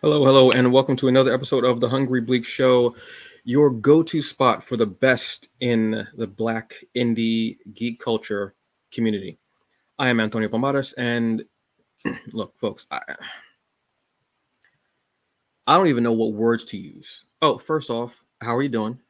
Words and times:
Hello, 0.00 0.24
hello, 0.24 0.52
and 0.52 0.72
welcome 0.72 0.94
to 0.94 1.08
another 1.08 1.34
episode 1.34 1.64
of 1.64 1.80
the 1.80 1.88
Hungry 1.88 2.20
Bleek 2.20 2.46
Show, 2.46 2.94
your 3.42 3.68
go 3.68 4.00
to 4.04 4.22
spot 4.22 4.62
for 4.62 4.76
the 4.76 4.86
best 4.86 5.48
in 5.58 6.06
the 6.16 6.28
Black 6.28 6.84
indie 6.96 7.56
geek 7.74 7.98
culture 7.98 8.54
community. 8.92 9.40
I 9.98 10.08
am 10.08 10.20
Antonio 10.20 10.48
Pomares, 10.48 10.94
and 10.96 11.44
look, 12.32 12.56
folks, 12.60 12.86
I, 12.92 13.00
I 15.66 15.76
don't 15.76 15.88
even 15.88 16.04
know 16.04 16.12
what 16.12 16.32
words 16.32 16.64
to 16.66 16.76
use. 16.76 17.24
Oh, 17.42 17.58
first 17.58 17.90
off, 17.90 18.22
how 18.40 18.54
are 18.54 18.62
you 18.62 18.68
doing? 18.68 19.00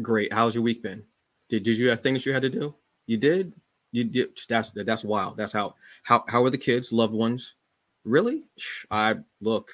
Great. 0.00 0.32
How's 0.32 0.54
your 0.54 0.62
week 0.62 0.84
been? 0.84 1.02
Did, 1.48 1.64
did 1.64 1.78
you 1.78 1.90
have 1.90 1.98
things 1.98 2.24
you 2.24 2.32
had 2.32 2.42
to 2.42 2.48
do? 2.48 2.76
You 3.08 3.16
did? 3.16 3.54
You 3.90 4.04
did. 4.04 4.38
That's 4.48 4.70
that's 4.70 5.02
wild. 5.02 5.36
That's 5.36 5.52
how 5.52 5.74
how 6.04 6.22
how 6.28 6.44
are 6.44 6.50
the 6.50 6.58
kids, 6.58 6.92
loved 6.92 7.12
ones? 7.12 7.56
Really? 8.04 8.44
I 8.88 9.16
look 9.40 9.72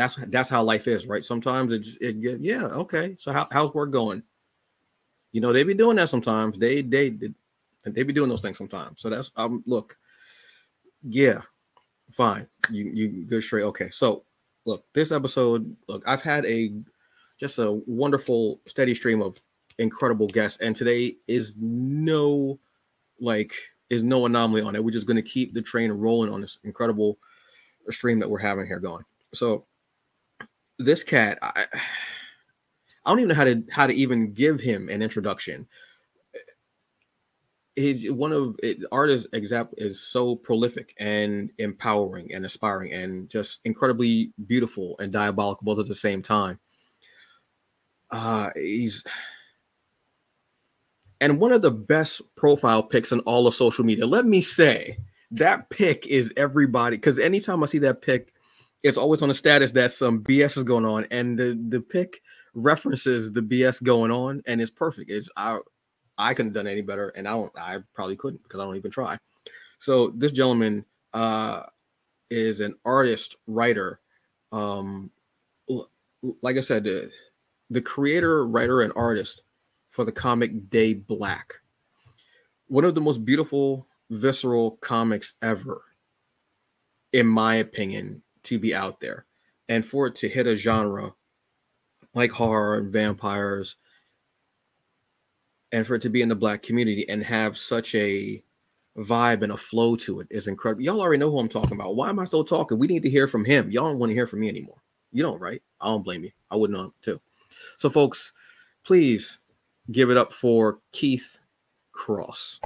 that's 0.00 0.16
that's 0.28 0.48
how 0.48 0.62
life 0.62 0.88
is, 0.88 1.06
right? 1.06 1.22
Sometimes 1.22 1.72
it's 1.72 1.96
it 2.00 2.16
yeah, 2.40 2.64
okay. 2.64 3.16
So 3.18 3.32
how, 3.32 3.46
how's 3.52 3.74
work 3.74 3.90
going? 3.90 4.22
You 5.32 5.42
know, 5.42 5.52
they 5.52 5.62
be 5.62 5.74
doing 5.74 5.96
that 5.96 6.08
sometimes. 6.08 6.58
They 6.58 6.80
they 6.80 7.10
they 7.84 8.02
be 8.02 8.14
doing 8.14 8.30
those 8.30 8.40
things 8.40 8.56
sometimes. 8.56 9.02
So 9.02 9.10
that's 9.10 9.30
um 9.36 9.62
look, 9.66 9.98
yeah, 11.02 11.42
fine. 12.10 12.46
You 12.70 12.90
you 12.94 13.24
go 13.26 13.40
straight. 13.40 13.64
Okay. 13.64 13.90
So 13.90 14.24
look, 14.64 14.86
this 14.94 15.12
episode, 15.12 15.76
look, 15.86 16.02
I've 16.06 16.22
had 16.22 16.46
a 16.46 16.72
just 17.38 17.58
a 17.58 17.70
wonderful 17.86 18.60
steady 18.64 18.94
stream 18.94 19.20
of 19.20 19.38
incredible 19.78 20.28
guests, 20.28 20.60
and 20.62 20.74
today 20.74 21.16
is 21.28 21.56
no 21.58 22.58
like 23.20 23.52
is 23.90 24.02
no 24.02 24.24
anomaly 24.24 24.62
on 24.62 24.74
it. 24.74 24.82
We're 24.82 24.92
just 24.92 25.06
gonna 25.06 25.20
keep 25.20 25.52
the 25.52 25.60
train 25.60 25.92
rolling 25.92 26.32
on 26.32 26.40
this 26.40 26.58
incredible 26.64 27.18
stream 27.90 28.18
that 28.20 28.30
we're 28.30 28.38
having 28.38 28.66
here 28.66 28.80
going. 28.80 29.04
So 29.34 29.66
this 30.84 31.04
cat, 31.04 31.38
I, 31.42 31.64
I 33.04 33.10
don't 33.10 33.20
even 33.20 33.28
know 33.28 33.34
how 33.34 33.44
to 33.44 33.62
how 33.70 33.86
to 33.86 33.94
even 33.94 34.32
give 34.32 34.60
him 34.60 34.88
an 34.88 35.02
introduction. 35.02 35.66
He's 37.76 38.10
one 38.10 38.32
of 38.32 38.56
it, 38.62 38.78
is 39.08 39.28
example 39.32 39.74
is 39.78 40.00
so 40.00 40.36
prolific 40.36 40.94
and 40.98 41.50
empowering 41.58 42.34
and 42.34 42.44
aspiring 42.44 42.92
and 42.92 43.30
just 43.30 43.60
incredibly 43.64 44.32
beautiful 44.46 44.96
and 44.98 45.12
diabolical 45.12 45.64
both 45.64 45.78
at 45.78 45.88
the 45.88 45.94
same 45.94 46.20
time. 46.20 46.58
Uh 48.10 48.50
he's 48.54 49.04
and 51.20 51.38
one 51.38 51.52
of 51.52 51.62
the 51.62 51.70
best 51.70 52.22
profile 52.34 52.82
pics 52.82 53.12
in 53.12 53.20
all 53.20 53.46
of 53.46 53.54
social 53.54 53.84
media. 53.84 54.06
Let 54.06 54.26
me 54.26 54.40
say 54.40 54.98
that 55.30 55.70
pic 55.70 56.06
is 56.06 56.32
everybody 56.36 56.96
because 56.96 57.18
anytime 57.18 57.62
I 57.62 57.66
see 57.66 57.78
that 57.78 58.02
pic, 58.02 58.32
it's 58.82 58.96
always 58.96 59.22
on 59.22 59.30
a 59.30 59.34
status 59.34 59.72
that 59.72 59.90
some 59.90 60.22
BS 60.22 60.56
is 60.56 60.64
going 60.64 60.84
on, 60.84 61.06
and 61.10 61.38
the 61.38 61.58
the 61.68 61.80
pic 61.80 62.22
references 62.54 63.32
the 63.32 63.42
BS 63.42 63.82
going 63.82 64.10
on, 64.10 64.42
and 64.46 64.60
it's 64.60 64.70
perfect. 64.70 65.10
It's 65.10 65.28
I 65.36 65.58
I 66.18 66.34
couldn't 66.34 66.50
have 66.50 66.64
done 66.64 66.70
any 66.70 66.82
better, 66.82 67.08
and 67.10 67.28
I 67.28 67.32
don't 67.32 67.52
I 67.58 67.78
probably 67.94 68.16
couldn't 68.16 68.42
because 68.42 68.60
I 68.60 68.64
don't 68.64 68.76
even 68.76 68.90
try. 68.90 69.18
So 69.78 70.12
this 70.14 70.32
gentleman 70.32 70.84
uh, 71.12 71.62
is 72.30 72.60
an 72.60 72.74
artist 72.84 73.36
writer. 73.46 74.00
Um, 74.52 75.10
like 76.42 76.56
I 76.56 76.60
said, 76.60 76.84
the, 76.84 77.10
the 77.70 77.80
creator, 77.80 78.46
writer, 78.46 78.82
and 78.82 78.92
artist 78.94 79.42
for 79.88 80.04
the 80.04 80.12
comic 80.12 80.68
Day 80.68 80.92
Black. 80.92 81.54
One 82.68 82.84
of 82.84 82.94
the 82.94 83.00
most 83.00 83.24
beautiful, 83.24 83.86
visceral 84.10 84.72
comics 84.82 85.34
ever, 85.40 85.82
in 87.12 87.26
my 87.26 87.56
opinion 87.56 88.22
to 88.50 88.58
be 88.58 88.74
out 88.74 89.00
there 89.00 89.26
and 89.68 89.86
for 89.86 90.08
it 90.08 90.16
to 90.16 90.28
hit 90.28 90.48
a 90.48 90.56
genre 90.56 91.14
like 92.14 92.32
horror 92.32 92.78
and 92.78 92.92
vampires 92.92 93.76
and 95.70 95.86
for 95.86 95.94
it 95.94 96.02
to 96.02 96.10
be 96.10 96.20
in 96.20 96.28
the 96.28 96.34
black 96.34 96.62
community 96.62 97.08
and 97.08 97.22
have 97.22 97.56
such 97.56 97.94
a 97.94 98.42
vibe 98.98 99.42
and 99.42 99.52
a 99.52 99.56
flow 99.56 99.94
to 99.94 100.18
it 100.18 100.26
is 100.30 100.48
incredible. 100.48 100.82
Y'all 100.82 101.00
already 101.00 101.20
know 101.20 101.30
who 101.30 101.38
I'm 101.38 101.48
talking 101.48 101.74
about. 101.74 101.94
Why 101.94 102.08
am 102.08 102.18
I 102.18 102.24
still 102.24 102.42
talking? 102.42 102.76
We 102.76 102.88
need 102.88 103.04
to 103.04 103.10
hear 103.10 103.28
from 103.28 103.44
him. 103.44 103.70
Y'all 103.70 103.88
don't 103.88 104.00
want 104.00 104.10
to 104.10 104.14
hear 104.14 104.26
from 104.26 104.40
me 104.40 104.48
anymore. 104.48 104.82
You 105.12 105.22
don't, 105.22 105.40
right? 105.40 105.62
I 105.80 105.86
don't 105.86 106.02
blame 106.02 106.24
you. 106.24 106.32
I 106.50 106.56
wouldn't 106.56 106.78
know 106.78 106.92
too. 107.02 107.20
So, 107.76 107.88
folks, 107.88 108.32
please 108.84 109.38
give 109.92 110.10
it 110.10 110.16
up 110.16 110.32
for 110.32 110.80
Keef 110.90 111.38
Cross. 111.92 112.60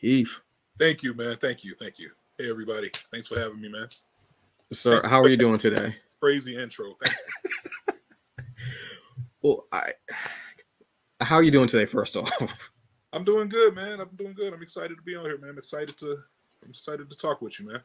Keef. 0.00 0.42
Thank 0.78 1.02
you, 1.02 1.12
man. 1.12 1.36
Thank 1.36 1.64
you. 1.64 1.74
Thank 1.74 1.98
you. 1.98 2.10
Hey, 2.38 2.48
everybody. 2.48 2.90
Thanks 3.12 3.28
for 3.28 3.38
having 3.38 3.60
me, 3.60 3.68
man. 3.68 3.88
Sir, 4.72 5.02
how 5.04 5.20
are 5.20 5.28
you 5.28 5.36
doing 5.36 5.58
today? 5.58 5.96
Crazy 6.20 6.56
intro. 6.56 6.94
well, 9.42 9.66
I 9.72 9.90
how 11.20 11.36
are 11.36 11.42
you 11.42 11.50
doing 11.50 11.68
today, 11.68 11.86
first 11.86 12.16
off? 12.16 12.30
I'm 13.12 13.24
doing 13.24 13.48
good, 13.48 13.74
man. 13.74 14.00
I'm 14.00 14.08
doing 14.16 14.34
good. 14.34 14.52
I'm 14.52 14.62
excited 14.62 14.96
to 14.96 15.02
be 15.02 15.14
on 15.14 15.24
here, 15.24 15.38
man. 15.38 15.50
I'm 15.50 15.58
excited 15.58 15.96
to 15.98 16.18
I'm 16.62 16.70
excited 16.70 17.10
to 17.10 17.16
talk 17.16 17.42
with 17.42 17.60
you, 17.60 17.66
man. 17.68 17.82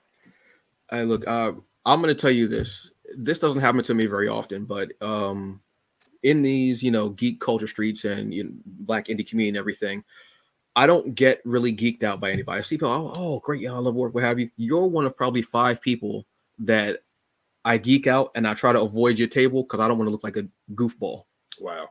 Hey, 0.90 1.04
look, 1.04 1.28
uh, 1.28 1.52
I'm 1.86 2.02
gonna 2.02 2.16
tell 2.16 2.32
you 2.32 2.48
this. 2.48 2.92
This 3.16 3.40
doesn't 3.40 3.62
happen 3.62 3.84
to 3.84 3.94
me 3.94 4.06
very 4.06 4.28
often, 4.28 4.66
but 4.66 4.90
um 5.02 5.62
in 6.24 6.42
these, 6.42 6.82
you 6.82 6.92
know, 6.92 7.10
geek 7.10 7.40
culture 7.40 7.68
streets 7.68 8.06
and 8.06 8.34
you 8.34 8.46
know, 8.46 8.52
black 8.66 9.06
indie 9.06 9.28
community 9.28 9.50
and 9.50 9.58
everything, 9.58 10.04
I 10.76 10.88
don't 10.88 11.14
get 11.14 11.42
really 11.46 11.74
geeked 11.76 12.04
out 12.04 12.20
by 12.20 12.32
anybody. 12.32 12.60
I 12.60 12.62
see 12.62 12.78
people, 12.78 12.90
oh, 12.90 13.14
oh 13.16 13.40
great, 13.40 13.62
yeah, 13.62 13.74
I 13.74 13.78
love 13.78 13.96
work, 13.96 14.14
what 14.14 14.24
have 14.24 14.40
you. 14.40 14.50
You're 14.56 14.88
one 14.88 15.06
of 15.06 15.16
probably 15.16 15.42
five 15.42 15.82
people 15.82 16.26
that 16.60 17.00
I 17.66 17.78
geek 17.78 18.08
out 18.08 18.32
and 18.36 18.48
I 18.48 18.54
try 18.54 18.74
to 18.74 18.82
avoid 18.82 19.20
your 19.20 19.28
table 19.28 19.64
because 19.64 19.80
I 19.80 19.88
don't 19.88 19.98
want 19.98 20.08
to 20.08 20.12
look 20.12 20.24
like 20.24 20.38
a 20.38 20.48
goofball. 20.74 21.24
Wow. 21.60 21.90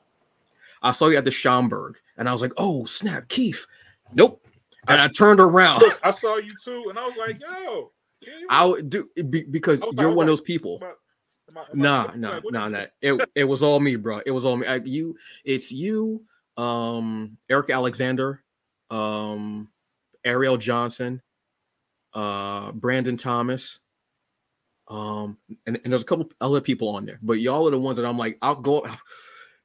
I 0.83 0.93
saw 0.93 1.09
you 1.09 1.17
at 1.17 1.25
the 1.25 1.31
Schomburg 1.31 1.95
and 2.17 2.29
I 2.29 2.33
was 2.33 2.43
like, 2.43 2.53
oh, 2.57 2.85
snap, 2.85 3.29
Keef. 3.29 3.67
Nope. 4.15 4.45
And 4.87 5.01
I, 5.01 5.05
I 5.05 5.09
turned 5.09 5.41
around. 5.41 5.81
Look, 5.81 6.01
I 6.03 6.11
saw 6.11 6.37
you 6.37 6.53
too. 6.63 6.87
And 6.89 6.99
I 6.99 7.07
was 7.07 7.17
like, 7.17 7.41
yo. 7.41 7.93
I 8.51 8.81
do 8.87 9.09
be, 9.31 9.45
because 9.45 9.83
you're 9.97 10.13
one 10.13 10.27
of 10.27 10.33
those 10.33 10.41
people. 10.41 10.83
nah, 11.73 12.13
nah, 12.15 12.41
nah, 12.51 12.69
nah. 12.69 12.85
It, 13.01 13.29
it 13.35 13.45
was 13.45 13.63
all 13.63 13.81
me, 13.81 13.97
bro. 13.97 14.21
It 14.25 14.31
was 14.31 14.45
all 14.45 14.57
me. 14.57 14.67
I, 14.67 14.77
you, 14.77 15.17
it's 15.45 15.71
you, 15.71 16.25
um, 16.57 17.39
Eric 17.49 17.71
Alexander, 17.71 18.43
um, 18.91 19.69
Ariel 20.25 20.57
Johnson, 20.57 21.23
uh, 22.15 22.73
Brandon 22.73 23.17
Thomas, 23.17 23.81
um, 24.89 25.37
and, 25.67 25.79
and 25.85 25.93
there's 25.93 26.03
a 26.03 26.07
couple 26.07 26.31
other 26.41 26.61
people 26.61 26.89
on 26.89 27.05
there, 27.05 27.19
but 27.23 27.41
y'all 27.41 27.69
are 27.69 27.71
the 27.71 27.79
ones 27.79 27.97
that 27.99 28.07
I'm 28.07 28.19
like, 28.19 28.39
I'll 28.41 28.55
go, 28.55 28.87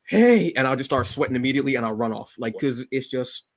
hey, 0.07 0.51
and 0.53 0.67
I'll 0.67 0.75
just 0.75 0.89
start 0.89 1.07
sweating 1.07 1.35
immediately 1.35 1.75
and 1.75 1.85
I'll 1.85 1.93
run 1.93 2.13
off. 2.13 2.33
Like, 2.37 2.55
cause 2.59 2.85
it's 2.91 3.07
just 3.07 3.47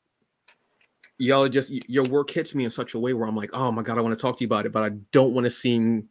y'all 1.19 1.49
just 1.49 1.73
your 1.89 2.05
work 2.05 2.31
hits 2.31 2.55
me 2.55 2.65
in 2.65 2.71
such 2.71 2.95
a 2.95 2.99
way 2.99 3.15
where 3.15 3.29
I'm 3.29 3.37
like, 3.37 3.51
oh 3.53 3.73
my 3.73 3.83
god, 3.83 3.99
I 3.99 4.01
want 4.01 4.17
to 4.17 4.23
talk 4.23 4.37
to 4.39 4.45
you 4.45 4.49
about 4.49 4.67
it, 4.67 4.73
but 4.73 4.85
I 4.85 4.91
don't 5.13 5.33
want 5.33 5.45
to 5.45 5.51
seem 5.51 6.09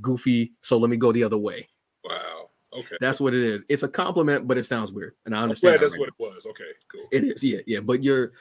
goofy, 0.00 0.52
so 0.62 0.76
let 0.76 0.90
me 0.90 0.96
go 0.96 1.12
the 1.12 1.24
other 1.24 1.38
way. 1.38 1.68
Wow. 2.04 2.50
Okay. 2.72 2.96
That's 3.00 3.20
what 3.20 3.32
it 3.32 3.42
is. 3.42 3.64
It's 3.68 3.84
a 3.84 3.88
compliment, 3.88 4.46
but 4.46 4.58
it 4.58 4.66
sounds 4.66 4.92
weird. 4.92 5.14
And 5.24 5.34
I 5.34 5.42
understand. 5.42 5.80
that's 5.80 5.92
right 5.92 6.00
what 6.00 6.10
now. 6.18 6.26
it 6.26 6.34
was. 6.34 6.46
Okay, 6.46 6.64
cool. 6.92 7.06
It 7.12 7.24
is, 7.24 7.42
yeah, 7.42 7.60
yeah. 7.66 7.80
But 7.80 8.02
you're 8.02 8.32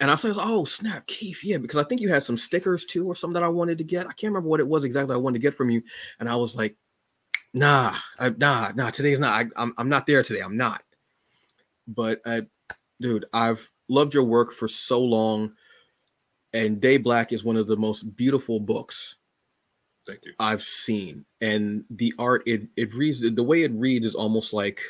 and 0.00 0.10
I 0.10 0.14
said, 0.16 0.34
"Oh 0.36 0.64
snap, 0.64 1.06
Keef, 1.06 1.44
yeah," 1.44 1.58
because 1.58 1.78
I 1.78 1.84
think 1.84 2.00
you 2.00 2.08
had 2.08 2.22
some 2.22 2.36
stickers 2.36 2.84
too, 2.84 3.06
or 3.06 3.14
something 3.14 3.34
that 3.34 3.42
I 3.42 3.48
wanted 3.48 3.78
to 3.78 3.84
get. 3.84 4.06
I 4.06 4.12
can't 4.12 4.32
remember 4.32 4.48
what 4.48 4.60
it 4.60 4.68
was 4.68 4.84
exactly 4.84 5.14
I 5.14 5.18
wanted 5.18 5.38
to 5.38 5.42
get 5.42 5.54
from 5.54 5.70
you, 5.70 5.82
and 6.20 6.28
I 6.28 6.36
was 6.36 6.56
like, 6.56 6.76
"Nah, 7.54 7.94
I, 8.18 8.30
nah, 8.30 8.72
nah. 8.74 8.90
Today's 8.90 9.18
not. 9.18 9.32
I, 9.32 9.40
am 9.42 9.52
I'm, 9.56 9.74
I'm 9.78 9.88
not 9.88 10.06
there 10.06 10.22
today. 10.22 10.40
I'm 10.40 10.56
not." 10.56 10.82
But 11.88 12.20
I, 12.26 12.42
dude, 13.00 13.26
I've 13.32 13.70
loved 13.88 14.12
your 14.12 14.24
work 14.24 14.52
for 14.52 14.68
so 14.68 15.00
long, 15.00 15.52
and 16.52 16.80
Day 16.80 16.98
Black 16.98 17.32
is 17.32 17.44
one 17.44 17.56
of 17.56 17.66
the 17.66 17.76
most 17.76 18.16
beautiful 18.16 18.60
books. 18.60 19.16
Thank 20.06 20.20
you. 20.24 20.34
I've 20.38 20.62
seen, 20.62 21.24
and 21.40 21.84
the 21.88 22.12
art 22.18 22.42
it 22.46 22.68
it 22.76 22.94
reads 22.94 23.22
the 23.22 23.42
way 23.42 23.62
it 23.62 23.72
reads 23.72 24.04
is 24.04 24.14
almost 24.14 24.52
like 24.52 24.80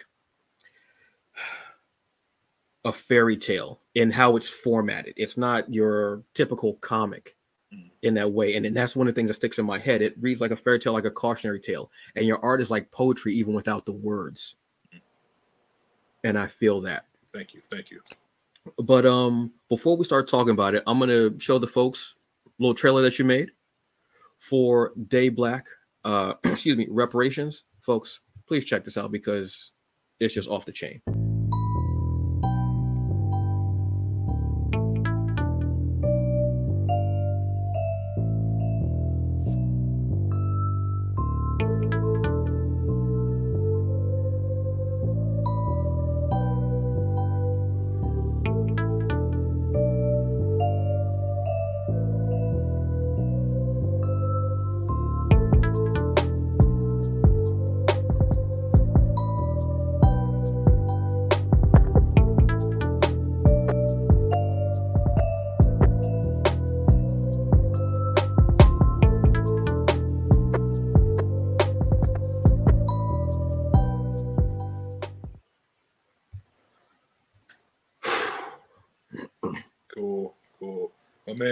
a 2.85 2.93
fairy 2.93 3.37
tale 3.37 3.81
in 3.97 4.11
how 4.11 4.37
it's 4.37 4.49
formatted. 4.49 5.15
It's 5.17 5.39
not 5.39 5.73
your 5.73 6.23
typical 6.35 6.75
comic 6.75 7.35
mm. 7.75 7.91
in 8.03 8.13
that 8.15 8.31
way. 8.31 8.55
And, 8.55 8.67
and 8.67 8.77
that's 8.77 8.95
one 8.95 9.09
of 9.09 9.15
the 9.15 9.19
things 9.19 9.31
that 9.31 9.35
sticks 9.35 9.59
in 9.59 9.65
my 9.65 9.79
head. 9.79 10.03
It 10.03 10.15
reads 10.21 10.43
like 10.43 10.51
a 10.51 10.57
fairy 10.57 10.79
tale, 10.79 10.93
like 10.93 11.07
a 11.07 11.11
cautionary 11.11 11.59
tale. 11.59 11.91
And 12.15 12.27
your 12.27 12.39
art 12.45 12.61
is 12.61 12.71
like 12.71 12.91
poetry, 12.91 13.33
even 13.35 13.55
without 13.55 13.87
the 13.87 13.93
words. 13.93 14.57
Mm. 14.95 15.01
And 16.25 16.39
I 16.39 16.47
feel 16.47 16.83
that. 16.83 17.07
Thank 17.33 17.55
you. 17.55 17.63
Thank 17.71 17.91
you. 17.91 18.03
But 18.85 19.07
um, 19.07 19.53
before 19.71 19.97
we 19.97 20.05
start 20.05 20.29
talking 20.29 20.53
about 20.53 20.75
it, 20.75 20.83
I'm 20.87 20.99
gonna 20.99 21.41
show 21.41 21.59
the 21.59 21.67
folks 21.67 22.17
a 22.47 22.51
little 22.59 22.75
trailer 22.75 23.01
that 23.03 23.19
you 23.19 23.25
made 23.25 23.53
for 24.39 24.93
Day 25.09 25.31
Black. 25.31 25.65
Uh, 26.05 26.35
excuse 26.45 26.77
me, 26.77 26.87
reparations, 26.91 27.65
folks. 27.81 28.21
Please 28.47 28.67
check 28.67 28.85
this 28.85 28.99
out 28.99 29.11
because 29.11 29.73
it's 30.21 30.35
just 30.35 30.51
off 30.51 30.67
the 30.67 30.73
chain. 30.73 31.01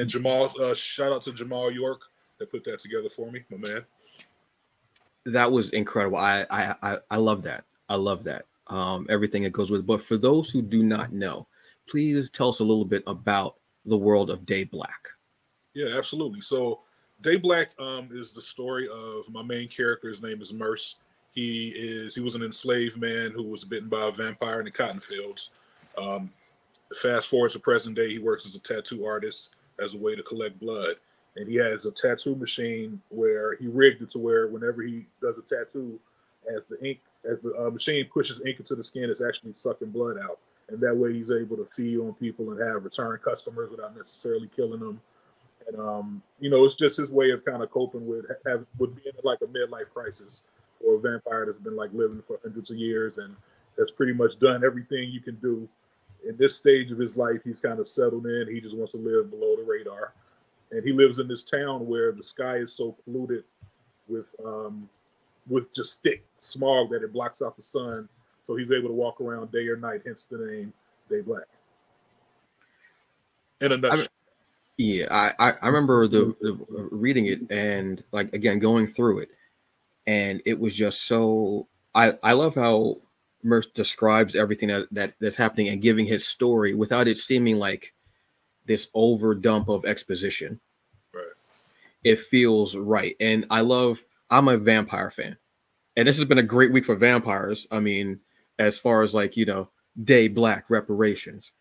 Man 0.04 0.08
Jamal, 0.08 0.52
uh, 0.60 0.74
shout 0.74 1.12
out 1.12 1.22
to 1.22 1.32
Jamal 1.32 1.70
York 1.70 2.02
that 2.38 2.50
put 2.50 2.64
that 2.64 2.78
together 2.78 3.08
for 3.08 3.30
me, 3.30 3.44
my 3.50 3.56
man. 3.56 3.84
That 5.26 5.50
was 5.50 5.70
incredible. 5.70 6.18
I 6.18 6.44
I 6.50 6.74
I, 6.82 6.98
I 7.10 7.16
love 7.16 7.42
that. 7.44 7.64
I 7.88 7.96
love 7.96 8.24
that. 8.24 8.46
Um, 8.66 9.06
everything 9.08 9.42
that 9.42 9.50
goes 9.50 9.70
with 9.70 9.80
it. 9.80 9.86
But 9.86 10.00
for 10.00 10.16
those 10.16 10.50
who 10.50 10.62
do 10.62 10.82
not 10.82 11.12
know, 11.12 11.46
please 11.88 12.30
tell 12.30 12.48
us 12.48 12.60
a 12.60 12.64
little 12.64 12.84
bit 12.84 13.02
about 13.06 13.56
the 13.84 13.96
world 13.96 14.30
of 14.30 14.46
Day 14.46 14.64
Black. 14.64 15.08
Yeah, 15.74 15.96
absolutely. 15.96 16.40
So 16.40 16.80
Day 17.20 17.36
Black 17.36 17.70
um, 17.78 18.08
is 18.12 18.32
the 18.32 18.42
story 18.42 18.88
of 18.88 19.30
my 19.30 19.42
main 19.42 19.68
character. 19.68 20.08
His 20.08 20.22
name 20.22 20.40
is 20.40 20.52
Merce. 20.52 20.96
He 21.32 21.68
is 21.68 22.14
he 22.14 22.20
was 22.20 22.34
an 22.34 22.42
enslaved 22.42 23.00
man 23.00 23.32
who 23.32 23.42
was 23.42 23.64
bitten 23.64 23.88
by 23.88 24.08
a 24.08 24.10
vampire 24.10 24.60
in 24.60 24.66
the 24.66 24.70
cotton 24.70 25.00
fields. 25.00 25.50
Um, 25.96 26.30
fast 27.00 27.28
forward 27.28 27.50
to 27.52 27.58
present 27.58 27.96
day, 27.96 28.10
he 28.10 28.18
works 28.18 28.46
as 28.46 28.54
a 28.54 28.60
tattoo 28.60 29.04
artist 29.06 29.53
as 29.82 29.94
a 29.94 29.98
way 29.98 30.14
to 30.14 30.22
collect 30.22 30.58
blood, 30.60 30.96
and 31.36 31.48
he 31.48 31.56
has 31.56 31.86
a 31.86 31.92
tattoo 31.92 32.36
machine 32.36 33.00
where 33.08 33.56
he 33.56 33.66
rigged 33.66 34.02
it 34.02 34.10
to 34.10 34.18
where 34.18 34.48
whenever 34.48 34.82
he 34.82 35.06
does 35.20 35.36
a 35.38 35.42
tattoo, 35.42 35.98
as 36.54 36.62
the 36.68 36.82
ink 36.86 37.00
as 37.28 37.40
the 37.40 37.54
uh, 37.56 37.70
machine 37.70 38.06
pushes 38.12 38.40
ink 38.46 38.58
into 38.58 38.74
the 38.74 38.84
skin, 38.84 39.10
it's 39.10 39.22
actually 39.22 39.54
sucking 39.54 39.90
blood 39.90 40.16
out, 40.18 40.38
and 40.68 40.80
that 40.80 40.96
way 40.96 41.12
he's 41.12 41.30
able 41.30 41.56
to 41.56 41.66
feed 41.66 41.98
on 41.98 42.14
people 42.14 42.50
and 42.52 42.60
have 42.60 42.84
return 42.84 43.18
customers 43.24 43.70
without 43.70 43.96
necessarily 43.96 44.48
killing 44.54 44.80
them. 44.80 45.00
And 45.66 45.80
um, 45.80 46.22
you 46.40 46.50
know, 46.50 46.64
it's 46.64 46.74
just 46.74 46.98
his 46.98 47.10
way 47.10 47.30
of 47.30 47.44
kind 47.44 47.62
of 47.62 47.70
coping 47.70 48.06
with 48.06 48.26
have 48.46 48.64
with 48.78 48.94
being 49.02 49.14
like 49.22 49.40
a 49.42 49.46
midlife 49.46 49.90
crisis 49.92 50.42
or 50.84 50.96
a 50.96 51.00
vampire 51.00 51.46
that's 51.46 51.58
been 51.58 51.76
like 51.76 51.90
living 51.92 52.22
for 52.22 52.38
hundreds 52.42 52.70
of 52.70 52.76
years 52.76 53.18
and 53.18 53.34
has 53.78 53.90
pretty 53.90 54.12
much 54.12 54.38
done 54.38 54.64
everything 54.64 55.10
you 55.10 55.20
can 55.20 55.36
do. 55.36 55.68
In 56.28 56.36
this 56.36 56.56
stage 56.56 56.90
of 56.90 56.98
his 56.98 57.16
life, 57.16 57.40
he's 57.44 57.60
kind 57.60 57.78
of 57.78 57.88
settled 57.88 58.26
in. 58.26 58.48
He 58.50 58.60
just 58.60 58.76
wants 58.76 58.92
to 58.92 58.98
live 58.98 59.30
below 59.30 59.56
the 59.56 59.62
radar, 59.62 60.12
and 60.70 60.82
he 60.84 60.92
lives 60.92 61.18
in 61.18 61.28
this 61.28 61.42
town 61.42 61.86
where 61.86 62.12
the 62.12 62.22
sky 62.22 62.56
is 62.56 62.72
so 62.72 62.96
polluted 63.04 63.44
with 64.08 64.34
um, 64.44 64.88
with 65.48 65.72
just 65.74 66.02
thick 66.02 66.24
smog 66.40 66.90
that 66.90 67.02
it 67.02 67.12
blocks 67.12 67.42
out 67.42 67.56
the 67.56 67.62
sun. 67.62 68.08
So 68.40 68.56
he's 68.56 68.70
able 68.70 68.88
to 68.88 68.94
walk 68.94 69.20
around 69.20 69.52
day 69.52 69.66
or 69.68 69.76
night. 69.76 70.02
Hence 70.04 70.26
the 70.30 70.38
name 70.38 70.72
Day 71.08 71.20
Black. 71.20 71.44
In 73.60 73.72
a 73.72 73.76
nutshell. 73.76 74.08
Yeah, 74.76 75.32
I, 75.38 75.52
I 75.62 75.66
remember 75.68 76.08
the, 76.08 76.34
the, 76.40 76.88
reading 76.90 77.26
it 77.26 77.40
and 77.48 78.02
like 78.10 78.34
again 78.34 78.58
going 78.58 78.88
through 78.88 79.20
it, 79.20 79.30
and 80.06 80.42
it 80.44 80.58
was 80.58 80.74
just 80.74 81.02
so. 81.02 81.68
I 81.94 82.14
I 82.24 82.32
love 82.32 82.56
how 82.56 82.96
Merce 83.44 83.66
describes 83.66 84.34
everything 84.34 84.68
that, 84.68 84.88
that 84.92 85.14
that's 85.20 85.36
happening 85.36 85.68
and 85.68 85.82
giving 85.82 86.06
his 86.06 86.26
story 86.26 86.74
without 86.74 87.08
it 87.08 87.18
seeming 87.18 87.58
like 87.58 87.94
this 88.64 88.88
overdump 88.96 89.68
of 89.68 89.84
exposition. 89.84 90.60
Right. 91.12 91.24
It 92.02 92.18
feels 92.18 92.76
right, 92.76 93.16
and 93.20 93.46
I 93.50 93.60
love. 93.60 94.02
I'm 94.30 94.48
a 94.48 94.56
vampire 94.56 95.10
fan, 95.10 95.36
and 95.96 96.08
this 96.08 96.16
has 96.16 96.24
been 96.26 96.38
a 96.38 96.42
great 96.42 96.72
week 96.72 96.86
for 96.86 96.96
vampires. 96.96 97.66
I 97.70 97.80
mean, 97.80 98.20
as 98.58 98.78
far 98.78 99.02
as 99.02 99.14
like 99.14 99.36
you 99.36 99.44
know, 99.44 99.68
Day 100.02 100.28
Black 100.28 100.64
reparations 100.70 101.52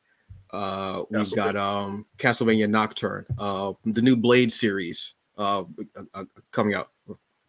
uh, 0.54 1.02
we've 1.10 1.36
got 1.36 1.56
um, 1.58 2.06
Castlevania 2.18 2.70
Nocturne, 2.70 3.26
uh, 3.40 3.74
the 3.86 4.02
new 4.02 4.16
Blade 4.16 4.54
series 4.54 5.16
uh 5.36 5.64
coming 6.52 6.76
out 6.76 6.92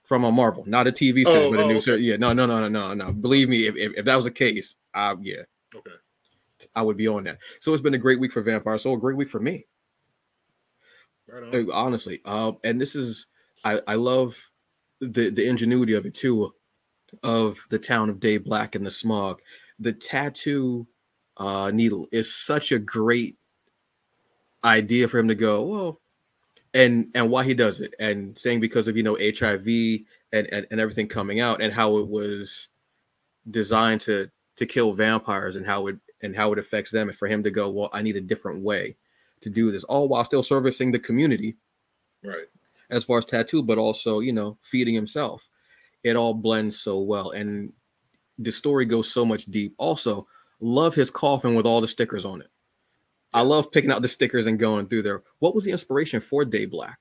from 0.05 0.25
a 0.25 0.31
Marvel, 0.31 0.65
not 0.67 0.87
a 0.87 0.93
TV 0.93 1.25
series, 1.25 1.29
oh, 1.29 1.51
but 1.51 1.61
a 1.61 1.65
oh, 1.65 1.69
new 1.69 1.75
okay. 1.75 1.81
series. 1.81 2.05
Yeah, 2.05 2.17
no, 2.17 2.33
no, 2.33 2.47
no, 2.47 2.61
no, 2.61 2.69
no, 2.69 2.95
no. 2.95 3.13
Believe 3.13 3.49
me, 3.49 3.67
if, 3.67 3.75
if, 3.77 3.93
if 3.97 4.05
that 4.05 4.17
was 4.17 4.27
the 4.27 4.31
case, 4.31 4.77
uh, 4.93 5.17
yeah, 5.21 5.43
okay, 5.75 5.91
I 6.75 6.83
would 6.83 6.97
be 6.97 7.09
on 7.09 7.25
that. 7.25 7.39
So 7.61 7.73
it's 7.73 7.83
been 7.83 7.95
a 7.95 7.99
great 7.99 8.21
week 8.21 8.33
for 8.33 8.43
Vampire. 8.43 8.79
So 8.79 8.93
a 8.93 8.99
great 8.99 9.17
week 9.17 9.29
for 9.31 9.41
me. 9.41 9.67
Right 11.29 11.67
Honestly, 11.73 12.21
uh, 12.27 12.53
and 12.63 12.81
this 12.81 12.95
is 12.95 13.27
I 13.65 13.81
I 13.87 13.95
love 13.95 14.37
the 15.01 15.31
the 15.31 15.49
ingenuity 15.49 15.95
of 15.95 16.05
it 16.05 16.15
too, 16.15 16.53
of 17.23 17.59
the 17.71 17.79
town 17.79 18.11
of 18.11 18.21
Day 18.21 18.37
Black 18.37 18.75
and 18.75 18.85
the 18.85 18.91
smog, 18.91 19.41
the 19.79 19.93
tattoo 19.93 20.87
uh, 21.39 21.71
needle 21.73 22.09
is 22.13 22.35
such 22.35 22.73
a 22.73 22.79
great 22.79 23.37
idea 24.65 25.09
for 25.09 25.19
him 25.19 25.29
to 25.29 25.35
go 25.35 25.63
well 25.63 26.01
and 26.75 27.07
and 27.15 27.31
why 27.31 27.45
he 27.45 27.55
does 27.55 27.81
it 27.81 27.95
and 27.99 28.37
saying 28.37 28.61
because 28.61 28.89
of 28.89 28.97
you 28.97 29.03
know 29.03 29.17
hiv 29.17 29.67
and, 29.67 30.53
and 30.53 30.67
and 30.71 30.81
everything 30.81 31.09
coming 31.09 31.41
out 31.41 31.63
and 31.63 31.73
how 31.73 31.97
it 31.99 32.09
was 32.09 32.69
designed 33.51 34.01
to 34.01 34.29
to 34.57 34.67
kill 34.67 34.93
vampires 34.93 35.57
and 35.57 35.67
how 35.67 35.87
it 35.87 35.97
and 36.23 36.37
how 36.37 36.53
it 36.53 36.59
affects 36.59 36.91
them 36.91 37.09
and 37.09 37.17
for 37.17 37.29
him 37.29 37.43
to 37.43 37.51
go 37.51 37.71
well 37.71 37.91
i 37.93 38.03
need 38.03 38.17
a 38.17 38.21
different 38.21 38.61
way 38.61 38.97
to 39.41 39.49
do 39.51 39.71
this 39.71 39.85
all 39.85 40.09
while 40.09 40.25
still 40.25 40.43
servicing 40.43 40.91
the 40.91 40.99
community 40.99 41.57
right. 42.25 42.47
as 42.91 43.05
far 43.05 43.19
as 43.19 43.25
tattoo 43.25 43.63
but 43.63 43.79
also 43.79 44.21
you 44.21 44.33
know 44.33 44.59
feeding 44.63 44.95
himself. 44.95 45.49
It 46.03 46.17
all 46.17 46.35
blends 46.35 46.79
so 46.79 47.01
well 47.01 47.31
and 47.31 47.73
the 48.39 48.53
story 48.53 48.85
goes 48.85 49.11
so 49.11 49.25
much 49.25 49.47
deep. 49.47 49.75
Also 49.79 50.27
Love 50.61 50.95
his 50.95 51.11
coffin 51.11 51.55
with 51.55 51.67
all 51.67 51.83
the 51.83 51.89
stickers 51.89 52.25
on 52.25 52.41
it. 52.41 52.49
I 53.35 53.43
love 53.43 53.73
picking 53.73 53.91
out 53.91 54.01
the 54.01 54.09
stickers 54.09 54.47
and 54.47 54.59
going 54.59 54.87
through 54.87 55.03
there. 55.03 55.25
What 55.41 55.55
was 55.55 55.65
the 55.65 55.73
inspiration 55.73 56.21
for 56.21 56.45
Day 56.45 56.67
Black? 56.67 56.99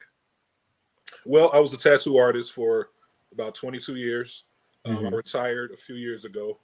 Well, 1.26 1.52
I 1.54 1.60
was 1.60 1.74
a 1.74 1.78
tattoo 1.78 2.18
artist 2.18 2.52
for 2.52 2.90
about 3.32 3.54
22 3.54 3.96
years. 3.96 4.44
Um, 4.84 4.98
mm-hmm. 4.98 5.06
I 5.08 5.10
retired 5.10 5.72
a 5.72 5.78
few 5.78 5.96
years 5.96 6.26
ago, 6.26 6.58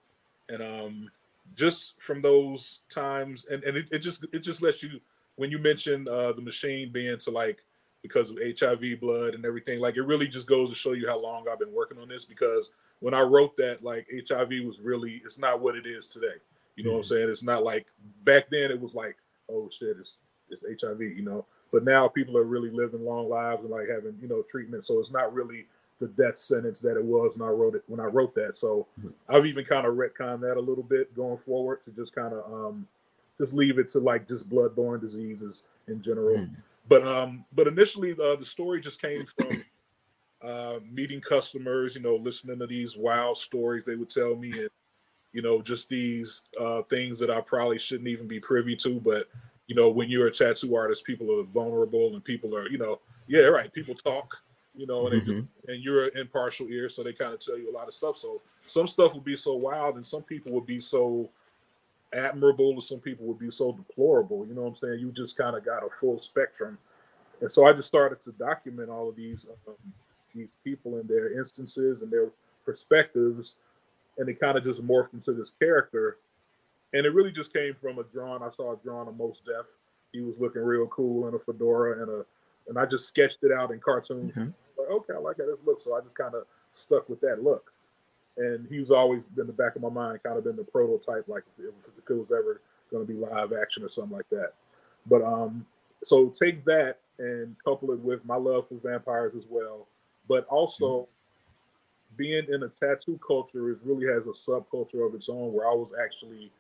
and 0.50 0.62
um, 0.62 1.12
just 1.56 2.02
from 2.02 2.22
those 2.22 2.82
times, 2.90 3.46
and, 3.50 3.64
and 3.64 3.78
it, 3.78 3.88
it, 3.92 4.00
just 4.00 4.26
it 4.34 4.40
just 4.40 4.62
lets 4.62 4.84
you 4.84 5.00
when 5.36 5.52
you 5.52 5.60
mention 5.60 6.06
uh, 6.10 6.34
the 6.34 6.42
machine 6.42 6.92
being 6.92 7.18
to 7.20 7.32
like 7.32 7.64
because 8.02 8.30
of 8.30 8.38
HIV 8.38 9.00
blood 9.00 9.36
and 9.36 9.46
everything, 9.46 9.80
like 9.80 9.96
it 9.96 10.02
really 10.02 10.28
just 10.28 10.48
goes 10.48 10.70
to 10.70 10.76
show 10.76 10.94
you 10.94 11.08
how 11.08 11.22
long 11.22 11.46
I've 11.48 11.60
been 11.60 11.74
working 11.74 12.00
on 12.00 12.10
this. 12.10 12.26
Because 12.26 12.72
when 13.00 13.14
I 13.14 13.22
wrote 13.22 13.56
that, 13.58 13.84
like 13.84 14.08
HIV 14.28 14.66
was 14.66 14.82
really 14.82 15.22
it's 15.24 15.40
not 15.40 15.62
what 15.62 15.76
it 15.76 15.86
is 15.86 16.08
today. 16.08 16.28
You 16.76 16.84
know 16.84 16.90
mm-hmm. 16.90 16.98
what 16.98 16.98
I'm 16.98 17.04
mm-hmm. 17.04 17.14
saying? 17.14 17.30
It's 17.30 17.44
not 17.44 17.64
like 17.64 17.86
back 18.24 18.50
then 18.50 18.72
it 18.72 18.82
was 18.82 18.96
like, 18.96 19.16
oh 19.50 19.70
shit, 19.72 19.98
it's 20.00 20.16
it's 20.50 20.82
HIV, 20.82 21.02
you 21.02 21.24
know. 21.24 21.46
But 21.72 21.84
now 21.84 22.08
people 22.08 22.38
are 22.38 22.44
really 22.44 22.72
living 22.72 23.06
long 23.06 23.30
lives 23.30 23.62
and 23.62 23.70
like 23.70 23.88
having, 23.90 24.18
you 24.22 24.28
know, 24.28 24.44
treatment. 24.50 24.86
So 24.86 25.00
it's 25.00 25.12
not 25.12 25.34
really 25.34 25.66
the 26.00 26.08
death 26.08 26.40
sentence 26.40 26.80
that 26.80 26.98
it 26.98 27.04
was 27.04 27.36
when 27.36 27.48
I 27.48 27.52
wrote 27.52 27.76
it 27.76 27.84
when 27.88 28.00
I 28.00 28.06
wrote 28.06 28.34
that. 28.36 28.58
So 28.58 28.88
mm-hmm. 29.00 29.10
I've 29.28 29.46
even 29.46 29.66
kind 29.66 29.86
of 29.86 29.96
retconned 29.96 30.42
that 30.42 30.58
a 30.58 30.60
little 30.60 30.84
bit 30.84 31.16
going 31.16 31.38
forward 31.38 31.84
to 31.84 31.92
just 31.92 32.16
kind 32.16 32.34
of 32.34 32.52
um 32.52 32.88
just 33.38 33.54
leave 33.54 33.78
it 33.80 33.90
to 33.90 34.00
like 34.00 34.28
just 34.28 34.50
bloodborne 34.50 35.02
diseases 35.02 35.64
in 35.88 36.02
general. 36.02 36.38
Mm-hmm. 36.38 36.54
But 36.88 37.08
um 37.08 37.46
but 37.54 37.68
initially 37.68 38.14
uh, 38.14 38.36
the 38.36 38.46
story 38.46 38.82
just 38.82 39.02
came 39.02 39.26
from 39.26 39.64
uh 40.42 40.80
meeting 40.90 41.22
customers, 41.22 41.96
you 41.96 42.02
know, 42.02 42.16
listening 42.16 42.60
to 42.60 42.68
these 42.68 42.96
wild 42.96 43.38
stories 43.38 43.84
they 43.86 43.96
would 43.96 44.10
tell 44.10 44.36
me 44.36 44.52
and 44.52 44.70
you 45.34 45.42
know, 45.42 45.62
just 45.62 45.90
these 45.90 46.42
uh, 46.60 46.82
things 46.84 47.20
that 47.20 47.30
I 47.30 47.42
probably 47.42 47.78
shouldn't 47.78 48.10
even 48.10 48.28
be 48.28 48.40
privy 48.40 48.76
to. 48.78 49.00
But 49.00 49.28
you 49.68 49.76
know, 49.76 49.90
when 49.90 50.10
you're 50.10 50.28
a 50.28 50.32
tattoo 50.32 50.76
artist, 50.76 51.06
people 51.06 51.40
are 51.40 51.44
vulnerable 51.44 52.14
and 52.16 52.24
people 52.24 52.56
are, 52.56 52.68
you 52.70 52.80
know, 52.80 53.00
yeah, 53.28 53.42
right. 53.42 53.72
People 53.72 53.94
talk, 53.94 54.42
you 54.76 54.88
know, 54.88 55.08
and, 55.08 55.22
mm-hmm. 55.22 55.32
just, 55.32 55.48
and 55.68 55.84
you're 55.84 56.06
an 56.06 56.18
impartial 56.18 56.68
ear, 56.70 56.90
so 56.90 57.04
they 57.04 57.14
kind 57.14 57.34
of 57.34 57.40
tell 57.40 57.58
you 57.58 57.72
a 57.72 57.76
lot 57.76 57.88
of 57.88 57.94
stuff. 57.94 58.18
So 58.18 58.42
some 58.66 58.88
stuff 58.88 59.14
would 59.14 59.24
be 59.24 59.36
so 59.36 59.54
wild, 59.54 59.96
and 59.96 60.06
some 60.06 60.24
people 60.24 60.52
would 60.54 60.66
be 60.66 60.80
so 60.80 61.30
admirable, 62.12 62.72
and 62.72 62.84
some 62.84 63.00
people 63.00 63.28
would 63.28 63.38
be 63.38 63.52
so 63.52 63.72
deplorable. 63.72 64.48
You 64.48 64.56
know 64.56 64.62
what 64.64 64.70
I'm 64.70 64.76
saying? 64.78 65.00
You 65.00 65.12
just 65.12 65.38
kind 65.38 65.56
of 65.56 65.64
got 65.64 65.86
a 65.86 65.90
full 65.92 66.20
spectrum, 66.20 66.80
and 67.40 67.52
so 67.52 67.68
I 67.68 67.74
just 67.74 67.88
started 67.88 68.22
to 68.24 68.32
document 68.32 68.90
all 68.90 69.10
of 69.10 69.16
these 69.16 69.46
um, 69.68 69.76
these 70.34 70.48
people 70.64 70.96
and 70.96 71.08
their 71.08 71.40
instances 71.40 72.02
and 72.02 72.12
their 72.12 72.30
perspectives 72.66 73.56
and 74.20 74.30
it 74.30 74.40
kind 74.40 74.58
of 74.58 74.64
just 74.64 74.86
morphed 74.86 75.14
into 75.14 75.34
this 75.34 75.52
character. 75.60 76.18
And 76.94 77.06
it 77.06 77.14
really 77.14 77.32
just 77.32 77.54
came 77.54 77.74
from 77.74 77.98
a 77.98 78.04
drawing. 78.04 78.44
I 78.44 78.52
saw 78.52 78.74
a 78.74 78.78
drawing 78.78 79.08
of 79.08 79.18
Mos 79.18 79.42
Def. 79.46 79.66
He 80.12 80.22
was 80.22 80.40
looking 80.40 80.62
real 80.62 80.88
cool 80.88 81.28
in 81.28 81.34
a 81.34 81.40
fedora 81.40 82.02
and 82.02 82.12
a, 82.12 82.26
and 82.68 82.78
I 82.78 82.86
just 82.86 83.08
sketched 83.08 83.40
it 83.44 83.52
out 83.52 83.72
in 83.72 83.80
cartoons. 83.80 84.36
Mm-hmm. 84.36 84.50
Like, 84.78 84.90
okay, 84.92 85.14
I 85.16 85.20
like 85.20 85.38
how 85.38 85.46
this 85.46 85.66
looks. 85.66 85.86
So 85.86 85.96
I 85.96 86.02
just 86.02 86.18
kind 86.18 86.36
of 86.36 86.44
stuck 86.74 87.10
with 87.10 87.22
that 87.22 87.44
look. 87.44 87.72
And 88.38 88.68
he 88.70 88.80
was 88.80 88.92
always 88.92 89.24
in 89.38 89.48
the 89.48 89.54
back 89.54 89.76
of 89.76 89.82
my 89.82 89.90
mind, 89.90 90.22
kind 90.24 90.38
of 90.38 90.44
been 90.44 90.56
the 90.56 90.64
prototype, 90.64 91.28
like 91.28 91.44
if 91.58 91.66
it, 91.66 91.74
if 91.98 92.10
it 92.10 92.14
was 92.14 92.32
ever 92.32 92.62
going 92.92 93.06
to 93.06 93.12
be 93.12 93.18
live 93.18 93.54
action 93.54 93.84
or 93.84 93.90
something 93.90 94.16
like 94.16 94.30
that. 94.30 94.54
But 95.06 95.22
um, 95.24 95.66
so 96.04 96.30
take 96.30 96.66
that 96.66 96.98
and 97.20 97.56
couple 97.64 97.92
it 97.92 98.00
with 98.00 98.26
my 98.26 98.36
love 98.36 98.68
for 98.68 98.76
vampires 98.76 99.36
as 99.36 99.44
well, 99.50 99.88
but 100.28 100.46
also 100.48 101.08
being 102.20 102.46
in 102.50 102.64
a 102.64 102.68
tattoo 102.68 103.18
culture 103.26 103.72
is 103.72 103.78
really 103.82 104.06
has 104.06 104.28
a 104.28 104.52
subculture 104.52 105.08
of 105.08 105.16
its 105.16 105.30
own 105.30 105.54
where 105.54 105.66
I 105.66 105.74
was 105.74 105.94
actually 106.04 106.52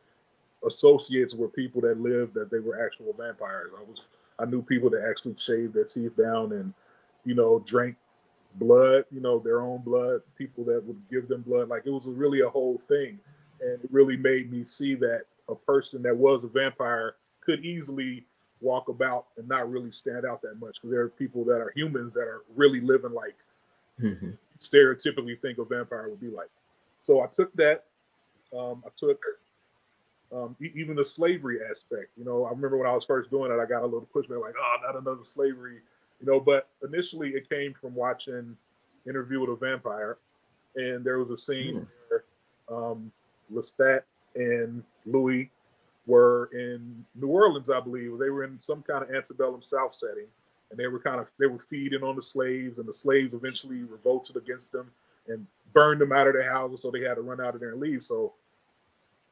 associates 0.66 1.36
with 1.36 1.54
people 1.54 1.82
that 1.82 2.00
lived 2.00 2.34
that 2.36 2.50
they 2.50 2.60
were 2.60 2.84
actual 2.84 3.14
vampires. 3.14 3.72
I 3.78 3.84
was 3.84 4.00
I 4.40 4.46
knew 4.46 4.62
people 4.62 4.90
that 4.92 5.06
actually 5.08 5.36
shaved 5.38 5.74
their 5.74 5.84
teeth 5.84 6.16
down 6.16 6.54
and 6.54 6.74
you 7.26 7.36
know 7.36 7.62
drank 7.68 7.98
blood, 8.56 9.04
you 9.12 9.20
know 9.20 9.38
their 9.38 9.62
own 9.62 9.82
blood. 9.82 10.22
People 10.38 10.64
that 10.64 10.82
would 10.86 11.02
give 11.12 11.28
them 11.28 11.42
blood, 11.42 11.68
like 11.68 11.84
it 11.86 11.92
was 11.92 12.06
really 12.08 12.40
a 12.40 12.50
whole 12.50 12.82
thing, 12.88 13.20
and 13.60 13.84
it 13.84 13.90
really 13.92 14.16
made 14.16 14.50
me 14.50 14.64
see 14.64 14.96
that 14.96 15.24
a 15.50 15.56
person 15.56 16.02
that 16.04 16.16
was 16.16 16.46
a 16.46 16.48
vampire 16.48 17.16
could 17.42 17.66
easily 17.66 18.26
walk 18.62 18.88
about 18.88 19.28
and 19.38 19.48
not 19.48 19.70
really 19.70 19.92
stand 19.92 20.26
out 20.26 20.42
that 20.42 20.60
much 20.60 20.76
because 20.76 20.92
there 20.92 21.02
are 21.02 21.10
people 21.10 21.44
that 21.44 21.60
are 21.60 21.74
humans 21.76 22.14
that 22.14 22.22
are 22.22 22.44
really 22.56 22.80
living 22.80 23.14
like 23.14 23.36
mm-hmm. 24.02 24.30
stereotypically 24.60 25.40
think 25.42 25.58
a 25.58 25.66
vampire 25.66 26.10
would 26.10 26.22
be 26.22 26.30
like. 26.30 26.50
So 27.02 27.22
I 27.22 27.28
took 27.28 27.54
that. 27.56 27.86
Um, 28.58 28.84
I 28.86 28.90
took 28.98 29.22
um, 30.34 30.56
even 30.60 30.96
the 30.96 31.04
slavery 31.04 31.60
aspect. 31.70 32.10
You 32.18 32.26
know, 32.26 32.46
I 32.46 32.50
remember 32.50 32.78
when 32.78 32.88
I 32.88 32.94
was 32.94 33.06
first 33.06 33.30
doing 33.30 33.52
it, 33.52 33.60
I 33.60 33.66
got 33.66 33.84
a 33.84 33.86
little 33.86 34.08
pushback 34.14 34.42
like, 34.42 34.56
"Oh, 34.60 34.76
not 34.86 34.96
another 34.96 35.24
slavery." 35.24 35.80
You 36.20 36.28
know, 36.28 36.40
but 36.40 36.68
initially 36.84 37.30
it 37.30 37.50
came 37.50 37.74
from 37.74 37.96
watching 37.96 38.58
Interview 39.08 39.40
with 39.40 39.50
a 39.50 39.56
Vampire, 39.56 40.18
and 40.76 41.04
there 41.04 41.18
was 41.18 41.30
a 41.30 41.38
scene 41.38 41.76
mm. 41.76 41.88
where 42.10 42.24
um, 42.70 43.12
Lestat 43.52 44.02
and 44.36 44.84
Louis 45.06 45.50
were 46.06 46.50
in 46.54 47.06
New 47.16 47.28
Orleans, 47.28 47.70
I 47.70 47.80
believe. 47.80 48.18
They 48.20 48.30
were 48.30 48.44
in 48.44 48.60
some 48.60 48.84
kind 48.84 49.04
of 49.04 49.12
antebellum 49.16 49.62
South 49.62 49.96
setting, 49.96 50.28
and 50.70 50.80
they 50.80 50.88
were 50.88 51.00
kind 51.00 51.20
of 51.20 51.32
they 51.40 51.48
were 51.48 51.60
feeding 51.60 52.04
on 52.04 52.16
the 52.16 52.22
slaves, 52.22 52.80
and 52.80 52.88
the 52.88 52.94
slaves 52.94 53.34
eventually 53.34 53.84
revolted 53.84 54.36
against 54.36 54.72
them 54.72 54.92
and 55.28 55.46
burned 55.74 56.02
them 56.02 56.12
out 56.12 56.28
of 56.28 56.34
their 56.34 56.52
houses, 56.52 56.82
so 56.82 56.92
they 56.92 57.02
had 57.02 57.16
to 57.16 57.22
run 57.22 57.42
out 57.42 57.54
of 57.54 57.62
there 57.62 57.72
and 57.72 57.80
leave. 57.80 58.04
So, 58.04 58.34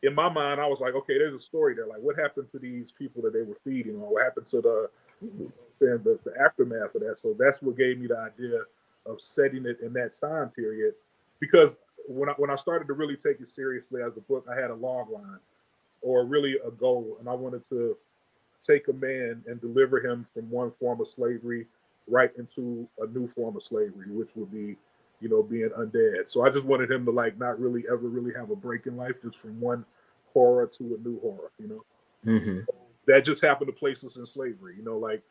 in 0.04 0.14
my 0.14 0.30
mind, 0.30 0.62
I 0.62 0.68
was 0.68 0.80
like, 0.80 0.94
okay, 0.94 1.18
there's 1.18 1.34
a 1.34 1.44
story 1.44 1.74
there. 1.76 1.88
Like, 1.88 2.02
what 2.02 2.18
happened 2.18 2.50
to 2.50 2.60
these 2.60 2.92
people 2.92 3.22
that 3.24 3.34
they 3.34 3.42
were 3.42 3.58
feeding, 3.64 3.96
or 3.96 4.14
what 4.14 4.24
happened 4.24 4.48
to 4.48 4.62
the 4.62 4.90
the, 5.80 6.20
the 6.24 6.34
aftermath 6.40 6.96
of 6.96 7.02
that? 7.02 7.20
So 7.20 7.36
that's 7.38 7.62
what 7.62 7.78
gave 7.78 8.00
me 8.00 8.08
the 8.08 8.18
idea 8.18 8.62
of 9.06 9.22
setting 9.22 9.66
it 9.66 9.80
in 9.82 9.94
that 9.94 10.14
time 10.14 10.50
period, 10.50 10.94
because 11.40 11.72
when 12.08 12.30
I 12.30 12.34
when 12.34 12.50
I 12.50 12.56
started 12.56 12.88
to 12.88 12.94
really 12.94 13.16
take 13.16 13.40
it 13.40 13.48
seriously 13.48 14.02
as 14.02 14.16
a 14.18 14.22
book, 14.22 14.46
I 14.50 14.60
had 14.60 14.70
a 14.70 14.76
log 14.76 15.10
line 15.10 15.40
or 16.02 16.26
really 16.26 16.56
a 16.66 16.72
goal. 16.72 17.18
And 17.20 17.28
I 17.28 17.34
wanted 17.34 17.68
to 17.70 17.98
take 18.66 18.88
a 18.88 18.94
man 18.94 19.44
and 19.48 19.62
deliver 19.62 20.00
him 20.00 20.26
from 20.34 20.50
one 20.50 20.72
form 20.80 21.02
of 21.02 21.10
slavery 21.10 21.68
right 22.08 22.32
into 22.38 22.88
a 23.00 23.08
new 23.08 23.28
form 23.28 23.56
of 23.56 23.64
slavery, 23.64 24.10
which 24.10 24.30
would 24.36 24.52
be, 24.52 24.76
you 25.20 25.30
know, 25.30 25.44
being 25.44 25.70
undead. 25.78 26.28
So 26.28 26.46
I 26.46 26.50
just 26.50 26.66
wanted 26.66 26.90
him 26.90 27.06
to 27.06 27.12
like 27.12 27.38
not 27.38 27.60
really 27.60 27.84
ever 27.92 28.08
really 28.08 28.34
have 28.34 28.50
a 28.50 28.56
break 28.56 28.88
in 28.88 28.98
life, 28.98 29.16
just 29.22 29.40
from 29.40 29.60
one 29.60 29.86
horror 30.34 30.68
to 30.68 30.84
a 30.84 31.08
new 31.08 31.20
horror, 31.20 31.52
you 31.60 31.68
know. 31.68 31.84
Mm-hmm. 32.26 32.60
that 33.06 33.24
just 33.24 33.42
happened 33.44 33.68
to 33.68 33.74
place 33.74 34.04
us 34.04 34.18
in 34.18 34.26
slavery, 34.26 34.76
you 34.78 34.84
know, 34.84 34.98
like 34.98 35.22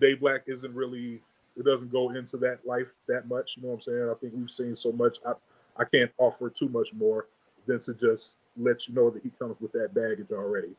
Day 0.00 0.14
Black 0.14 0.42
isn't 0.46 0.74
really 0.74 1.20
it 1.56 1.64
doesn't 1.64 1.92
go 1.92 2.10
into 2.10 2.36
that 2.38 2.58
life 2.66 2.88
that 3.06 3.28
much, 3.28 3.52
you 3.56 3.62
know 3.62 3.68
what 3.68 3.74
I'm 3.76 3.82
saying? 3.82 4.10
I 4.10 4.14
think 4.20 4.32
we've 4.36 4.50
seen 4.50 4.74
so 4.76 4.92
much 4.92 5.18
I 5.26 5.32
I 5.76 5.84
can't 5.84 6.10
offer 6.18 6.50
too 6.50 6.68
much 6.68 6.88
more 6.92 7.26
than 7.66 7.80
to 7.80 7.94
just 7.94 8.36
let 8.56 8.86
you 8.88 8.94
know 8.94 9.10
that 9.10 9.22
he 9.22 9.30
comes 9.30 9.56
with 9.60 9.72
that 9.72 9.94
baggage 9.94 10.30
already. 10.32 10.74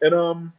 And 0.00 0.14
um, 0.14 0.52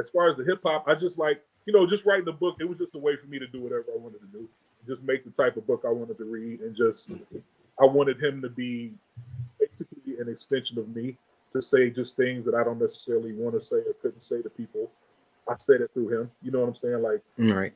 as 0.00 0.10
far 0.10 0.30
as 0.30 0.36
the 0.36 0.44
hip 0.44 0.60
hop, 0.64 0.88
I 0.88 0.94
just 0.94 1.18
like 1.18 1.42
you 1.66 1.72
know 1.72 1.88
just 1.88 2.04
writing 2.04 2.24
the 2.24 2.32
book. 2.32 2.56
It 2.60 2.68
was 2.68 2.78
just 2.78 2.94
a 2.94 2.98
way 2.98 3.16
for 3.16 3.26
me 3.26 3.38
to 3.38 3.46
do 3.46 3.60
whatever 3.60 3.84
I 3.94 3.98
wanted 3.98 4.20
to 4.20 4.38
do, 4.38 4.48
just 4.86 5.02
make 5.02 5.24
the 5.24 5.30
type 5.30 5.56
of 5.56 5.66
book 5.66 5.84
I 5.86 5.90
wanted 5.90 6.18
to 6.18 6.24
read, 6.24 6.60
and 6.60 6.74
just 6.76 7.10
I 7.80 7.84
wanted 7.84 8.22
him 8.22 8.42
to 8.42 8.48
be 8.48 8.92
basically 9.58 10.18
an 10.18 10.28
extension 10.28 10.78
of 10.78 10.94
me 10.94 11.16
to 11.52 11.62
say 11.62 11.90
just 11.90 12.16
things 12.16 12.44
that 12.44 12.54
I 12.54 12.64
don't 12.64 12.80
necessarily 12.80 13.32
want 13.32 13.54
to 13.54 13.64
say 13.64 13.76
or 13.76 13.94
couldn't 14.00 14.22
say 14.22 14.42
to 14.42 14.50
people. 14.50 14.90
I 15.48 15.54
said 15.56 15.80
it 15.80 15.90
through 15.92 16.20
him. 16.20 16.30
You 16.42 16.52
know 16.52 16.60
what 16.60 16.68
I'm 16.68 16.76
saying? 16.76 17.02
Like, 17.02 17.22
right. 17.38 17.72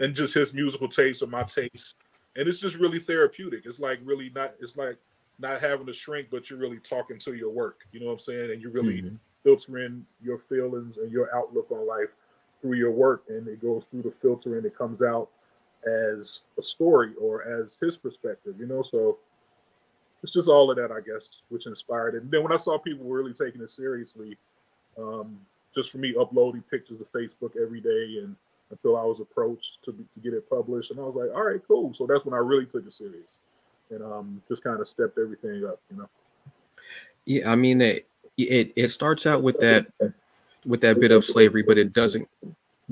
And 0.00 0.14
just 0.14 0.34
his 0.34 0.52
musical 0.52 0.88
taste 0.88 1.22
or 1.22 1.28
my 1.28 1.44
taste, 1.44 1.96
and 2.36 2.48
it's 2.48 2.58
just 2.58 2.76
really 2.76 2.98
therapeutic. 2.98 3.62
It's 3.64 3.78
like 3.78 4.00
really 4.04 4.30
not. 4.34 4.54
It's 4.60 4.76
like 4.76 4.96
not 5.38 5.60
having 5.60 5.86
to 5.86 5.92
shrink, 5.92 6.28
but 6.30 6.50
you're 6.50 6.58
really 6.58 6.78
talking 6.78 7.18
to 7.18 7.34
your 7.34 7.50
work. 7.50 7.86
You 7.92 8.00
know 8.00 8.06
what 8.06 8.12
I'm 8.12 8.18
saying? 8.18 8.50
And 8.50 8.60
you're 8.60 8.72
really 8.72 9.02
mm-hmm. 9.02 9.16
Filtering 9.44 10.04
your 10.22 10.38
feelings 10.38 10.96
and 10.96 11.12
your 11.12 11.34
outlook 11.36 11.70
on 11.70 11.86
life 11.86 12.08
through 12.60 12.74
your 12.74 12.90
work, 12.90 13.24
and 13.28 13.46
it 13.46 13.60
goes 13.60 13.84
through 13.90 14.02
the 14.02 14.12
filter 14.22 14.56
and 14.56 14.66
it 14.66 14.76
comes 14.76 15.02
out 15.02 15.28
as 15.86 16.42
a 16.58 16.62
story 16.62 17.12
or 17.20 17.42
as 17.42 17.78
his 17.80 17.96
perspective. 17.96 18.54
You 18.58 18.66
know, 18.66 18.82
so 18.82 19.18
it's 20.22 20.32
just 20.32 20.48
all 20.48 20.70
of 20.70 20.76
that, 20.78 20.90
I 20.90 21.00
guess, 21.00 21.28
which 21.50 21.66
inspired 21.66 22.14
it. 22.14 22.22
And 22.22 22.30
then 22.30 22.42
when 22.42 22.52
I 22.52 22.56
saw 22.56 22.78
people 22.78 23.04
really 23.04 23.34
taking 23.34 23.60
it 23.60 23.70
seriously, 23.70 24.36
um, 24.98 25.38
just 25.74 25.90
for 25.90 25.98
me 25.98 26.14
uploading 26.18 26.62
pictures 26.70 27.00
of 27.00 27.12
Facebook 27.12 27.60
every 27.60 27.80
day 27.80 28.22
and 28.22 28.34
until 28.70 28.96
I 28.96 29.04
was 29.04 29.20
approached 29.20 29.78
to 29.84 29.92
be, 29.92 30.04
to 30.14 30.20
get 30.20 30.32
it 30.32 30.48
published, 30.48 30.90
and 30.90 30.98
I 30.98 31.02
was 31.02 31.14
like, 31.14 31.30
all 31.34 31.44
right, 31.44 31.60
cool. 31.68 31.92
So 31.94 32.06
that's 32.06 32.24
when 32.24 32.32
I 32.32 32.38
really 32.38 32.64
took 32.64 32.86
it 32.86 32.92
serious 32.92 33.28
and 33.90 34.02
um, 34.02 34.42
just 34.48 34.64
kind 34.64 34.80
of 34.80 34.88
stepped 34.88 35.18
everything 35.18 35.64
up, 35.66 35.78
you 35.90 35.98
know. 35.98 36.08
Yeah, 37.26 37.50
I 37.50 37.56
mean 37.56 37.80
it, 37.82 38.06
it 38.36 38.72
it 38.76 38.88
starts 38.88 39.26
out 39.26 39.42
with 39.42 39.58
that 39.60 39.86
with 40.64 40.80
that 40.80 41.00
bit 41.00 41.12
of 41.12 41.24
slavery, 41.24 41.62
but 41.62 41.78
it 41.78 41.92
doesn't 41.92 42.28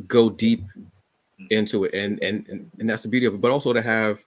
go 0.06 0.30
deep 0.30 0.64
into 1.50 1.84
it, 1.84 1.94
and 1.94 2.22
and 2.22 2.70
and 2.78 2.90
that's 2.90 3.02
the 3.02 3.08
beauty 3.08 3.26
of 3.26 3.34
it. 3.34 3.40
But 3.40 3.50
also 3.50 3.72
to 3.72 3.82
have 3.82 4.18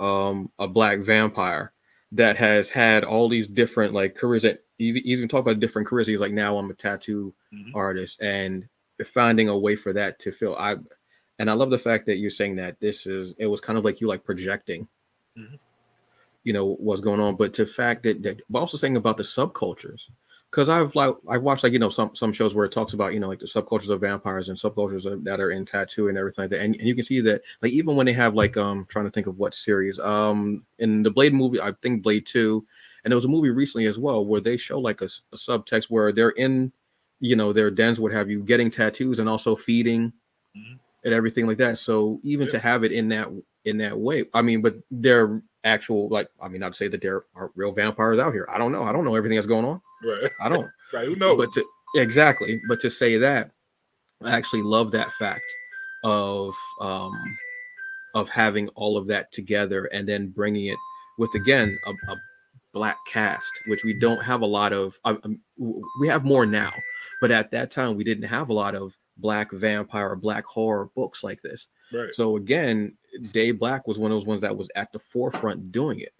um, 0.00 0.50
a 0.58 0.66
black 0.66 1.00
vampire 1.00 1.72
that 2.12 2.36
has 2.36 2.70
had 2.70 3.04
all 3.04 3.28
these 3.28 3.46
different 3.46 3.92
like 3.92 4.14
careers 4.14 4.42
that 4.42 4.62
he's, 4.78 4.96
he's 4.96 5.18
even 5.18 5.28
talk 5.28 5.40
about 5.40 5.60
different 5.60 5.88
careers. 5.88 6.06
He's 6.06 6.20
like, 6.20 6.32
now 6.32 6.58
I'm 6.58 6.70
a 6.70 6.74
tattoo 6.74 7.34
mm-hmm. 7.52 7.76
artist, 7.76 8.20
and 8.20 8.68
finding 9.04 9.48
a 9.48 9.58
way 9.58 9.76
for 9.76 9.92
that 9.92 10.18
to 10.20 10.32
fill. 10.32 10.56
I 10.56 10.76
and 11.38 11.50
I 11.50 11.54
love 11.54 11.70
the 11.70 11.78
fact 11.78 12.06
that 12.06 12.16
you're 12.16 12.30
saying 12.30 12.56
that 12.56 12.80
this 12.80 13.06
is 13.06 13.34
it 13.38 13.46
was 13.46 13.60
kind 13.60 13.78
of 13.78 13.84
like 13.84 14.00
you 14.00 14.08
like 14.08 14.24
projecting. 14.24 14.88
Mm-hmm 15.38 15.56
you 16.44 16.52
know 16.52 16.74
what's 16.74 17.00
going 17.00 17.20
on 17.20 17.34
but 17.34 17.52
to 17.54 17.66
fact 17.66 18.02
that 18.04 18.22
that 18.22 18.40
but 18.48 18.60
also 18.60 18.76
saying 18.76 18.96
about 18.96 19.16
the 19.16 19.22
subcultures 19.22 20.10
because 20.54 20.68
i've 20.68 20.94
like 20.94 21.12
I've 21.28 21.42
watched 21.42 21.64
like 21.64 21.72
you 21.72 21.80
know 21.80 21.88
some 21.88 22.14
some 22.14 22.32
shows 22.32 22.54
where 22.54 22.64
it 22.64 22.70
talks 22.70 22.92
about 22.92 23.12
you 23.12 23.18
know 23.18 23.26
like 23.26 23.40
the 23.40 23.46
subcultures 23.46 23.90
of 23.90 24.00
vampires 24.00 24.48
and 24.48 24.56
subcultures 24.56 25.24
that 25.24 25.40
are 25.40 25.50
in 25.50 25.64
tattoo 25.64 26.08
and 26.08 26.16
everything 26.16 26.44
like 26.44 26.50
that 26.50 26.60
and, 26.60 26.76
and 26.76 26.86
you 26.86 26.94
can 26.94 27.02
see 27.02 27.20
that 27.20 27.42
like 27.60 27.72
even 27.72 27.96
when 27.96 28.06
they 28.06 28.12
have 28.12 28.34
like 28.34 28.56
um 28.56 28.86
trying 28.88 29.04
to 29.04 29.10
think 29.10 29.26
of 29.26 29.36
what 29.36 29.54
series 29.54 29.98
um 29.98 30.64
in 30.78 31.02
the 31.02 31.10
blade 31.10 31.34
movie 31.34 31.60
i 31.60 31.72
think 31.82 32.02
blade 32.02 32.24
2 32.24 32.64
and 33.02 33.10
there 33.10 33.16
was 33.16 33.24
a 33.24 33.28
movie 33.28 33.50
recently 33.50 33.86
as 33.86 33.98
well 33.98 34.24
where 34.24 34.40
they 34.40 34.56
show 34.56 34.78
like 34.78 35.00
a, 35.00 35.06
a 35.32 35.36
subtext 35.36 35.90
where 35.90 36.12
they're 36.12 36.30
in 36.30 36.72
you 37.18 37.34
know 37.34 37.52
their 37.52 37.70
dens 37.70 37.98
what 37.98 38.12
have 38.12 38.30
you 38.30 38.40
getting 38.40 38.70
tattoos 38.70 39.18
and 39.18 39.28
also 39.28 39.56
feeding 39.56 40.12
mm-hmm. 40.56 40.74
and 41.04 41.14
everything 41.14 41.48
like 41.48 41.58
that 41.58 41.78
so 41.78 42.20
even 42.22 42.46
yeah. 42.46 42.52
to 42.52 42.58
have 42.60 42.84
it 42.84 42.92
in 42.92 43.08
that 43.08 43.28
in 43.64 43.78
that 43.78 43.98
way 43.98 44.24
i 44.34 44.40
mean 44.40 44.62
but 44.62 44.76
they're 44.92 45.42
actual 45.64 46.08
like 46.08 46.28
I 46.40 46.48
mean 46.48 46.60
not 46.60 46.72
to 46.72 46.74
say 46.76 46.88
that 46.88 47.00
there 47.00 47.24
are 47.34 47.50
real 47.56 47.72
vampires 47.72 48.18
out 48.18 48.32
here. 48.32 48.46
I 48.50 48.58
don't 48.58 48.70
know. 48.70 48.84
I 48.84 48.92
don't 48.92 49.04
know 49.04 49.14
everything 49.14 49.36
that's 49.36 49.46
going 49.46 49.64
on. 49.64 49.80
Right. 50.04 50.30
I 50.40 50.48
don't. 50.48 50.68
right. 50.92 51.06
Who 51.06 51.16
knows? 51.16 51.38
But 51.38 51.52
to 51.52 51.64
exactly. 51.96 52.60
But 52.68 52.80
to 52.80 52.90
say 52.90 53.18
that, 53.18 53.52
I 54.22 54.32
actually 54.32 54.62
love 54.62 54.90
that 54.92 55.12
fact 55.12 55.44
of 56.04 56.54
um 56.80 57.18
of 58.14 58.28
having 58.28 58.68
all 58.70 58.96
of 58.96 59.06
that 59.08 59.32
together 59.32 59.86
and 59.86 60.08
then 60.08 60.28
bringing 60.28 60.66
it 60.66 60.78
with 61.18 61.34
again 61.34 61.76
a, 61.86 61.90
a 61.90 62.16
black 62.72 62.98
cast, 63.06 63.52
which 63.66 63.84
we 63.84 63.94
don't 63.94 64.22
have 64.22 64.42
a 64.42 64.46
lot 64.46 64.72
of. 64.72 64.98
Um, 65.04 65.40
we 66.00 66.08
have 66.08 66.24
more 66.24 66.46
now, 66.46 66.72
but 67.20 67.30
at 67.30 67.50
that 67.52 67.70
time 67.70 67.96
we 67.96 68.04
didn't 68.04 68.28
have 68.28 68.50
a 68.50 68.54
lot 68.54 68.74
of 68.74 68.96
black 69.16 69.52
vampire 69.52 70.10
or 70.10 70.16
black 70.16 70.44
horror 70.44 70.90
books 70.94 71.22
like 71.22 71.40
this. 71.42 71.68
Right. 71.92 72.12
So 72.12 72.36
again, 72.36 72.96
Day 73.32 73.52
Black 73.52 73.86
was 73.86 73.98
one 73.98 74.10
of 74.10 74.16
those 74.16 74.26
ones 74.26 74.40
that 74.40 74.56
was 74.56 74.70
at 74.74 74.92
the 74.92 74.98
forefront 74.98 75.72
doing 75.72 76.00
it, 76.00 76.12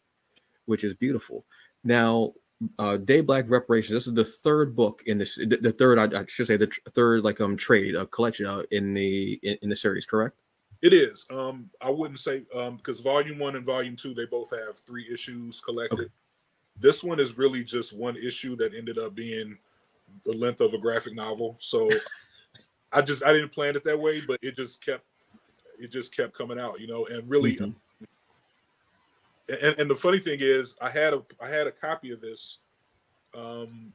which 0.67 0.85
is 0.85 0.95
beautiful. 0.95 1.45
Now, 1.83 2.33
uh, 2.79 2.97
Day 2.97 3.21
Black 3.21 3.47
Reparations. 3.49 3.93
This 3.93 4.07
is 4.07 4.15
the 4.15 4.25
third 4.25 4.75
book 4.77 5.03
in 5.07 5.19
this. 5.19 5.37
The, 5.37 5.59
the 5.61 5.73
third, 5.73 5.99
I, 5.99 6.21
I, 6.21 6.25
should 6.27 6.47
say, 6.47 6.57
the 6.57 6.67
tr- 6.67 6.81
third 6.91 7.25
like 7.25 7.41
um 7.41 7.57
trade 7.57 7.95
a 7.95 8.07
collection 8.07 8.47
uh, 8.47 8.63
in 8.71 8.95
the 8.95 9.39
in, 9.43 9.59
in, 9.63 9.69
the 9.69 9.77
series. 9.77 10.07
Correct. 10.07 10.37
It 10.83 10.93
is. 10.93 11.27
Um, 11.31 11.71
I 11.81 11.91
wouldn't 11.91 12.21
say 12.21 12.43
um 12.55 12.77
because 12.77 13.01
volume 13.01 13.39
one 13.39 13.57
and 13.57 13.65
volume 13.65 13.97
two 13.97 14.15
they 14.15 14.27
both 14.27 14.51
have 14.51 14.79
three 14.87 15.07
issues 15.13 15.61
collected. 15.61 16.01
Okay. 16.01 16.09
This 16.79 17.05
one 17.05 17.21
is 17.21 17.39
really 17.39 17.63
just 17.63 17.93
one 17.93 18.17
issue 18.17 18.57
that 18.57 18.75
ended 18.75 18.99
up 18.99 19.15
being 19.15 19.59
the 20.25 20.33
length 20.33 20.61
of 20.61 20.75
a 20.75 20.79
graphic 20.79 21.15
novel. 21.15 21.57
So 21.61 21.89
I 22.93 23.03
just 23.03 23.25
I 23.25 23.33
didn't 23.33 23.53
plan 23.53 23.77
it 23.77 23.85
that 23.85 23.99
way, 23.99 24.21
but 24.21 24.39
it 24.43 24.57
just 24.57 24.85
kept 24.85 25.05
it 25.79 25.91
just 25.91 26.15
kept 26.15 26.37
coming 26.37 26.59
out, 26.59 26.81
you 26.81 26.87
know, 26.87 27.07
and 27.07 27.29
really. 27.29 27.57
Mm-hmm. 27.57 27.71
And, 29.49 29.79
and 29.79 29.91
the 29.91 29.95
funny 29.95 30.19
thing 30.19 30.39
is, 30.41 30.75
I 30.81 30.91
had 30.91 31.13
a 31.15 31.23
I 31.41 31.49
had 31.49 31.67
a 31.67 31.73
copy 31.73 32.13
of 32.13 32.21
this. 32.21 32.59
Um, 33.37 33.93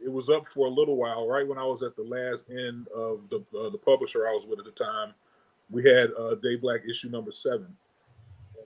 it 0.00 0.10
was 0.10 0.30
up 0.30 0.48
for 0.48 0.66
a 0.66 0.70
little 0.70 0.96
while, 0.96 1.28
right 1.28 1.46
when 1.46 1.58
I 1.58 1.64
was 1.64 1.82
at 1.82 1.94
the 1.94 2.02
last 2.02 2.48
end 2.50 2.88
of 2.88 3.28
the 3.28 3.44
uh, 3.58 3.70
the 3.70 3.78
publisher 3.78 4.26
I 4.26 4.32
was 4.32 4.46
with 4.46 4.58
at 4.58 4.64
the 4.64 4.84
time. 4.84 5.14
We 5.70 5.84
had 5.84 6.10
uh, 6.18 6.34
Day 6.36 6.56
Black 6.56 6.80
issue 6.88 7.08
number 7.08 7.32
seven. 7.32 7.76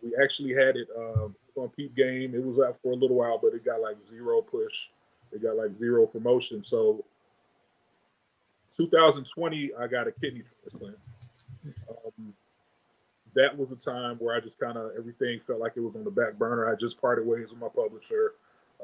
We 0.02 0.14
actually 0.22 0.54
had 0.54 0.76
it 0.76 0.88
uh, 0.96 1.28
on 1.60 1.68
Peep 1.76 1.94
Game. 1.94 2.34
It 2.34 2.42
was 2.42 2.58
out 2.58 2.78
for 2.82 2.92
a 2.92 2.96
little 2.96 3.16
while, 3.16 3.38
but 3.38 3.54
it 3.54 3.64
got 3.64 3.80
like 3.80 3.96
zero 4.08 4.40
push. 4.40 4.72
It 5.32 5.42
got 5.42 5.56
like 5.56 5.76
zero 5.76 6.06
promotion. 6.06 6.64
So 6.64 7.04
2020, 8.76 9.72
I 9.78 9.86
got 9.86 10.08
a 10.08 10.12
kidney 10.12 10.42
transplant. 10.62 10.96
That 13.34 13.56
was 13.56 13.72
a 13.72 13.76
time 13.76 14.16
where 14.16 14.34
I 14.36 14.40
just 14.40 14.60
kind 14.60 14.76
of 14.76 14.92
everything 14.96 15.40
felt 15.40 15.60
like 15.60 15.72
it 15.76 15.80
was 15.80 15.96
on 15.96 16.04
the 16.04 16.10
back 16.10 16.34
burner. 16.34 16.70
I 16.70 16.76
just 16.76 17.00
parted 17.00 17.26
ways 17.26 17.48
with 17.50 17.60
my 17.60 17.68
publisher. 17.68 18.34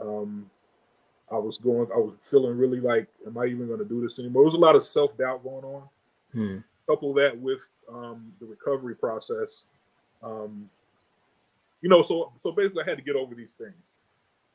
Um, 0.00 0.50
I 1.30 1.38
was 1.38 1.59
going, 1.59 1.88
I 1.95 1.99
was 1.99 2.14
feeling 2.28 2.59
really 2.59 2.80
like, 2.80 3.07
am 3.26 3.38
I 3.38 3.45
even 3.45 3.69
going 3.69 3.78
to 3.78 3.85
do 3.85 4.00
this 4.00 4.19
anymore? 4.19 4.42
There 4.42 4.47
was 4.47 4.54
a 4.54 4.59
lot 4.59 4.75
of 4.75 4.83
self 4.83 5.16
doubt 5.16 5.45
going 5.45 5.64
on, 5.64 5.83
Hmm. 6.33 6.59
Couple 6.87 7.14
that 7.14 7.38
with 7.38 7.69
um, 7.92 8.33
the 8.40 8.47
recovery 8.47 8.95
process. 8.97 9.64
Um, 10.23 10.69
you 11.83 11.88
know, 11.88 12.02
so 12.02 12.33
so 12.42 12.52
basically, 12.52 12.83
I 12.85 12.88
had 12.88 12.99
to 12.99 13.04
get 13.04 13.16
over 13.16 13.35
these 13.35 13.54
things. 13.54 13.92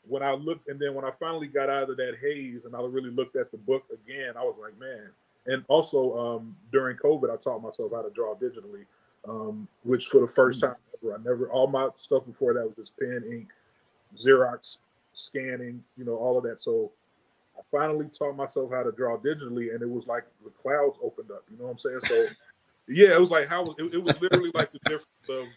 When 0.07 0.21
I 0.21 0.33
looked, 0.33 0.67
and 0.67 0.79
then 0.79 0.93
when 0.93 1.05
I 1.05 1.11
finally 1.19 1.47
got 1.47 1.69
out 1.69 1.89
of 1.89 1.97
that 1.97 2.15
haze, 2.21 2.65
and 2.65 2.75
I 2.75 2.81
really 2.81 3.09
looked 3.09 3.35
at 3.35 3.51
the 3.51 3.57
book 3.57 3.83
again, 3.91 4.33
I 4.37 4.43
was 4.43 4.55
like, 4.61 4.77
man. 4.79 5.09
And 5.47 5.63
also 5.67 6.17
um, 6.17 6.55
during 6.71 6.97
COVID, 6.97 7.31
I 7.31 7.37
taught 7.37 7.61
myself 7.61 7.91
how 7.93 8.01
to 8.01 8.09
draw 8.09 8.35
digitally, 8.35 8.85
um, 9.27 9.67
which 9.83 10.07
for 10.07 10.21
the 10.21 10.27
first 10.27 10.61
time 10.61 10.75
ever, 11.03 11.15
I 11.15 11.17
never 11.23 11.49
all 11.49 11.67
my 11.67 11.89
stuff 11.97 12.25
before 12.25 12.53
that 12.53 12.65
was 12.65 12.75
just 12.75 12.97
pen, 12.97 13.23
ink, 13.29 13.47
Xerox, 14.17 14.77
scanning, 15.13 15.83
you 15.97 16.05
know, 16.05 16.15
all 16.15 16.37
of 16.37 16.43
that. 16.43 16.61
So 16.61 16.91
I 17.57 17.61
finally 17.71 18.07
taught 18.07 18.35
myself 18.35 18.71
how 18.71 18.83
to 18.83 18.91
draw 18.91 19.17
digitally, 19.17 19.73
and 19.73 19.81
it 19.81 19.89
was 19.89 20.07
like 20.07 20.25
the 20.43 20.51
clouds 20.51 20.97
opened 21.03 21.31
up. 21.31 21.43
You 21.51 21.57
know 21.57 21.65
what 21.65 21.71
I'm 21.71 21.77
saying? 21.79 21.99
So 22.01 22.25
yeah, 22.87 23.15
it 23.15 23.19
was 23.19 23.31
like 23.31 23.47
how 23.47 23.75
it, 23.77 23.93
it 23.93 24.03
was 24.03 24.19
literally 24.21 24.51
like 24.53 24.71
the 24.71 24.79
difference 24.79 25.07
of 25.29 25.47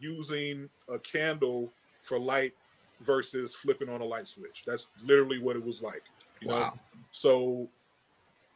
using 0.00 0.68
a 0.88 0.98
candle 0.98 1.72
for 2.00 2.18
light 2.18 2.54
versus 3.00 3.54
flipping 3.54 3.88
on 3.88 4.00
a 4.00 4.04
light 4.04 4.26
switch. 4.26 4.64
That's 4.66 4.88
literally 5.04 5.38
what 5.38 5.56
it 5.56 5.64
was 5.64 5.82
like. 5.82 6.02
You 6.40 6.48
know? 6.48 6.56
Wow. 6.56 6.78
So 7.12 7.68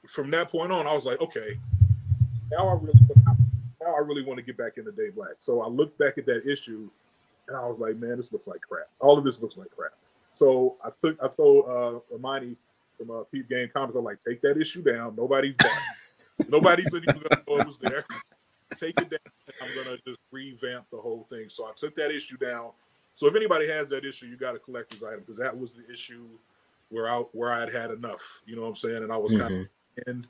from 0.07 0.31
that 0.31 0.51
point 0.51 0.73
on, 0.73 0.87
I 0.87 0.93
was 0.93 1.07
like, 1.07 1.21
okay, 1.21 1.59
now 2.51 2.69
I 2.69 2.75
really 2.75 2.99
I 3.95 4.01
really 4.01 4.25
want 4.25 4.39
to 4.39 4.43
get 4.43 4.57
back 4.57 4.79
into 4.79 4.93
Day 4.93 5.11
Black. 5.11 5.37
So 5.39 5.63
I 5.63 5.69
looked 5.69 5.99
back 5.99 6.19
at 6.19 6.27
that 6.27 6.47
issue 6.47 6.89
and 7.49 7.57
I 7.57 7.67
was 7.67 7.79
like, 7.79 7.97
man, 7.97 8.17
this 8.17 8.33
looks 8.33 8.47
like 8.47 8.61
crap. 8.61 8.89
All 9.01 9.19
of 9.19 9.25
this 9.25 9.41
looks 9.41 9.57
like 9.57 9.71
crap. 9.71 9.93
So 10.35 10.77
I 10.85 10.91
took 11.03 11.17
I 11.23 11.29
told 11.29 11.69
uh 11.69 12.15
Imani 12.15 12.57
from 12.99 13.11
uh 13.11 13.25
Peep 13.31 13.49
Game 13.49 13.71
Comix, 13.75 13.97
I'm 13.97 14.05
like, 14.05 14.21
take 14.21 14.41
that 14.43 14.61
issue 14.61 14.83
down. 14.83 15.15
Nobody's 15.17 15.55
Nobody's 16.49 16.95
even 16.95 17.05
gonna 17.05 17.43
know 17.47 17.59
it 17.59 17.67
was 17.67 17.79
there. 17.79 18.05
Take 18.77 19.01
it 19.01 19.11
down. 19.11 19.19
I'm 19.63 19.85
gonna 19.85 19.99
just 20.07 20.21
revamp 20.31 20.87
the 20.91 20.99
whole 20.99 21.27
thing. 21.31 21.49
So 21.49 21.67
I 21.67 21.73
took 21.77 21.95
that 21.97 22.11
issue 22.11 22.37
down. 22.37 22.71
So 23.15 23.27
if 23.29 23.37
anybody 23.37 23.69
has 23.69 23.91
that 23.91 24.05
issue, 24.05 24.27
you 24.27 24.37
got 24.37 24.57
a 24.57 24.59
collector's 24.59 25.03
item 25.03 25.21
because 25.21 25.39
that 25.39 25.57
was 25.57 25.75
the 25.75 25.91
issue 25.93 26.27
where 26.89 27.09
I 27.09 27.19
where 27.33 27.53
I 27.53 27.61
had 27.61 27.73
had 27.73 27.91
enough. 27.91 28.43
You 28.47 28.57
know 28.57 28.63
what 28.63 28.69
I'm 28.69 28.77
saying? 28.77 29.03
And 29.03 29.13
I 29.13 29.17
was 29.17 29.33
kind 29.33 29.55
of 29.55 29.67
and 30.07 30.27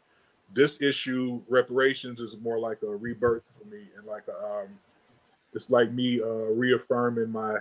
this 0.52 0.80
issue 0.80 1.40
reparations 1.48 2.20
is 2.20 2.36
more 2.38 2.58
like 2.58 2.78
a 2.82 2.86
rebirth 2.86 3.48
for 3.56 3.66
me 3.68 3.82
and 3.96 4.06
like 4.06 4.24
a, 4.28 4.46
um 4.46 4.68
it's 5.52 5.70
like 5.70 5.90
me 5.92 6.20
uh 6.20 6.26
reaffirming 6.26 7.30
my 7.30 7.56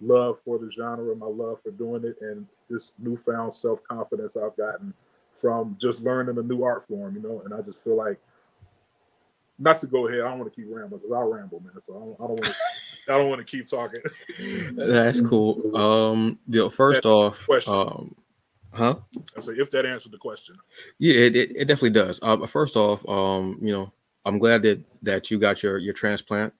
love 0.00 0.38
for 0.44 0.58
the 0.58 0.70
genre 0.70 1.14
my 1.14 1.26
love 1.26 1.58
for 1.62 1.70
doing 1.72 2.04
it 2.04 2.16
and 2.20 2.46
this 2.68 2.92
newfound 2.98 3.54
self-confidence 3.54 4.36
i've 4.36 4.56
gotten 4.56 4.92
from 5.36 5.76
just 5.80 6.02
learning 6.02 6.38
a 6.38 6.42
new 6.42 6.62
art 6.64 6.82
form 6.84 7.14
you 7.14 7.22
know 7.22 7.42
and 7.44 7.54
i 7.54 7.60
just 7.60 7.78
feel 7.78 7.96
like 7.96 8.18
not 9.58 9.78
to 9.78 9.86
go 9.86 10.08
ahead 10.08 10.20
i 10.20 10.28
don't 10.28 10.38
want 10.38 10.52
to 10.52 10.60
keep 10.60 10.68
rambling 10.72 11.00
because 11.00 11.12
i'll 11.12 11.30
ramble 11.30 11.60
man 11.60 11.72
so 11.86 11.94
i 11.94 11.98
don't, 11.98 12.14
I 12.14 12.26
don't 12.26 12.40
want 12.40 12.44
to 12.44 12.54
i 13.12 13.18
don't 13.18 13.28
want 13.28 13.38
to 13.38 13.44
keep 13.44 13.66
talking 13.66 14.00
That's 14.74 15.20
cool. 15.20 15.76
Um, 15.76 16.38
you 16.46 16.60
know, 16.60 16.70
first 16.70 17.04
off, 17.06 17.44
question. 17.44 17.72
um, 17.72 18.14
huh? 18.72 18.96
i 19.36 19.40
say 19.40 19.52
if 19.52 19.70
that 19.70 19.86
answered 19.86 20.12
the 20.12 20.18
question 20.18 20.56
Yeah, 20.98 21.14
it, 21.14 21.36
it, 21.36 21.56
it 21.56 21.64
definitely 21.66 21.90
does. 21.90 22.20
Uh, 22.22 22.46
first 22.46 22.76
off, 22.76 23.06
um, 23.08 23.58
you 23.60 23.72
know, 23.72 23.92
I'm 24.24 24.38
glad 24.38 24.62
that 24.62 24.80
that 25.02 25.30
you 25.30 25.38
got 25.38 25.62
your 25.62 25.78
your 25.78 25.94
transplant. 25.94 26.52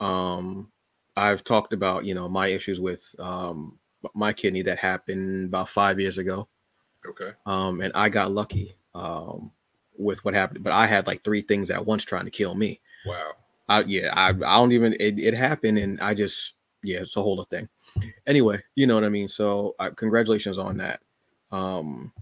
Um, 0.00 0.70
I've 1.16 1.44
talked 1.44 1.72
about 1.72 2.04
you 2.04 2.14
know 2.14 2.28
my 2.28 2.48
issues 2.48 2.80
with 2.80 3.14
um 3.18 3.78
my 4.14 4.32
kidney 4.32 4.62
that 4.62 4.78
happened 4.78 5.46
about 5.46 5.68
five 5.68 6.00
years 6.00 6.18
ago. 6.18 6.48
okay 7.08 7.32
Um, 7.46 7.80
and 7.80 7.92
I 7.94 8.08
got 8.08 8.32
lucky 8.32 8.76
um 8.94 9.52
with 9.96 10.24
what 10.24 10.34
happened, 10.34 10.64
but 10.64 10.72
I 10.72 10.86
had 10.86 11.06
like 11.06 11.24
three 11.24 11.42
things 11.42 11.70
at 11.70 11.86
once 11.86 12.04
trying 12.04 12.24
to 12.26 12.30
kill 12.30 12.54
me. 12.54 12.80
wow 13.06 13.32
I 13.68 13.82
yeah, 13.82 14.12
I 14.14 14.30
I 14.30 14.32
don't 14.58 14.72
even 14.72 14.94
it, 15.00 15.18
it 15.18 15.34
happened 15.34 15.78
and 15.78 16.00
I 16.00 16.14
just 16.14 16.54
yeah, 16.82 17.00
it's 17.00 17.16
a 17.16 17.22
whole 17.22 17.40
other 17.40 17.48
thing. 17.48 17.68
Anyway, 18.26 18.60
you 18.76 18.86
know 18.86 18.94
what 18.94 19.04
I 19.04 19.08
mean. 19.08 19.28
So 19.28 19.74
uh, 19.78 19.90
congratulations 19.90 20.58
on 20.58 20.78
that. 20.78 21.00
Um 21.50 22.12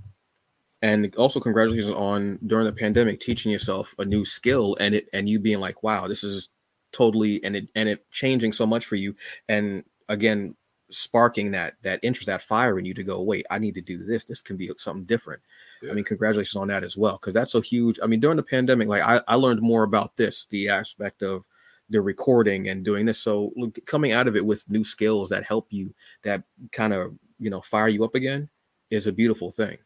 and 0.82 1.14
also 1.16 1.40
congratulations 1.40 1.92
on 1.92 2.38
during 2.46 2.66
the 2.66 2.72
pandemic 2.72 3.20
teaching 3.20 3.50
yourself 3.50 3.94
a 3.98 4.04
new 4.04 4.24
skill 4.24 4.76
and 4.78 4.94
it 4.94 5.08
and 5.12 5.28
you 5.28 5.38
being 5.38 5.60
like, 5.60 5.82
wow, 5.82 6.06
this 6.06 6.22
is 6.22 6.50
totally 6.92 7.42
and 7.44 7.56
it 7.56 7.68
and 7.74 7.88
it 7.88 8.10
changing 8.10 8.52
so 8.52 8.66
much 8.66 8.86
for 8.86 8.96
you. 8.96 9.16
And 9.48 9.84
again, 10.08 10.54
sparking 10.90 11.50
that 11.52 11.74
that 11.82 12.00
interest, 12.02 12.26
that 12.26 12.42
fire 12.42 12.78
in 12.78 12.84
you 12.84 12.94
to 12.94 13.02
go, 13.02 13.20
wait, 13.20 13.46
I 13.50 13.58
need 13.58 13.74
to 13.74 13.80
do 13.80 14.04
this. 14.04 14.24
This 14.24 14.42
can 14.42 14.56
be 14.56 14.70
something 14.76 15.04
different. 15.04 15.42
Yeah. 15.82 15.90
I 15.90 15.94
mean, 15.94 16.04
congratulations 16.04 16.56
on 16.56 16.68
that 16.68 16.84
as 16.84 16.96
well, 16.96 17.18
because 17.20 17.34
that's 17.34 17.52
so 17.52 17.60
huge. 17.60 17.98
I 18.02 18.06
mean, 18.06 18.20
during 18.20 18.36
the 18.36 18.42
pandemic, 18.42 18.88
like 18.88 19.02
I, 19.02 19.20
I 19.26 19.34
learned 19.34 19.62
more 19.62 19.82
about 19.82 20.16
this, 20.16 20.46
the 20.46 20.68
aspect 20.68 21.22
of 21.22 21.44
the 21.88 22.00
recording 22.00 22.68
and 22.68 22.84
doing 22.84 23.06
this. 23.06 23.18
So 23.18 23.52
look, 23.56 23.78
coming 23.86 24.12
out 24.12 24.28
of 24.28 24.36
it 24.36 24.44
with 24.44 24.68
new 24.70 24.84
skills 24.84 25.28
that 25.30 25.44
help 25.44 25.68
you, 25.70 25.94
that 26.22 26.42
kind 26.72 26.92
of 26.92 27.14
you 27.38 27.50
know 27.50 27.60
fire 27.60 27.88
you 27.88 28.04
up 28.04 28.14
again, 28.14 28.48
is 28.90 29.06
a 29.06 29.12
beautiful 29.12 29.50
thing. 29.50 29.78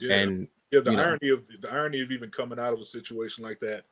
yeah 0.00 0.14
And 0.14 0.48
Yeah, 0.70 0.80
the 0.80 0.90
you 0.92 0.96
know. 0.96 1.02
irony 1.02 1.28
of 1.30 1.46
the 1.60 1.70
irony 1.70 2.00
of 2.02 2.10
even 2.10 2.30
coming 2.30 2.58
out 2.58 2.72
of 2.72 2.80
a 2.80 2.84
situation 2.84 3.44
like 3.44 3.60
that 3.60 3.84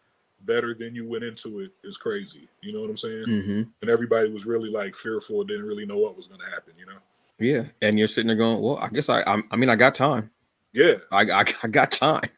better 0.43 0.75
than 0.75 0.95
you 0.95 1.07
went 1.07 1.23
into 1.25 1.61
it 1.61 1.71
is 1.85 1.97
crazy. 1.97 2.49
You 2.61 2.73
know 2.73 2.81
what 2.81 2.91
I'm 2.91 2.97
saying? 2.97 3.25
mhm, 3.27 3.69
And 3.81 3.91
everybody 3.91 4.29
was 4.31 4.45
really 4.47 4.71
like 4.71 4.95
fearful, 4.97 5.45
didn't 5.45 5.67
really 5.67 5.87
know 5.87 5.99
what 5.99 6.17
was 6.17 6.27
going 6.27 6.41
to 6.41 6.47
happen. 6.51 6.75
You 6.79 6.87
know? 6.87 6.99
yeah, 7.39 7.65
and 7.81 7.99
you're 7.99 8.09
sitting 8.09 8.27
there 8.29 8.37
going, 8.37 8.61
well, 8.61 8.79
I 8.79 8.89
guess 8.89 9.09
I, 9.09 9.21
I, 9.23 9.43
I 9.51 9.57
mean, 9.57 9.69
I 9.69 9.77
got 9.77 9.95
time. 9.95 10.31
Yeah, 10.73 10.97
I, 11.13 11.23
I, 11.23 11.45
I 11.63 11.69
got 11.69 11.93
time. 11.93 12.29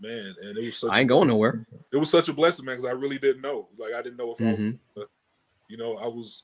man. 0.00 0.34
And 0.42 0.58
it 0.58 0.64
was 0.66 0.76
such 0.78 0.90
I 0.92 1.00
ain't 1.00 1.08
going 1.08 1.28
nowhere. 1.28 1.64
it 1.92 1.96
was 1.96 2.10
such 2.10 2.28
a 2.28 2.32
blessing, 2.34 2.64
man, 2.66 2.76
because 2.76 2.90
I 2.90 2.92
really 2.94 3.18
didn't 3.18 3.42
know. 3.42 3.68
Like 3.78 3.94
I 3.94 4.02
didn't 4.02 4.16
know 4.18 4.32
if 4.32 4.40
I, 4.40 4.44
Mhm. 4.44 4.78
you 5.68 5.76
know, 5.76 5.96
I 5.96 6.06
was, 6.06 6.42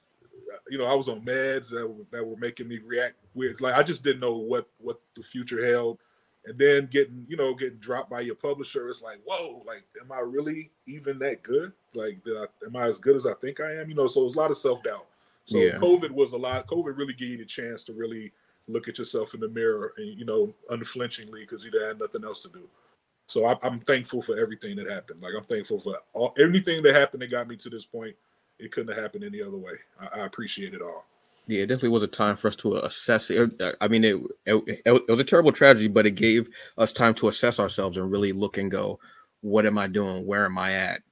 you 0.69 0.79
know, 0.79 0.87
I 0.87 0.95
was 0.95 1.09
on 1.09 1.21
meds 1.23 1.71
that 1.71 1.87
were, 1.87 2.05
that 2.11 2.27
were 2.27 2.37
making 2.37 2.69
me 2.69 2.79
react 2.85 3.15
weird. 3.35 3.61
Like 3.61 3.75
I 3.75 3.83
just 3.83 4.05
didn't 4.05 4.21
know 4.21 4.37
what 4.37 4.69
what 4.79 5.01
the 5.15 5.23
future 5.23 5.65
held. 5.65 5.99
And 6.45 6.59
then 6.59 6.87
getting, 6.87 7.25
you 7.29 7.37
know, 7.37 7.55
getting 7.55 7.79
dropped 7.79 8.11
by 8.11 8.21
your 8.21 8.35
publisher, 8.35 8.89
it's 8.89 9.01
like, 9.01 9.21
whoa, 9.25 9.63
like, 9.65 9.85
am 10.01 10.11
I 10.11 10.19
really 10.19 10.73
even 10.87 11.21
that 11.21 11.45
good? 11.45 11.73
Like, 11.95 12.25
did 12.25 12.37
I, 12.37 12.47
am 12.67 12.75
I 12.75 12.87
as 12.87 12.99
good 12.99 13.15
as 13.15 13.27
I 13.27 13.35
think 13.35 13.61
I 13.61 13.75
am? 13.75 13.89
You 13.89 13.95
know, 13.95 14.09
so 14.09 14.23
it 14.23 14.25
was 14.25 14.35
a 14.35 14.39
lot 14.39 14.51
of 14.51 14.57
self 14.57 14.83
doubt. 14.83 15.07
So 15.45 15.59
Yeah. 15.59 15.79
COVID 15.79 16.11
was 16.11 16.33
a 16.33 16.37
lot. 16.37 16.67
COVID 16.67 16.97
really 16.97 17.15
gave 17.15 17.31
you 17.31 17.39
the 17.39 17.45
chance 17.45 17.85
to 17.85 17.93
really 17.93 18.33
look 18.69 18.89
at 18.89 18.99
yourself 18.99 19.35
in 19.35 19.41
the 19.41 19.49
mirror 19.49 19.93
and 19.97 20.19
you 20.19 20.25
know 20.25 20.55
unflinchingly 20.71 21.41
because 21.41 21.65
you 21.65 21.73
had 21.81 21.99
nothing 21.99 22.25
else 22.25 22.41
to 22.43 22.49
do. 22.49 22.69
So 23.27 23.47
I, 23.47 23.57
I'm 23.63 23.81
thankful 23.81 24.23
for 24.23 24.39
everything 24.39 24.77
that 24.77 24.91
happened. 24.91 25.23
Like 25.23 25.33
I'm 25.37 25.45
thankful 25.45 25.81
for 25.81 25.97
all, 26.13 26.35
anything 26.39 26.83
that 26.83 26.95
happened 26.95 27.23
that 27.23 27.31
got 27.31 27.49
me 27.49 27.57
to 27.57 27.71
this 27.71 27.85
point. 27.85 28.15
It 28.59 28.73
couldn't 28.73 28.95
have 28.95 29.03
happened 29.03 29.25
any 29.25 29.43
other 29.43 29.57
way. 29.57 29.75
I, 30.01 30.21
I 30.21 30.27
appreciate 30.27 30.75
it 30.75 30.83
all. 30.83 31.07
Yeah, 31.49 31.63
it 31.63 31.67
definitely 31.67 31.89
was 31.89 32.05
a 32.05 32.09
time 32.09 32.37
for 32.37 32.47
us 32.49 32.57
to 32.57 32.77
assess 32.79 33.29
it. 33.29 33.61
Uh, 33.61 33.73
I 33.81 33.89
mean, 33.89 34.05
it, 34.05 34.17
it 34.47 34.83
it 34.87 35.09
was 35.11 35.19
a 35.19 35.25
terrible 35.25 35.51
tragedy, 35.51 35.89
but 35.89 36.07
it 36.07 36.13
gave 36.13 36.49
us 36.79 36.93
time 36.93 37.15
to 37.15 37.29
assess 37.29 37.59
ourselves 37.59 37.97
and 37.97 38.11
really 38.11 38.33
look 38.33 38.59
and 38.59 38.71
go, 38.71 39.01
what 39.41 39.67
am 39.67 39.77
I 39.77 39.89
doing? 39.89 40.25
Where 40.25 40.45
am 40.45 40.57
I 40.57 40.75
at? 40.75 41.03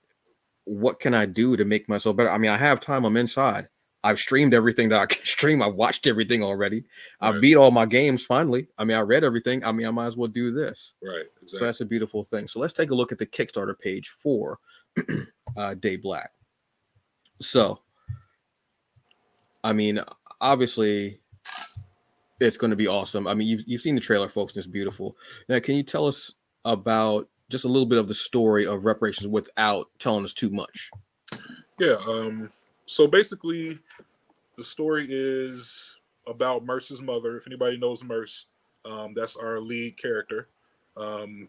What 0.64 1.00
can 1.00 1.14
I 1.14 1.26
do 1.26 1.56
to 1.56 1.64
make 1.64 1.88
myself 1.88 2.16
better? 2.16 2.30
I 2.30 2.38
mean, 2.38 2.50
I 2.52 2.56
have 2.56 2.78
time. 2.78 3.04
I'm 3.04 3.16
inside. 3.16 3.68
I've 4.04 4.20
streamed 4.20 4.54
everything 4.54 4.88
that 4.90 5.00
I 5.00 5.06
can 5.12 5.24
stream. 5.24 5.62
I've 5.62 5.74
watched 5.74 6.06
everything 6.06 6.44
already. 6.44 6.84
I 7.20 7.32
Right. 7.32 7.40
beat 7.40 7.56
all 7.56 7.72
my 7.72 7.86
games 7.86 8.24
finally. 8.24 8.68
I 8.78 8.84
mean, 8.84 8.96
I 8.96 9.00
read 9.00 9.24
everything. 9.24 9.64
I 9.64 9.72
mean, 9.72 9.86
I 9.86 9.90
might 9.90 10.06
as 10.06 10.16
well 10.16 10.28
do 10.28 10.52
this. 10.52 10.94
Right. 11.02 11.26
So 11.44 11.64
that's 11.64 11.80
a 11.80 11.84
beautiful 11.84 12.22
thing. 12.22 12.46
So 12.46 12.60
let's 12.60 12.72
take 12.72 12.92
a 12.92 12.94
look 12.94 13.10
at 13.10 13.18
the 13.18 13.26
Kickstarter 13.26 13.76
page 13.76 14.08
for 14.10 14.60
uh, 15.56 15.74
Day 15.74 15.96
Black. 15.96 16.30
So, 17.40 17.80
I 19.64 19.72
mean, 19.72 20.00
obviously, 20.40 21.20
it's 22.40 22.56
going 22.56 22.70
to 22.70 22.76
be 22.76 22.86
awesome. 22.86 23.26
I 23.26 23.34
mean, 23.34 23.48
you've, 23.48 23.64
you've 23.66 23.80
seen 23.80 23.94
the 23.94 24.00
trailer, 24.00 24.28
folks, 24.28 24.54
and 24.54 24.58
it's 24.58 24.66
beautiful. 24.70 25.16
Now, 25.48 25.60
can 25.60 25.74
you 25.74 25.82
tell 25.82 26.06
us 26.06 26.34
about 26.64 27.28
just 27.48 27.64
a 27.64 27.68
little 27.68 27.86
bit 27.86 27.98
of 27.98 28.08
the 28.08 28.14
story 28.14 28.66
of 28.66 28.84
reparations 28.84 29.26
without 29.28 29.88
telling 29.98 30.24
us 30.24 30.32
too 30.32 30.50
much? 30.50 30.90
Yeah. 31.78 31.96
Um. 32.06 32.50
So 32.86 33.06
basically, 33.06 33.78
the 34.56 34.64
story 34.64 35.06
is 35.08 35.96
about 36.26 36.64
Merce's 36.64 37.00
mother. 37.00 37.36
If 37.36 37.46
anybody 37.46 37.78
knows 37.78 38.04
Merce, 38.04 38.46
um, 38.84 39.14
that's 39.14 39.36
our 39.36 39.60
lead 39.60 39.96
character. 39.96 40.48
Um, 40.96 41.48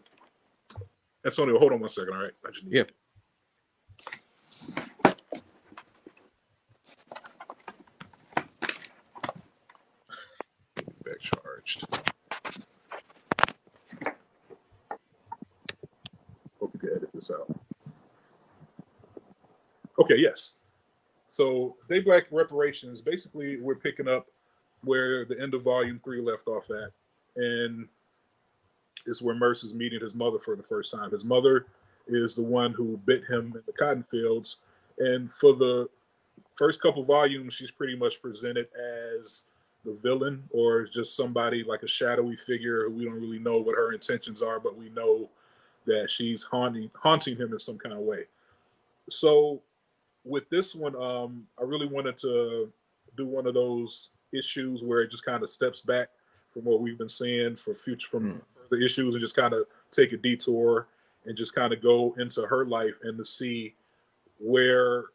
Antonio, 1.24 1.58
hold 1.58 1.72
on 1.72 1.80
one 1.80 1.88
second. 1.88 2.14
All 2.14 2.22
right. 2.22 2.32
I 2.46 2.50
just 2.50 2.64
need 2.64 2.74
Yeah. 2.74 2.84
Charged. 11.64 11.86
Hope 16.60 16.70
you 16.74 16.80
can 16.80 16.90
edit 16.96 17.10
this 17.14 17.30
out. 17.30 17.48
Okay, 19.98 20.16
yes. 20.16 20.52
So 21.28 21.76
Day 21.88 22.00
Black 22.00 22.24
Reparations, 22.30 23.00
basically 23.00 23.60
we're 23.60 23.74
picking 23.74 24.08
up 24.08 24.26
where 24.84 25.24
the 25.24 25.40
end 25.40 25.54
of 25.54 25.62
volume 25.62 26.00
three 26.04 26.20
left 26.20 26.46
off 26.48 26.64
at. 26.70 26.90
And 27.36 27.88
it's 29.06 29.22
where 29.22 29.34
Merce 29.34 29.64
is 29.64 29.74
meeting 29.74 30.00
his 30.00 30.14
mother 30.14 30.38
for 30.38 30.56
the 30.56 30.62
first 30.62 30.92
time. 30.92 31.10
His 31.10 31.24
mother 31.24 31.66
is 32.06 32.34
the 32.34 32.42
one 32.42 32.72
who 32.72 32.96
bit 33.06 33.24
him 33.24 33.52
in 33.54 33.62
the 33.66 33.72
cotton 33.72 34.04
fields. 34.10 34.56
And 34.98 35.32
for 35.32 35.54
the 35.54 35.88
first 36.56 36.82
couple 36.82 37.02
volumes, 37.04 37.54
she's 37.54 37.70
pretty 37.70 37.96
much 37.96 38.20
presented 38.20 38.68
as 39.16 39.44
the 39.84 39.96
villain 40.02 40.44
or 40.50 40.84
just 40.84 41.16
somebody 41.16 41.64
like 41.64 41.82
a 41.82 41.88
shadowy 41.88 42.36
figure 42.36 42.84
who 42.84 42.90
we 42.90 43.04
don't 43.04 43.20
really 43.20 43.38
know 43.38 43.58
what 43.58 43.76
her 43.76 43.92
intentions 43.92 44.42
are, 44.42 44.60
but 44.60 44.76
we 44.76 44.88
know 44.90 45.28
that 45.86 46.10
she's 46.10 46.42
haunting 46.42 46.90
haunting 46.94 47.36
him 47.36 47.52
in 47.52 47.58
some 47.58 47.78
kind 47.78 47.94
of 47.94 48.00
way. 48.00 48.24
So 49.10 49.60
with 50.24 50.48
this 50.50 50.74
one, 50.74 50.94
um, 50.96 51.46
I 51.58 51.64
really 51.64 51.88
wanted 51.88 52.16
to 52.18 52.72
do 53.16 53.26
one 53.26 53.46
of 53.46 53.54
those 53.54 54.10
issues 54.32 54.82
where 54.82 55.02
it 55.02 55.10
just 55.10 55.24
kind 55.24 55.42
of 55.42 55.50
steps 55.50 55.80
back 55.80 56.08
from 56.48 56.64
what 56.64 56.80
we've 56.80 56.98
been 56.98 57.08
seeing 57.08 57.56
for 57.56 57.74
future 57.74 58.06
from 58.06 58.34
mm. 58.34 58.40
the 58.70 58.84
issues 58.84 59.14
and 59.14 59.22
just 59.22 59.36
kind 59.36 59.54
of 59.54 59.66
take 59.90 60.12
a 60.12 60.16
detour 60.16 60.86
and 61.26 61.36
just 61.36 61.54
kind 61.54 61.72
of 61.72 61.82
go 61.82 62.14
into 62.18 62.42
her 62.42 62.64
life 62.64 62.94
and 63.02 63.18
to 63.18 63.24
see 63.24 63.74
where 64.38 65.06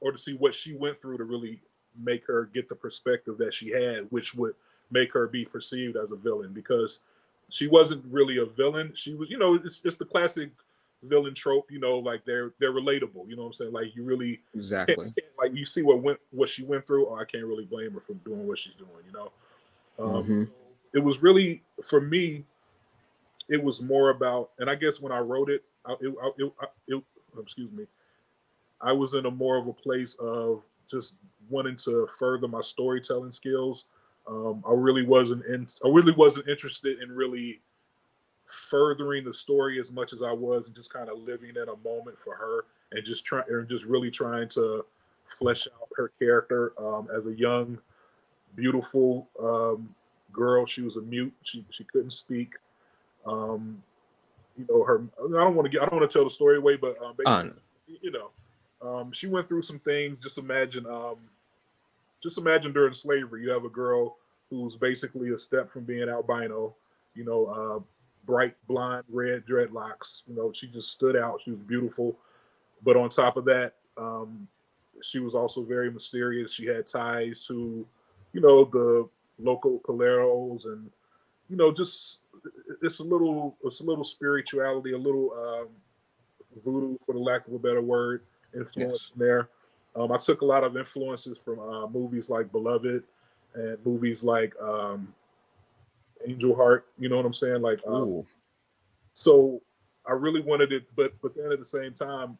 or 0.00 0.12
to 0.12 0.18
see 0.18 0.34
what 0.34 0.54
she 0.54 0.74
went 0.74 0.96
through 0.96 1.18
to 1.18 1.24
really 1.24 1.60
make 2.02 2.26
her 2.26 2.46
get 2.54 2.68
the 2.68 2.74
perspective 2.74 3.38
that 3.38 3.54
she 3.54 3.70
had, 3.70 4.06
which 4.10 4.34
would 4.34 4.54
make 4.90 5.12
her 5.12 5.26
be 5.26 5.44
perceived 5.44 5.96
as 5.96 6.10
a 6.10 6.16
villain 6.16 6.52
because 6.52 7.00
she 7.48 7.66
wasn't 7.66 8.04
really 8.10 8.38
a 8.38 8.46
villain. 8.46 8.92
She 8.94 9.14
was, 9.14 9.30
you 9.30 9.38
know, 9.38 9.54
it's, 9.54 9.82
it's 9.84 9.96
the 9.96 10.04
classic 10.04 10.50
villain 11.02 11.34
trope, 11.34 11.70
you 11.70 11.80
know, 11.80 11.98
like 11.98 12.24
they're 12.24 12.52
they're 12.58 12.72
relatable. 12.72 13.28
You 13.28 13.36
know 13.36 13.42
what 13.42 13.48
I'm 13.48 13.54
saying? 13.54 13.72
Like 13.72 13.94
you 13.94 14.04
really 14.04 14.40
exactly 14.54 14.96
can't, 14.96 15.16
can't, 15.16 15.32
like 15.38 15.54
you 15.54 15.64
see 15.64 15.82
what 15.82 16.02
went 16.02 16.18
what 16.30 16.48
she 16.48 16.62
went 16.62 16.86
through. 16.86 17.08
Oh, 17.08 17.16
I 17.16 17.24
can't 17.24 17.44
really 17.44 17.64
blame 17.64 17.92
her 17.92 18.00
for 18.00 18.14
doing 18.14 18.46
what 18.46 18.58
she's 18.58 18.74
doing. 18.74 18.90
You 19.06 19.12
know, 19.12 19.32
um, 19.98 20.22
mm-hmm. 20.22 20.44
it 20.94 21.00
was 21.00 21.22
really 21.22 21.62
for 21.84 22.00
me. 22.00 22.44
It 23.48 23.60
was 23.60 23.80
more 23.80 24.10
about, 24.10 24.50
and 24.60 24.70
I 24.70 24.76
guess 24.76 25.00
when 25.00 25.10
I 25.10 25.18
wrote 25.18 25.50
it, 25.50 25.64
I, 25.84 25.94
it, 26.00 26.14
it, 26.38 26.52
it, 26.86 27.02
excuse 27.42 27.72
me, 27.72 27.84
I 28.80 28.92
was 28.92 29.14
in 29.14 29.26
a 29.26 29.30
more 29.30 29.56
of 29.56 29.66
a 29.66 29.72
place 29.72 30.14
of 30.20 30.62
just 30.90 31.14
wanting 31.48 31.76
to 31.76 32.08
further 32.18 32.48
my 32.48 32.60
storytelling 32.60 33.32
skills. 33.32 33.86
Um, 34.26 34.62
I 34.66 34.72
really 34.72 35.04
wasn't 35.04 35.44
in. 35.46 35.66
I 35.84 35.88
really 35.88 36.12
wasn't 36.12 36.48
interested 36.48 37.02
in 37.02 37.10
really 37.10 37.60
furthering 38.46 39.24
the 39.24 39.34
story 39.34 39.80
as 39.80 39.92
much 39.92 40.12
as 40.12 40.22
I 40.22 40.32
was, 40.32 40.66
and 40.66 40.76
just 40.76 40.92
kind 40.92 41.08
of 41.08 41.18
living 41.18 41.50
in 41.50 41.68
a 41.68 41.76
moment 41.88 42.18
for 42.18 42.34
her, 42.34 42.64
and 42.92 43.04
just 43.04 43.24
trying, 43.24 43.44
and 43.48 43.68
just 43.68 43.84
really 43.84 44.10
trying 44.10 44.48
to 44.50 44.84
flesh 45.26 45.68
out 45.68 45.88
her 45.96 46.10
character 46.18 46.72
um, 46.78 47.08
as 47.16 47.26
a 47.26 47.34
young, 47.34 47.78
beautiful 48.56 49.28
um, 49.42 49.94
girl. 50.32 50.66
She 50.66 50.82
was 50.82 50.96
a 50.96 51.02
mute. 51.02 51.32
She 51.42 51.64
she 51.70 51.84
couldn't 51.84 52.12
speak. 52.12 52.54
Um, 53.26 53.82
you 54.58 54.66
know 54.68 54.84
her. 54.84 55.02
I 55.18 55.44
don't 55.44 55.54
want 55.54 55.66
to 55.66 55.70
get. 55.70 55.82
I 55.82 55.86
don't 55.86 55.98
want 55.98 56.10
to 56.10 56.18
tell 56.18 56.24
the 56.24 56.30
story 56.30 56.58
away, 56.58 56.76
but 56.76 57.00
um, 57.02 57.14
basically, 57.16 57.62
you 58.00 58.10
know, 58.10 58.30
um, 58.82 59.12
she 59.12 59.26
went 59.26 59.48
through 59.48 59.62
some 59.62 59.78
things. 59.80 60.18
Just 60.20 60.38
imagine, 60.38 60.86
um, 60.86 61.16
just 62.22 62.38
imagine 62.38 62.72
during 62.72 62.94
slavery, 62.94 63.42
you 63.42 63.50
have 63.50 63.64
a 63.64 63.68
girl 63.68 64.16
who's 64.48 64.76
basically 64.76 65.30
a 65.32 65.38
step 65.38 65.72
from 65.72 65.84
being 65.84 66.08
albino. 66.08 66.74
You 67.14 67.24
know, 67.24 67.46
uh, 67.46 67.80
bright 68.24 68.54
blonde, 68.68 69.04
red 69.10 69.44
dreadlocks. 69.46 70.22
You 70.26 70.36
know, 70.36 70.52
she 70.54 70.66
just 70.68 70.90
stood 70.90 71.16
out. 71.16 71.40
She 71.44 71.50
was 71.50 71.60
beautiful, 71.60 72.16
but 72.82 72.96
on 72.96 73.10
top 73.10 73.36
of 73.36 73.44
that, 73.46 73.74
um, 73.96 74.48
she 75.02 75.18
was 75.18 75.34
also 75.34 75.62
very 75.62 75.90
mysterious. 75.90 76.52
She 76.52 76.66
had 76.66 76.86
ties 76.86 77.46
to, 77.48 77.86
you 78.32 78.40
know, 78.40 78.64
the 78.64 79.08
local 79.38 79.80
Coleros, 79.80 80.64
and 80.64 80.90
you 81.48 81.56
know, 81.56 81.72
just 81.72 82.20
it's 82.82 83.00
a 83.00 83.04
little, 83.04 83.56
it's 83.64 83.80
a 83.80 83.84
little 83.84 84.04
spirituality, 84.04 84.92
a 84.92 84.98
little 84.98 85.32
um, 85.32 85.68
voodoo, 86.64 86.96
for 87.04 87.12
the 87.12 87.18
lack 87.18 87.46
of 87.46 87.54
a 87.54 87.58
better 87.58 87.82
word 87.82 88.22
influence 88.54 89.10
yes. 89.10 89.18
there. 89.18 89.48
Um, 89.96 90.12
I 90.12 90.18
took 90.18 90.42
a 90.42 90.44
lot 90.44 90.64
of 90.64 90.76
influences 90.76 91.38
from 91.38 91.58
uh, 91.58 91.86
movies 91.88 92.30
like 92.30 92.52
Beloved 92.52 93.02
and 93.54 93.78
movies 93.84 94.22
like 94.22 94.54
um, 94.60 95.12
Angel 96.26 96.54
Heart. 96.54 96.86
You 96.98 97.08
know 97.08 97.16
what 97.16 97.26
I'm 97.26 97.34
saying? 97.34 97.62
Like, 97.62 97.80
um, 97.86 98.24
so 99.12 99.60
I 100.06 100.12
really 100.12 100.40
wanted 100.40 100.72
it, 100.72 100.84
but 100.96 101.12
but 101.22 101.34
then 101.36 101.52
at 101.52 101.58
the 101.58 101.64
same 101.64 101.92
time, 101.92 102.38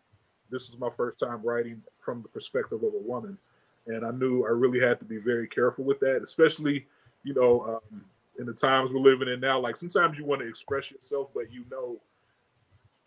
this 0.51 0.71
was 0.71 0.79
my 0.79 0.91
first 0.97 1.19
time 1.19 1.41
writing 1.43 1.83
from 2.01 2.23
the 2.23 2.29
perspective 2.29 2.83
of 2.83 2.95
a 2.95 2.99
woman, 2.99 3.37
and 3.87 4.05
I 4.05 4.11
knew 4.11 4.45
I 4.45 4.51
really 4.51 4.81
had 4.81 4.99
to 5.01 5.05
be 5.05 5.19
very 5.19 5.49
careful 5.49 5.85
with 5.85 6.01
that, 6.01 6.23
especially 6.23 6.87
you 7.25 7.35
know 7.35 7.81
um, 7.93 8.05
in 8.39 8.47
the 8.47 8.53
times 8.53 8.91
we're 8.93 9.01
living 9.01 9.29
in 9.29 9.41
now. 9.41 9.59
Like 9.59 9.77
sometimes 9.77 10.17
you 10.17 10.25
want 10.25 10.41
to 10.41 10.49
express 10.49 10.91
yourself, 10.91 11.31
but 11.35 11.53
you 11.53 11.65
know 11.71 12.01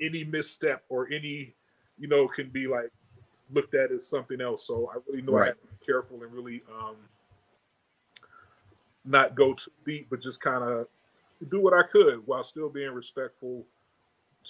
any 0.01 0.23
misstep 0.23 0.83
or 0.89 1.07
any 1.11 1.53
you 1.97 2.07
know, 2.07 2.27
can 2.27 2.49
be 2.49 2.67
like 2.67 2.91
looked 3.51 3.75
at 3.75 3.91
as 3.91 4.07
something 4.07 4.41
else. 4.41 4.65
So 4.67 4.89
I 4.93 4.97
really 5.07 5.21
know 5.21 5.33
right. 5.33 5.43
I 5.43 5.47
have 5.47 5.61
to 5.61 5.67
be 5.67 5.85
careful 5.85 6.23
and 6.23 6.31
really 6.31 6.63
um, 6.79 6.95
not 9.05 9.35
go 9.35 9.53
too 9.53 9.71
deep, 9.85 10.07
but 10.09 10.21
just 10.21 10.41
kind 10.41 10.63
of 10.63 10.87
do 11.49 11.59
what 11.61 11.73
I 11.73 11.83
could 11.83 12.25
while 12.25 12.43
still 12.43 12.69
being 12.69 12.91
respectful 12.91 13.65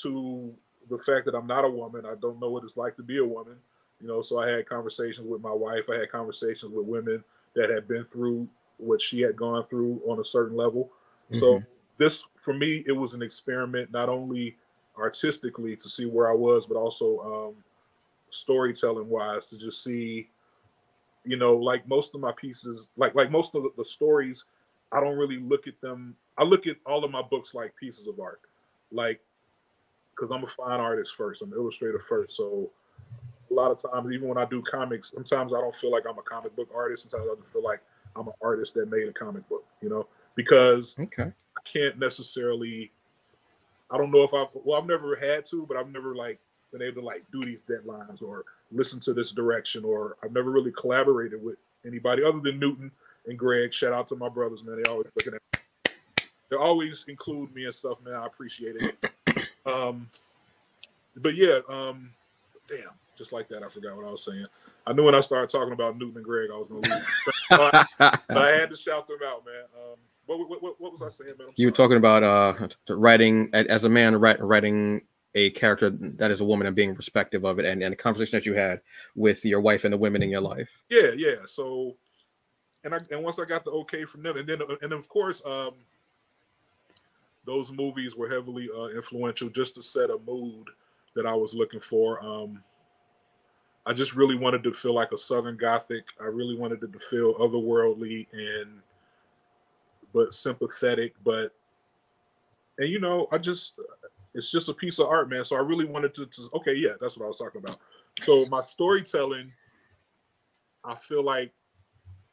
to 0.01 0.53
the 0.89 0.97
fact 0.99 1.25
that 1.25 1.35
I'm 1.35 1.47
not 1.47 1.65
a 1.65 1.69
woman. 1.69 2.05
I 2.05 2.15
don't 2.21 2.39
know 2.39 2.49
what 2.49 2.63
it's 2.63 2.77
like 2.77 2.95
to 2.97 3.03
be 3.03 3.17
a 3.17 3.25
woman. 3.25 3.55
You 4.01 4.07
know, 4.07 4.21
so 4.21 4.39
I 4.39 4.49
had 4.49 4.67
conversations 4.67 5.25
with 5.27 5.41
my 5.41 5.51
wife. 5.51 5.83
I 5.89 5.99
had 5.99 6.11
conversations 6.11 6.73
with 6.73 6.85
women 6.85 7.23
that 7.55 7.69
had 7.69 7.87
been 7.87 8.05
through 8.11 8.47
what 8.77 9.01
she 9.01 9.21
had 9.21 9.37
gone 9.37 9.65
through 9.69 10.01
on 10.07 10.19
a 10.19 10.25
certain 10.25 10.57
level. 10.57 10.91
Mm-hmm. 11.31 11.39
So 11.39 11.63
this, 11.97 12.25
for 12.35 12.53
me, 12.53 12.83
it 12.85 12.91
was 12.91 13.13
an 13.13 13.21
experiment, 13.21 13.91
not 13.91 14.09
only 14.09 14.57
artistically 14.97 15.75
to 15.75 15.89
see 15.89 16.05
where 16.05 16.29
I 16.29 16.33
was, 16.33 16.65
but 16.65 16.75
also 16.77 17.19
um, 17.49 17.63
storytelling 18.29 19.09
wise 19.09 19.47
to 19.47 19.57
just 19.57 19.83
see, 19.83 20.29
you 21.23 21.37
know, 21.37 21.55
like 21.55 21.87
most 21.87 22.15
of 22.15 22.21
my 22.21 22.31
pieces, 22.33 22.89
like 22.97 23.15
like 23.15 23.31
most 23.31 23.55
of 23.55 23.63
the, 23.77 23.85
stories, 23.85 24.45
I 24.91 24.99
don't 24.99 25.17
really 25.17 25.37
look 25.37 25.67
at 25.67 25.79
them. 25.81 26.15
I 26.37 26.43
look 26.43 26.67
at 26.67 26.77
all 26.85 27.03
of 27.03 27.11
my 27.11 27.21
books 27.21 27.53
like 27.53 27.75
pieces 27.75 28.07
of 28.07 28.19
art, 28.19 28.41
like 28.91 29.19
because 30.15 30.31
I'm 30.31 30.43
a 30.43 30.47
fine 30.47 30.79
artist 30.79 31.13
first, 31.17 31.41
I'm 31.41 31.51
an 31.51 31.57
illustrator 31.57 31.99
first. 31.99 32.37
So 32.37 32.69
a 33.49 33.53
lot 33.53 33.71
of 33.71 33.91
times, 33.91 34.11
even 34.11 34.27
when 34.27 34.37
I 34.37 34.45
do 34.45 34.61
comics, 34.61 35.11
sometimes 35.11 35.53
I 35.53 35.61
don't 35.61 35.75
feel 35.75 35.91
like 35.91 36.03
I'm 36.09 36.17
a 36.17 36.23
comic 36.23 36.55
book 36.55 36.69
artist. 36.75 37.09
Sometimes 37.09 37.29
I 37.31 37.35
just 37.39 37.51
feel 37.51 37.63
like 37.63 37.79
I'm 38.15 38.27
an 38.27 38.33
artist 38.41 38.73
that 38.75 38.89
made 38.91 39.07
a 39.07 39.13
comic 39.13 39.47
book, 39.49 39.65
you 39.81 39.89
know, 39.89 40.07
because 40.35 40.95
okay. 40.99 41.23
I 41.57 41.61
can't 41.71 41.99
necessarily 41.99 42.91
I 43.93 43.97
don't 43.97 44.11
know 44.11 44.23
if 44.23 44.33
I've 44.33 44.47
well, 44.53 44.81
I've 44.81 44.87
never 44.87 45.15
had 45.15 45.45
to, 45.47 45.65
but 45.67 45.77
I've 45.77 45.91
never 45.91 46.15
like 46.15 46.39
been 46.71 46.81
able 46.81 47.01
to 47.01 47.05
like 47.05 47.23
do 47.31 47.45
these 47.45 47.61
deadlines 47.61 48.23
or 48.23 48.43
listen 48.71 48.99
to 49.01 49.13
this 49.13 49.31
direction, 49.31 49.85
or 49.85 50.17
I've 50.23 50.33
never 50.33 50.49
really 50.49 50.71
collaborated 50.71 51.43
with 51.43 51.57
anybody 51.85 52.23
other 52.23 52.39
than 52.39 52.59
Newton 52.59 52.91
and 53.27 53.37
Greg. 53.37 53.71
Shout 53.71 53.93
out 53.93 54.07
to 54.07 54.15
my 54.15 54.29
brothers, 54.29 54.63
man. 54.63 54.81
They 54.81 54.89
always 54.89 55.07
looking 55.15 55.35
at 55.35 55.61
they 56.49 56.55
always 56.57 57.05
include 57.07 57.53
me 57.53 57.65
and 57.65 57.73
stuff, 57.73 57.99
man. 58.03 58.15
I 58.15 58.25
appreciate 58.25 58.75
it. 58.77 59.49
Um, 59.65 60.09
but 61.15 61.35
yeah, 61.35 61.59
um, 61.69 62.09
damn, 62.67 62.89
just 63.17 63.31
like 63.31 63.47
that, 63.49 63.63
I 63.63 63.69
forgot 63.69 63.95
what 63.95 64.05
I 64.05 64.11
was 64.11 64.23
saying. 64.23 64.45
I 64.85 64.93
knew 64.93 65.03
when 65.03 65.15
I 65.15 65.21
started 65.21 65.49
talking 65.49 65.73
about 65.73 65.97
Newton 65.97 66.17
and 66.17 66.25
Greg, 66.25 66.49
I 66.51 66.57
was 66.57 66.67
gonna 66.67 66.81
lose. 66.81 67.07
but, 67.49 67.87
but 68.27 68.37
I 68.37 68.59
had 68.59 68.69
to 68.71 68.75
shout 68.75 69.07
them 69.07 69.19
out, 69.25 69.45
man. 69.45 69.63
Um, 69.77 69.97
what, 70.37 70.61
what, 70.61 70.81
what, 70.81 70.91
was 70.91 71.01
I 71.01 71.09
saying, 71.09 71.33
man? 71.37 71.47
you 71.55 71.67
were 71.67 71.71
talking 71.71 71.97
about 71.97 72.23
uh, 72.23 72.67
writing 72.89 73.49
as 73.53 73.83
a 73.83 73.89
man, 73.89 74.15
writing 74.15 75.01
a 75.35 75.49
character 75.51 75.89
that 75.89 76.31
is 76.31 76.41
a 76.41 76.45
woman 76.45 76.67
and 76.67 76.75
being 76.75 76.93
respective 76.93 77.43
of 77.43 77.59
it, 77.59 77.65
and, 77.65 77.81
and 77.81 77.91
the 77.91 77.95
conversation 77.95 78.37
that 78.37 78.45
you 78.45 78.53
had 78.53 78.81
with 79.15 79.43
your 79.45 79.61
wife 79.61 79.83
and 79.83 79.93
the 79.93 79.97
women 79.97 80.21
in 80.21 80.29
your 80.29 80.41
life. 80.41 80.83
Yeah, 80.89 81.11
yeah. 81.15 81.35
So, 81.45 81.95
and 82.83 82.93
I 82.93 82.99
and 83.11 83.23
once 83.23 83.39
I 83.39 83.45
got 83.45 83.65
the 83.65 83.71
okay 83.71 84.05
from 84.05 84.23
them, 84.23 84.37
and 84.37 84.47
then 84.47 84.61
and 84.81 84.93
of 84.93 85.09
course, 85.09 85.41
um, 85.45 85.73
those 87.45 87.71
movies 87.71 88.15
were 88.15 88.29
heavily 88.29 88.69
uh, 88.77 88.87
influential 88.87 89.49
just 89.49 89.75
to 89.75 89.81
set 89.81 90.09
a 90.09 90.17
mood 90.25 90.69
that 91.15 91.25
I 91.25 91.33
was 91.33 91.53
looking 91.53 91.79
for. 91.79 92.23
Um, 92.23 92.63
I 93.85 93.93
just 93.93 94.15
really 94.15 94.37
wanted 94.37 94.63
to 94.63 94.73
feel 94.73 94.93
like 94.93 95.11
a 95.11 95.17
Southern 95.17 95.57
Gothic. 95.57 96.05
I 96.21 96.25
really 96.25 96.55
wanted 96.55 96.81
it 96.83 96.93
to 96.93 96.99
feel 96.99 97.33
otherworldly 97.35 98.27
and 98.31 98.81
but 100.13 100.33
sympathetic. 100.35 101.13
But 101.23 101.53
and 102.77 102.89
you 102.89 102.99
know, 102.99 103.27
I 103.31 103.37
just 103.37 103.73
it's 104.33 104.51
just 104.51 104.69
a 104.69 104.73
piece 104.73 104.99
of 104.99 105.07
art, 105.07 105.29
man. 105.29 105.45
So 105.45 105.55
I 105.55 105.59
really 105.59 105.85
wanted 105.85 106.13
to, 106.15 106.25
to 106.25 106.41
okay, 106.55 106.73
yeah, 106.73 106.91
that's 106.99 107.17
what 107.17 107.25
I 107.25 107.27
was 107.27 107.37
talking 107.37 107.61
about. 107.63 107.79
So 108.21 108.45
my 108.47 108.63
storytelling, 108.63 109.51
I 110.83 110.95
feel 110.95 111.23
like 111.23 111.51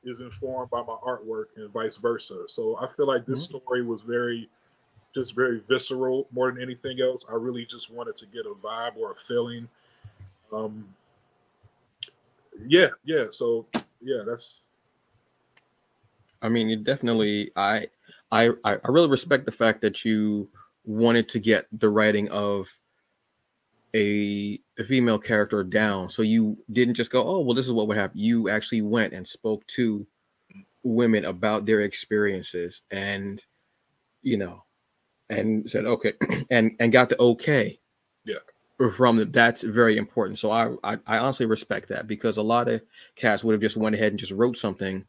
is 0.02 0.20
informed 0.20 0.70
by 0.70 0.80
my 0.82 0.96
artwork 1.06 1.46
and 1.56 1.70
vice 1.70 1.96
versa. 1.96 2.44
So 2.48 2.78
I 2.80 2.86
feel 2.88 3.06
like 3.06 3.26
this 3.26 3.46
mm-hmm. 3.46 3.58
story 3.58 3.82
was 3.82 4.02
very 4.02 4.48
just 5.14 5.34
very 5.34 5.60
visceral 5.68 6.26
more 6.32 6.50
than 6.50 6.62
anything 6.62 7.00
else. 7.00 7.24
I 7.28 7.34
really 7.34 7.66
just 7.66 7.90
wanted 7.90 8.16
to 8.18 8.26
get 8.26 8.46
a 8.46 8.54
vibe 8.54 8.96
or 8.96 9.12
a 9.12 9.16
feeling. 9.26 9.68
Um 10.52 10.86
yeah, 12.66 12.88
yeah. 13.04 13.24
So 13.30 13.66
yeah, 14.00 14.22
that's 14.26 14.60
I 16.42 16.48
mean, 16.48 16.68
you 16.68 16.76
definitely. 16.76 17.50
I, 17.56 17.88
I, 18.32 18.50
I 18.64 18.78
really 18.88 19.08
respect 19.08 19.46
the 19.46 19.52
fact 19.52 19.82
that 19.82 20.04
you 20.04 20.48
wanted 20.84 21.28
to 21.30 21.38
get 21.38 21.66
the 21.72 21.88
writing 21.88 22.28
of 22.30 22.78
a, 23.94 24.60
a 24.78 24.84
female 24.84 25.18
character 25.18 25.62
down. 25.64 26.08
So 26.10 26.22
you 26.22 26.58
didn't 26.70 26.94
just 26.94 27.10
go, 27.10 27.24
oh, 27.24 27.40
well, 27.40 27.54
this 27.54 27.66
is 27.66 27.72
what 27.72 27.88
would 27.88 27.96
happen. 27.96 28.18
You 28.18 28.48
actually 28.48 28.82
went 28.82 29.12
and 29.12 29.26
spoke 29.26 29.66
to 29.68 30.06
women 30.82 31.24
about 31.24 31.66
their 31.66 31.80
experiences 31.80 32.82
and, 32.90 33.44
you 34.22 34.36
know, 34.36 34.64
and 35.28 35.68
said, 35.70 35.84
okay, 35.84 36.14
and, 36.50 36.72
and 36.78 36.92
got 36.92 37.08
the 37.08 37.18
okay. 37.18 37.80
Yeah. 38.24 38.36
From 38.96 39.18
them. 39.18 39.30
That's 39.30 39.62
very 39.62 39.96
important. 39.96 40.38
So 40.38 40.50
I, 40.50 40.74
I, 40.82 40.98
I 41.06 41.18
honestly 41.18 41.46
respect 41.46 41.88
that 41.88 42.06
because 42.06 42.36
a 42.36 42.42
lot 42.42 42.68
of 42.68 42.80
cats 43.14 43.44
would 43.44 43.52
have 43.52 43.60
just 43.60 43.76
went 43.76 43.94
ahead 43.94 44.12
and 44.12 44.18
just 44.18 44.32
wrote 44.32 44.56
something 44.56 45.04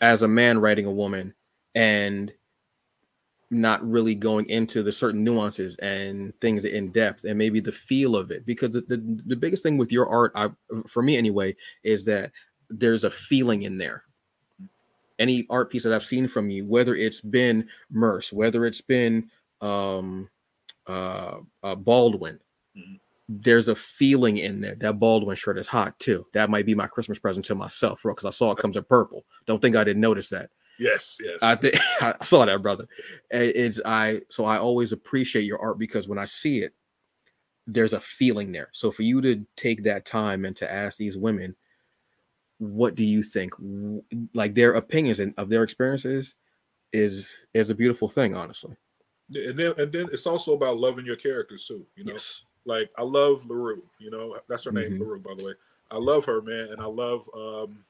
as 0.00 0.22
a 0.22 0.28
man 0.28 0.58
writing 0.58 0.86
a 0.86 0.90
woman 0.90 1.34
and 1.74 2.32
not 3.50 3.86
really 3.88 4.14
going 4.14 4.48
into 4.48 4.82
the 4.82 4.92
certain 4.92 5.24
nuances 5.24 5.76
and 5.76 6.32
things 6.40 6.64
in 6.64 6.90
depth 6.90 7.24
and 7.24 7.36
maybe 7.36 7.58
the 7.58 7.72
feel 7.72 8.14
of 8.14 8.30
it 8.30 8.46
because 8.46 8.72
the, 8.72 8.82
the, 8.82 9.22
the 9.26 9.36
biggest 9.36 9.62
thing 9.62 9.76
with 9.76 9.90
your 9.90 10.08
art 10.08 10.32
I, 10.36 10.50
for 10.86 11.02
me 11.02 11.16
anyway 11.16 11.56
is 11.82 12.04
that 12.04 12.30
there's 12.68 13.02
a 13.02 13.10
feeling 13.10 13.62
in 13.62 13.76
there 13.76 14.04
any 15.18 15.46
art 15.50 15.70
piece 15.70 15.82
that 15.82 15.92
i've 15.92 16.04
seen 16.04 16.28
from 16.28 16.48
you 16.48 16.64
whether 16.64 16.94
it's 16.94 17.20
been 17.20 17.68
merce 17.90 18.32
whether 18.32 18.64
it's 18.64 18.80
been 18.80 19.28
um 19.60 20.30
uh, 20.86 21.38
uh 21.64 21.74
baldwin 21.74 22.38
mm-hmm. 22.76 22.94
There's 23.32 23.68
a 23.68 23.74
feeling 23.76 24.38
in 24.38 24.60
there 24.60 24.74
that 24.74 24.98
baldwin 24.98 25.36
shirt 25.36 25.56
is 25.56 25.68
hot 25.68 25.96
too 26.00 26.24
that 26.32 26.50
might 26.50 26.66
be 26.66 26.74
my 26.74 26.88
christmas 26.88 27.18
present 27.18 27.44
to 27.44 27.54
myself 27.54 28.02
bro, 28.02 28.12
because 28.12 28.26
i 28.26 28.30
saw 28.30 28.50
it 28.50 28.58
comes 28.58 28.76
in 28.76 28.82
purple 28.84 29.24
don't 29.46 29.62
think 29.62 29.76
i 29.76 29.84
didn't 29.84 30.02
notice 30.02 30.28
that 30.28 30.50
Yes, 30.80 31.18
yes. 31.22 31.38
I 31.42 31.56
think 31.56 31.74
I 32.00 32.14
saw 32.24 32.46
that, 32.46 32.62
brother. 32.62 32.86
It's 33.30 33.80
I 33.84 34.22
so 34.30 34.46
I 34.46 34.58
always 34.58 34.92
appreciate 34.92 35.42
your 35.42 35.60
art 35.60 35.78
because 35.78 36.08
when 36.08 36.18
I 36.18 36.24
see 36.24 36.62
it, 36.62 36.72
there's 37.66 37.92
a 37.92 38.00
feeling 38.00 38.50
there. 38.50 38.70
So 38.72 38.90
for 38.90 39.02
you 39.02 39.20
to 39.20 39.44
take 39.56 39.84
that 39.84 40.06
time 40.06 40.46
and 40.46 40.56
to 40.56 40.72
ask 40.72 40.96
these 40.96 41.18
women, 41.18 41.54
what 42.58 42.94
do 42.94 43.04
you 43.04 43.22
think? 43.22 43.52
Like 44.34 44.54
their 44.54 44.72
opinions 44.72 45.20
and 45.20 45.34
of 45.36 45.50
their 45.50 45.62
experiences 45.62 46.34
is 46.94 47.30
is 47.52 47.68
a 47.68 47.74
beautiful 47.74 48.08
thing, 48.08 48.34
honestly. 48.34 48.74
And 49.34 49.58
then 49.58 49.74
and 49.76 49.92
then 49.92 50.08
it's 50.12 50.26
also 50.26 50.54
about 50.54 50.78
loving 50.78 51.04
your 51.04 51.16
characters 51.16 51.66
too. 51.66 51.86
You 51.94 52.04
know, 52.04 52.12
yes. 52.12 52.44
Like 52.64 52.90
I 52.98 53.02
love 53.02 53.46
Larue. 53.46 53.82
You 53.98 54.10
know, 54.10 54.36
that's 54.48 54.64
her 54.64 54.72
name, 54.72 54.92
mm-hmm. 54.92 55.02
Larue, 55.02 55.20
by 55.20 55.34
the 55.36 55.44
way. 55.44 55.52
I 55.90 55.96
love 55.96 56.24
her, 56.26 56.40
man, 56.40 56.68
and 56.70 56.80
I 56.80 56.86
love 56.86 57.28
um 57.34 57.84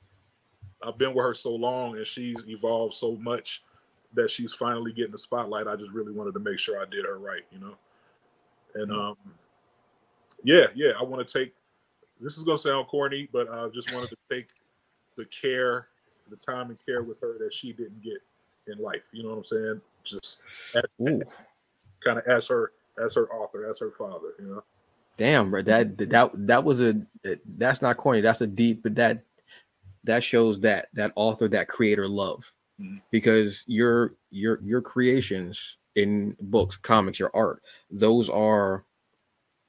I've 0.82 0.98
been 0.98 1.14
with 1.14 1.24
her 1.24 1.34
so 1.34 1.54
long 1.54 1.96
and 1.96 2.06
she's 2.06 2.42
evolved 2.48 2.94
so 2.94 3.16
much 3.16 3.62
that 4.14 4.30
she's 4.30 4.54
finally 4.54 4.92
getting 4.92 5.12
the 5.12 5.18
spotlight. 5.18 5.66
I 5.66 5.76
just 5.76 5.92
really 5.92 6.12
wanted 6.12 6.32
to 6.34 6.40
make 6.40 6.58
sure 6.58 6.80
I 6.80 6.84
did 6.90 7.04
her 7.04 7.18
right, 7.18 7.42
you 7.52 7.60
know. 7.60 7.74
And 8.74 8.90
um, 8.92 9.16
yeah, 10.44 10.66
yeah, 10.74 10.92
I 10.98 11.02
want 11.02 11.26
to 11.26 11.38
take. 11.38 11.54
This 12.20 12.36
is 12.36 12.44
gonna 12.44 12.58
sound 12.58 12.86
corny, 12.88 13.28
but 13.32 13.50
I 13.50 13.68
just 13.68 13.92
wanted 13.92 14.10
to 14.10 14.16
take 14.30 14.48
the 15.16 15.24
care, 15.26 15.88
the 16.28 16.36
time 16.36 16.70
and 16.70 16.78
care 16.84 17.02
with 17.02 17.20
her 17.20 17.38
that 17.38 17.52
she 17.52 17.72
didn't 17.72 18.02
get 18.02 18.18
in 18.66 18.78
life. 18.78 19.02
You 19.12 19.22
know 19.22 19.30
what 19.30 19.38
I'm 19.38 19.44
saying? 19.44 19.80
Just 20.04 20.40
kind 22.04 22.18
of 22.18 22.26
as 22.26 22.48
her 22.48 22.72
as 23.04 23.14
her 23.14 23.28
author, 23.32 23.70
as 23.70 23.78
her 23.78 23.92
father. 23.92 24.34
You 24.38 24.46
know. 24.46 24.64
Damn, 25.16 25.50
bro, 25.50 25.62
that 25.62 25.98
that 25.98 26.30
that 26.34 26.64
was 26.64 26.80
a 26.80 27.00
that's 27.56 27.82
not 27.82 27.96
corny. 27.96 28.20
That's 28.20 28.40
a 28.40 28.46
deep, 28.46 28.82
but 28.82 28.94
that 28.94 29.24
that 30.04 30.24
shows 30.24 30.60
that 30.60 30.86
that 30.94 31.12
author 31.16 31.48
that 31.48 31.68
creator 31.68 32.08
love 32.08 32.52
mm-hmm. 32.80 32.98
because 33.10 33.64
your 33.66 34.12
your 34.30 34.58
your 34.62 34.80
creations 34.80 35.78
in 35.96 36.36
books 36.40 36.76
comics 36.76 37.18
your 37.18 37.30
art 37.34 37.62
those 37.90 38.30
are 38.30 38.84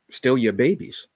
still 0.10 0.38
your 0.38 0.54
babies 0.54 1.08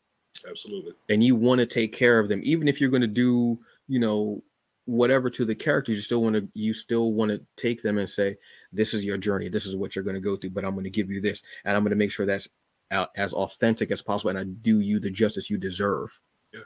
absolutely 0.49 0.93
and 1.09 1.23
you 1.23 1.35
want 1.35 1.59
to 1.59 1.65
take 1.65 1.93
care 1.93 2.19
of 2.19 2.27
them 2.27 2.41
even 2.43 2.67
if 2.67 2.81
you're 2.81 2.89
going 2.89 3.01
to 3.01 3.07
do 3.07 3.59
you 3.87 3.99
know 3.99 4.41
whatever 4.85 5.29
to 5.29 5.45
the 5.45 5.55
characters 5.55 5.95
you 5.95 6.01
still 6.01 6.21
want 6.21 6.35
to 6.35 6.47
you 6.53 6.73
still 6.73 7.13
want 7.13 7.29
to 7.29 7.41
take 7.55 7.81
them 7.81 7.97
and 7.97 8.09
say 8.09 8.35
this 8.71 8.93
is 8.93 9.05
your 9.05 9.17
journey 9.17 9.49
this 9.49 9.65
is 9.65 9.75
what 9.75 9.95
you're 9.95 10.03
going 10.03 10.15
to 10.15 10.21
go 10.21 10.35
through 10.35 10.49
but 10.49 10.65
i'm 10.65 10.73
going 10.73 10.83
to 10.83 10.89
give 10.89 11.09
you 11.09 11.21
this 11.21 11.43
and 11.63 11.75
i'm 11.75 11.83
going 11.83 11.91
to 11.91 11.95
make 11.95 12.11
sure 12.11 12.25
that's 12.25 12.49
as 13.15 13.33
authentic 13.33 13.91
as 13.91 14.01
possible 14.01 14.29
and 14.29 14.39
i 14.39 14.43
do 14.43 14.79
you 14.79 14.99
the 14.99 15.09
justice 15.09 15.49
you 15.49 15.57
deserve 15.57 16.19
yeah. 16.53 16.59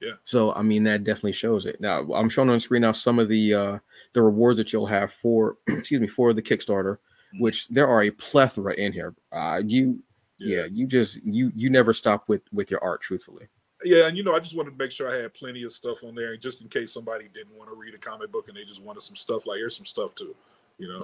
Yeah 0.00 0.12
so 0.24 0.52
I 0.54 0.62
mean 0.62 0.84
that 0.84 1.04
definitely 1.04 1.32
shows 1.32 1.66
it. 1.66 1.80
Now 1.80 2.02
I'm 2.12 2.28
showing 2.28 2.48
on 2.50 2.60
screen 2.60 2.82
now 2.82 2.92
some 2.92 3.18
of 3.18 3.28
the 3.28 3.54
uh 3.54 3.78
the 4.12 4.22
rewards 4.22 4.58
that 4.58 4.72
you'll 4.72 4.86
have 4.86 5.12
for 5.12 5.58
excuse 5.68 6.00
me 6.00 6.06
for 6.06 6.32
the 6.32 6.42
Kickstarter, 6.42 6.96
mm-hmm. 6.96 7.40
which 7.40 7.68
there 7.68 7.88
are 7.88 8.02
a 8.02 8.10
plethora 8.10 8.74
in 8.74 8.92
here. 8.92 9.14
Uh 9.32 9.62
you 9.64 10.02
yeah. 10.38 10.58
yeah, 10.58 10.64
you 10.70 10.86
just 10.86 11.24
you 11.24 11.52
you 11.54 11.70
never 11.70 11.92
stop 11.92 12.28
with 12.28 12.42
with 12.52 12.70
your 12.70 12.82
art, 12.82 13.00
truthfully. 13.00 13.48
Yeah, 13.82 14.06
and 14.06 14.16
you 14.16 14.22
know, 14.22 14.34
I 14.34 14.40
just 14.40 14.56
wanted 14.56 14.70
to 14.70 14.76
make 14.76 14.90
sure 14.90 15.10
I 15.12 15.16
had 15.16 15.34
plenty 15.34 15.62
of 15.62 15.72
stuff 15.72 16.04
on 16.04 16.14
there, 16.14 16.36
just 16.36 16.62
in 16.62 16.68
case 16.68 16.92
somebody 16.92 17.28
didn't 17.32 17.56
want 17.56 17.68
to 17.68 17.76
read 17.76 17.94
a 17.94 17.98
comic 17.98 18.32
book 18.32 18.48
and 18.48 18.56
they 18.56 18.64
just 18.64 18.82
wanted 18.82 19.02
some 19.02 19.16
stuff. 19.16 19.46
Like 19.46 19.58
here's 19.58 19.76
some 19.76 19.86
stuff 19.86 20.14
too, 20.14 20.34
you 20.78 20.88
know. 20.88 21.02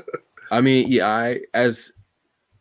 I 0.50 0.60
mean, 0.60 0.86
yeah, 0.88 1.08
I 1.08 1.40
as 1.54 1.92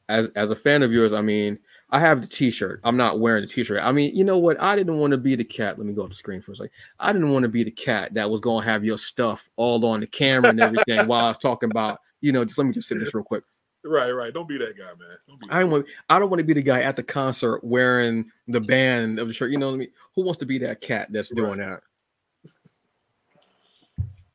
as 0.07 0.27
as 0.29 0.51
a 0.51 0.55
fan 0.55 0.83
of 0.83 0.91
yours, 0.91 1.13
I 1.13 1.21
mean, 1.21 1.59
I 1.91 1.99
have 1.99 2.21
the 2.21 2.27
T-shirt. 2.27 2.81
I'm 2.83 2.97
not 2.97 3.19
wearing 3.19 3.41
the 3.41 3.47
T-shirt. 3.47 3.81
I 3.81 3.91
mean, 3.91 4.15
you 4.15 4.23
know 4.23 4.37
what? 4.37 4.61
I 4.61 4.75
didn't 4.75 4.97
want 4.97 5.11
to 5.11 5.17
be 5.17 5.35
the 5.35 5.43
cat. 5.43 5.77
Let 5.77 5.87
me 5.87 5.93
go 5.93 6.03
to 6.03 6.09
the 6.09 6.15
screen 6.15 6.41
for 6.41 6.51
a 6.51 6.55
second. 6.55 6.71
I 6.99 7.11
didn't 7.11 7.31
want 7.31 7.43
to 7.43 7.49
be 7.49 7.63
the 7.63 7.71
cat 7.71 8.13
that 8.13 8.29
was 8.29 8.41
gonna 8.41 8.65
have 8.65 8.83
your 8.83 8.97
stuff 8.97 9.49
all 9.55 9.83
on 9.85 10.01
the 10.01 10.07
camera 10.07 10.49
and 10.49 10.59
everything 10.59 11.07
while 11.07 11.25
I 11.25 11.29
was 11.29 11.37
talking 11.37 11.71
about. 11.71 11.99
You 12.21 12.31
know, 12.31 12.43
just 12.43 12.57
let 12.57 12.67
me 12.67 12.73
just 12.73 12.87
say 12.87 12.97
this 12.97 13.13
real 13.13 13.23
quick. 13.23 13.43
Right, 13.85 14.11
right. 14.11 14.33
Don't 14.33 14.47
be 14.47 14.57
that 14.57 14.77
guy, 14.77 14.83
man. 14.83 15.17
Don't 15.27 15.53
I 15.53 15.59
don't 15.61 15.71
want. 15.71 15.85
I 16.09 16.19
don't 16.19 16.29
want 16.29 16.39
to 16.39 16.45
be 16.45 16.53
the 16.53 16.61
guy 16.61 16.81
at 16.81 16.95
the 16.95 17.03
concert 17.03 17.63
wearing 17.63 18.29
the 18.47 18.59
band 18.59 19.19
of 19.19 19.27
the 19.27 19.33
shirt. 19.33 19.51
You 19.51 19.57
know 19.57 19.67
what 19.67 19.75
I 19.75 19.77
mean? 19.77 19.91
Who 20.15 20.23
wants 20.23 20.39
to 20.39 20.45
be 20.45 20.57
that 20.59 20.81
cat 20.81 21.07
that's 21.11 21.29
doing 21.29 21.59
right. 21.59 21.69
that? 21.69 21.81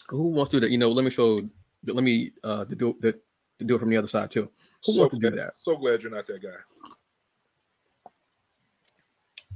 Who 0.08 0.28
wants 0.28 0.50
to 0.50 0.56
do 0.56 0.60
that? 0.60 0.70
You 0.70 0.78
know, 0.78 0.90
let 0.90 1.04
me 1.04 1.10
show. 1.10 1.42
Let 1.86 2.04
me 2.04 2.32
uh 2.42 2.64
to 2.64 2.74
do 2.74 2.96
that 3.00 3.20
to 3.58 3.64
do 3.64 3.76
it 3.76 3.78
from 3.78 3.90
the 3.90 3.96
other 3.96 4.08
side 4.08 4.30
too. 4.30 4.50
Who 4.86 4.92
so 4.92 5.00
wants 5.00 5.14
to 5.14 5.20
glad, 5.20 5.30
do 5.30 5.36
that? 5.36 5.54
So 5.56 5.76
glad 5.76 6.02
you're 6.02 6.12
not 6.12 6.26
that 6.26 6.42
guy 6.42 6.56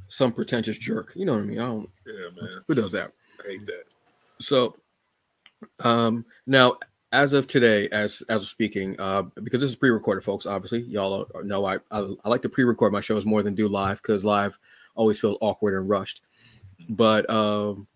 some 0.09 0.33
pretentious 0.33 0.79
jerk. 0.79 1.13
You 1.15 1.27
know 1.27 1.35
what 1.35 1.43
I 1.43 1.47
mean? 1.47 1.59
I 1.59 1.67
don't. 1.67 1.91
Yeah, 2.07 2.31
man. 2.41 2.63
Who 2.67 2.75
does 2.75 2.93
that? 2.93 3.13
I 3.45 3.49
hate 3.49 3.67
that. 3.67 3.85
So, 4.41 4.77
um, 5.85 6.25
now 6.47 6.77
as 7.13 7.33
of 7.33 7.47
today, 7.47 7.89
as 7.91 8.23
as 8.29 8.43
of 8.43 8.49
speaking, 8.49 8.99
uh, 8.99 9.23
because 9.43 9.61
this 9.61 9.71
is 9.71 9.77
pre-recorded, 9.77 10.25
folks. 10.25 10.47
Obviously, 10.47 10.83
y'all 10.83 11.31
know 11.45 11.65
I 11.65 11.77
I, 11.91 12.15
I 12.25 12.29
like 12.29 12.43
to 12.43 12.49
pre-record 12.49 12.93
my 12.93 13.01
shows 13.01 13.27
more 13.27 13.43
than 13.43 13.55
do 13.55 13.69
live 13.69 13.99
because 14.03 14.25
live 14.25 14.59
always 14.95 15.21
feels 15.21 15.39
awkward 15.41 15.79
and 15.79 15.89
rushed. 15.89 16.23
But 16.89 17.29
um, 17.31 17.87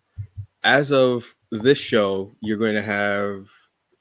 as 0.63 0.93
of 0.93 1.35
this 1.53 1.79
show, 1.79 2.35
you're 2.41 2.59
going 2.59 2.75
to 2.75 2.83
have 2.83 3.47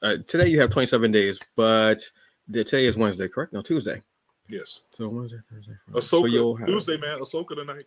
uh, 0.02 0.16
today. 0.26 0.48
You 0.48 0.60
have 0.60 0.70
27 0.70 1.12
days, 1.12 1.38
but 1.54 2.02
the, 2.48 2.64
today 2.64 2.86
is 2.86 2.96
Wednesday, 2.96 3.28
correct? 3.28 3.52
No, 3.52 3.62
Tuesday. 3.62 4.00
Yes. 4.48 4.80
So 4.90 5.08
Wednesday, 5.08 5.38
Thursday, 5.50 5.72
Friday. 5.84 6.00
Ahsoka, 6.00 6.20
so 6.20 6.26
you'll 6.26 6.56
have, 6.56 6.66
Tuesday, 6.66 6.96
man. 6.96 7.20
Ahsoka 7.20 7.54
tonight. 7.54 7.86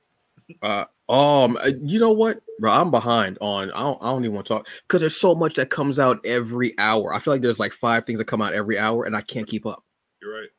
Uh, 0.62 0.86
um, 1.12 1.58
uh, 1.58 1.72
you 1.82 2.00
know 2.00 2.12
what, 2.12 2.40
bro? 2.60 2.72
I'm 2.72 2.92
behind 2.92 3.38
on. 3.42 3.72
I 3.72 3.80
don't. 3.80 4.02
I 4.02 4.06
don't 4.06 4.24
even 4.24 4.36
want 4.36 4.46
to 4.48 4.54
talk 4.54 4.68
because 4.88 5.02
there's 5.02 5.20
so 5.20 5.34
much 5.34 5.56
that 5.56 5.70
comes 5.70 5.98
out 5.98 6.20
every 6.24 6.78
hour. 6.78 7.14
I 7.14 7.20
feel 7.20 7.34
like 7.34 7.42
there's 7.42 7.60
like 7.60 7.74
five 7.74 8.06
things 8.06 8.20
that 8.20 8.26
come 8.26 8.42
out 8.42 8.54
every 8.54 8.78
hour, 8.78 9.06
and 9.06 9.16
I 9.16 9.22
can't 9.22 9.48
keep 9.48 9.66
up. 9.66 9.84
You're 10.22 10.40
right. 10.40 10.50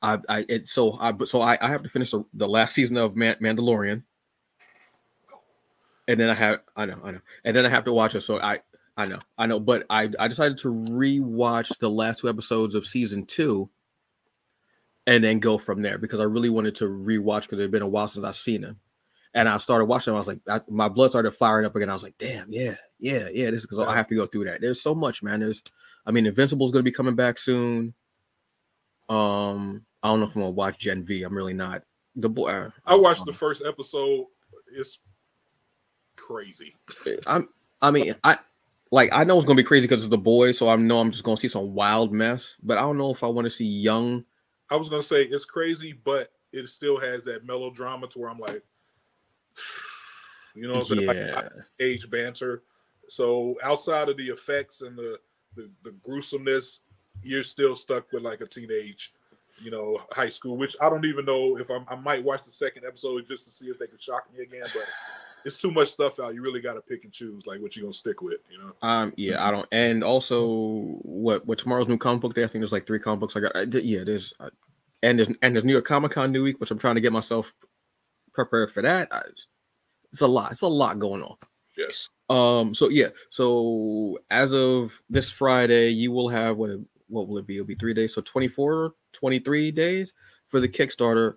I, 0.00 0.18
I, 0.28 0.44
it, 0.48 0.66
so 0.68 0.96
I, 1.00 1.10
but 1.10 1.28
so 1.28 1.40
I, 1.40 1.58
I 1.60 1.68
have 1.68 1.82
to 1.82 1.88
finish 1.88 2.12
the, 2.12 2.24
the 2.34 2.48
last 2.48 2.74
season 2.74 2.96
of 2.96 3.16
Man- 3.16 3.36
Mandalorian, 3.42 4.04
and 6.08 6.18
then 6.18 6.30
I 6.30 6.34
have, 6.34 6.60
I 6.74 6.86
know, 6.86 6.98
I 7.04 7.12
know, 7.12 7.20
and 7.44 7.54
then 7.54 7.64
I 7.64 7.68
have 7.68 7.84
to 7.84 7.92
watch 7.92 8.16
it. 8.16 8.22
So 8.22 8.40
I, 8.40 8.58
I 8.96 9.06
know, 9.06 9.20
I 9.38 9.46
know, 9.46 9.60
but 9.60 9.86
I, 9.88 10.10
I 10.18 10.26
decided 10.26 10.58
to 10.58 10.68
rewatch 10.68 11.78
the 11.78 11.90
last 11.90 12.20
two 12.20 12.28
episodes 12.28 12.74
of 12.74 12.86
season 12.86 13.26
two 13.26 13.70
and 15.06 15.22
then 15.22 15.38
go 15.38 15.56
from 15.56 15.82
there 15.82 15.98
because 15.98 16.18
I 16.18 16.24
really 16.24 16.50
wanted 16.50 16.74
to 16.76 16.86
rewatch 16.86 17.42
because 17.42 17.60
it 17.60 17.62
had 17.62 17.70
been 17.70 17.82
a 17.82 17.88
while 17.88 18.08
since 18.08 18.24
I've 18.24 18.34
seen 18.34 18.64
him. 18.64 18.80
And 19.34 19.48
I 19.48 19.58
started 19.58 19.84
watching. 19.84 20.12
Them, 20.12 20.16
I 20.16 20.18
was 20.18 20.26
like, 20.26 20.40
I, 20.48 20.60
my 20.68 20.88
blood 20.88 21.10
started 21.10 21.30
firing 21.32 21.66
up 21.66 21.76
again. 21.76 21.90
I 21.90 21.92
was 21.92 22.02
like, 22.02 22.16
damn, 22.18 22.50
yeah, 22.50 22.74
yeah, 22.98 23.28
yeah. 23.32 23.50
This 23.50 23.60
is 23.60 23.66
because 23.66 23.78
I 23.78 23.94
have 23.94 24.08
to 24.08 24.14
go 24.14 24.26
through 24.26 24.46
that. 24.46 24.62
There's 24.62 24.80
so 24.80 24.94
much, 24.94 25.22
man. 25.22 25.40
There's, 25.40 25.62
I 26.06 26.10
mean, 26.10 26.26
Invincible 26.26 26.64
is 26.64 26.72
going 26.72 26.82
to 26.82 26.90
be 26.90 26.94
coming 26.94 27.14
back 27.14 27.38
soon. 27.38 27.92
Um, 29.08 29.84
I 30.02 30.08
don't 30.08 30.20
know 30.20 30.26
if 30.26 30.34
I'm 30.34 30.42
gonna 30.42 30.50
watch 30.50 30.78
Gen 30.78 31.04
V. 31.04 31.22
I'm 31.22 31.36
really 31.36 31.54
not. 31.54 31.82
The 32.16 32.28
boy. 32.28 32.50
I, 32.50 32.70
I 32.86 32.94
watched 32.94 33.20
um, 33.20 33.26
the 33.26 33.32
first 33.32 33.62
episode. 33.64 34.26
It's 34.72 34.98
crazy. 36.28 36.74
I'm. 37.26 37.48
I 37.80 37.90
mean, 37.90 38.14
I 38.22 38.38
like 38.90 39.10
I 39.12 39.24
know 39.24 39.36
it's 39.36 39.46
gonna 39.46 39.56
be 39.56 39.62
crazy 39.62 39.86
because 39.86 40.02
it's 40.02 40.10
the 40.10 40.18
boys, 40.18 40.58
so 40.58 40.68
I 40.68 40.76
know 40.76 41.00
I'm 41.00 41.10
just 41.10 41.24
gonna 41.24 41.36
see 41.36 41.48
some 41.48 41.74
wild 41.74 42.12
mess. 42.12 42.56
But 42.62 42.78
I 42.78 42.82
don't 42.82 42.98
know 42.98 43.10
if 43.10 43.22
I 43.22 43.26
want 43.26 43.46
to 43.46 43.50
see 43.50 43.64
young 43.64 44.24
I 44.70 44.76
was 44.76 44.88
gonna 44.88 45.02
say 45.02 45.22
it's 45.22 45.44
crazy, 45.44 45.92
but 45.92 46.32
it 46.52 46.68
still 46.68 46.98
has 46.98 47.24
that 47.24 47.44
melodrama 47.44 48.06
to 48.08 48.18
where 48.18 48.30
I'm 48.30 48.38
like, 48.38 48.62
you 50.54 50.68
know, 50.68 50.78
what 50.78 50.90
I'm 50.90 51.00
yeah. 51.00 51.34
like 51.34 51.52
age 51.80 52.10
banter. 52.10 52.62
So 53.08 53.56
outside 53.62 54.08
of 54.08 54.16
the 54.16 54.28
effects 54.28 54.82
and 54.82 54.96
the, 54.96 55.18
the 55.56 55.70
the 55.84 55.92
gruesomeness, 56.02 56.80
you're 57.22 57.42
still 57.42 57.74
stuck 57.74 58.12
with 58.12 58.22
like 58.22 58.40
a 58.40 58.46
teenage 58.46 59.12
you 59.60 59.72
know, 59.72 60.00
high 60.12 60.28
school, 60.28 60.56
which 60.56 60.76
I 60.80 60.88
don't 60.88 61.04
even 61.04 61.24
know 61.24 61.58
if 61.58 61.68
I'm, 61.68 61.84
I 61.88 61.96
might 61.96 62.22
watch 62.22 62.44
the 62.44 62.50
second 62.52 62.84
episode 62.86 63.26
just 63.26 63.44
to 63.44 63.50
see 63.50 63.66
if 63.66 63.76
they 63.76 63.88
can 63.88 63.98
shock 63.98 64.32
me 64.32 64.44
again. 64.44 64.68
But 64.72 64.84
it's 65.44 65.60
too 65.60 65.70
much 65.70 65.88
stuff 65.88 66.20
out. 66.20 66.34
You 66.34 66.42
really 66.42 66.60
got 66.60 66.74
to 66.74 66.80
pick 66.80 67.04
and 67.04 67.12
choose, 67.12 67.46
like 67.46 67.60
what 67.60 67.76
you're 67.76 67.84
gonna 67.84 67.92
stick 67.92 68.22
with, 68.22 68.40
you 68.50 68.58
know. 68.58 68.72
Um, 68.82 69.12
yeah, 69.16 69.46
I 69.46 69.50
don't. 69.50 69.66
And 69.72 70.02
also, 70.04 70.98
what 71.02 71.46
what 71.46 71.58
tomorrow's 71.58 71.88
new 71.88 71.98
comic 71.98 72.20
book 72.20 72.34
day? 72.34 72.44
I 72.44 72.46
think 72.46 72.60
there's 72.60 72.72
like 72.72 72.86
three 72.86 72.98
comic 72.98 73.20
books. 73.20 73.36
I 73.36 73.40
got. 73.40 73.56
I, 73.56 73.62
yeah, 73.62 74.04
there's, 74.04 74.32
uh, 74.40 74.50
and 75.02 75.18
there's 75.18 75.28
and 75.42 75.54
there's 75.54 75.64
New 75.64 75.72
York 75.72 75.84
Comic 75.84 76.12
Con 76.12 76.32
new 76.32 76.44
week, 76.44 76.60
which 76.60 76.70
I'm 76.70 76.78
trying 76.78 76.96
to 76.96 77.00
get 77.00 77.12
myself 77.12 77.54
prepared 78.32 78.72
for 78.72 78.82
that. 78.82 79.08
I, 79.12 79.22
it's 80.12 80.20
a 80.20 80.26
lot. 80.26 80.52
It's 80.52 80.62
a 80.62 80.68
lot 80.68 80.98
going 80.98 81.22
on. 81.22 81.36
Yes. 81.76 82.08
Um. 82.28 82.74
So 82.74 82.88
yeah. 82.88 83.08
So 83.30 84.18
as 84.30 84.52
of 84.52 85.00
this 85.08 85.30
Friday, 85.30 85.90
you 85.90 86.12
will 86.12 86.28
have 86.28 86.56
what? 86.56 86.70
What 87.08 87.26
will 87.26 87.38
it 87.38 87.46
be? 87.46 87.54
It'll 87.54 87.66
be 87.66 87.74
three 87.74 87.94
days. 87.94 88.14
So 88.14 88.20
24, 88.20 88.92
23 89.12 89.70
days 89.70 90.12
for 90.46 90.60
the 90.60 90.68
Kickstarter. 90.68 91.36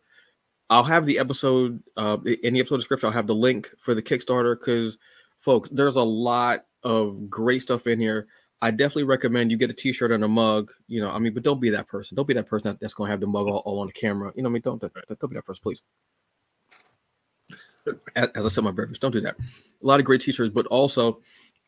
I'll 0.71 0.85
have 0.85 1.05
the 1.05 1.19
episode 1.19 1.83
uh, 1.97 2.17
in 2.43 2.53
the 2.53 2.61
episode 2.61 2.77
description. 2.77 3.07
I'll 3.07 3.13
have 3.13 3.27
the 3.27 3.35
link 3.35 3.69
for 3.77 3.93
the 3.93 4.01
Kickstarter 4.01 4.57
because, 4.57 4.97
folks, 5.41 5.69
there's 5.69 5.97
a 5.97 6.03
lot 6.03 6.65
of 6.81 7.29
great 7.29 7.61
stuff 7.61 7.87
in 7.87 7.99
here. 7.99 8.27
I 8.61 8.71
definitely 8.71 9.03
recommend 9.03 9.51
you 9.51 9.57
get 9.57 9.69
a 9.69 9.73
T-shirt 9.73 10.13
and 10.13 10.23
a 10.23 10.29
mug. 10.29 10.71
You 10.87 11.01
know, 11.01 11.11
I 11.11 11.19
mean, 11.19 11.33
but 11.33 11.43
don't 11.43 11.59
be 11.59 11.71
that 11.71 11.87
person. 11.87 12.15
Don't 12.15 12.27
be 12.27 12.35
that 12.35 12.47
person 12.47 12.69
that, 12.69 12.79
that's 12.79 12.93
going 12.93 13.09
to 13.09 13.11
have 13.11 13.19
the 13.19 13.27
mug 13.27 13.47
all, 13.47 13.57
all, 13.65 13.79
on 13.79 13.87
the 13.87 13.93
camera. 13.93 14.31
You 14.33 14.43
know, 14.43 14.49
I 14.49 14.51
mean, 14.53 14.61
don't 14.61 14.79
don't, 14.79 14.93
don't 14.93 15.29
be 15.29 15.35
that 15.35 15.45
person, 15.45 15.61
please. 15.61 15.83
As, 18.15 18.29
as 18.29 18.45
I 18.45 18.49
said, 18.49 18.63
my 18.63 18.71
beverage, 18.71 18.99
don't 19.01 19.11
do 19.11 19.21
that. 19.21 19.35
A 19.37 19.85
lot 19.85 19.99
of 19.99 20.05
great 20.05 20.21
T-shirts, 20.21 20.51
but 20.53 20.67
also 20.67 21.19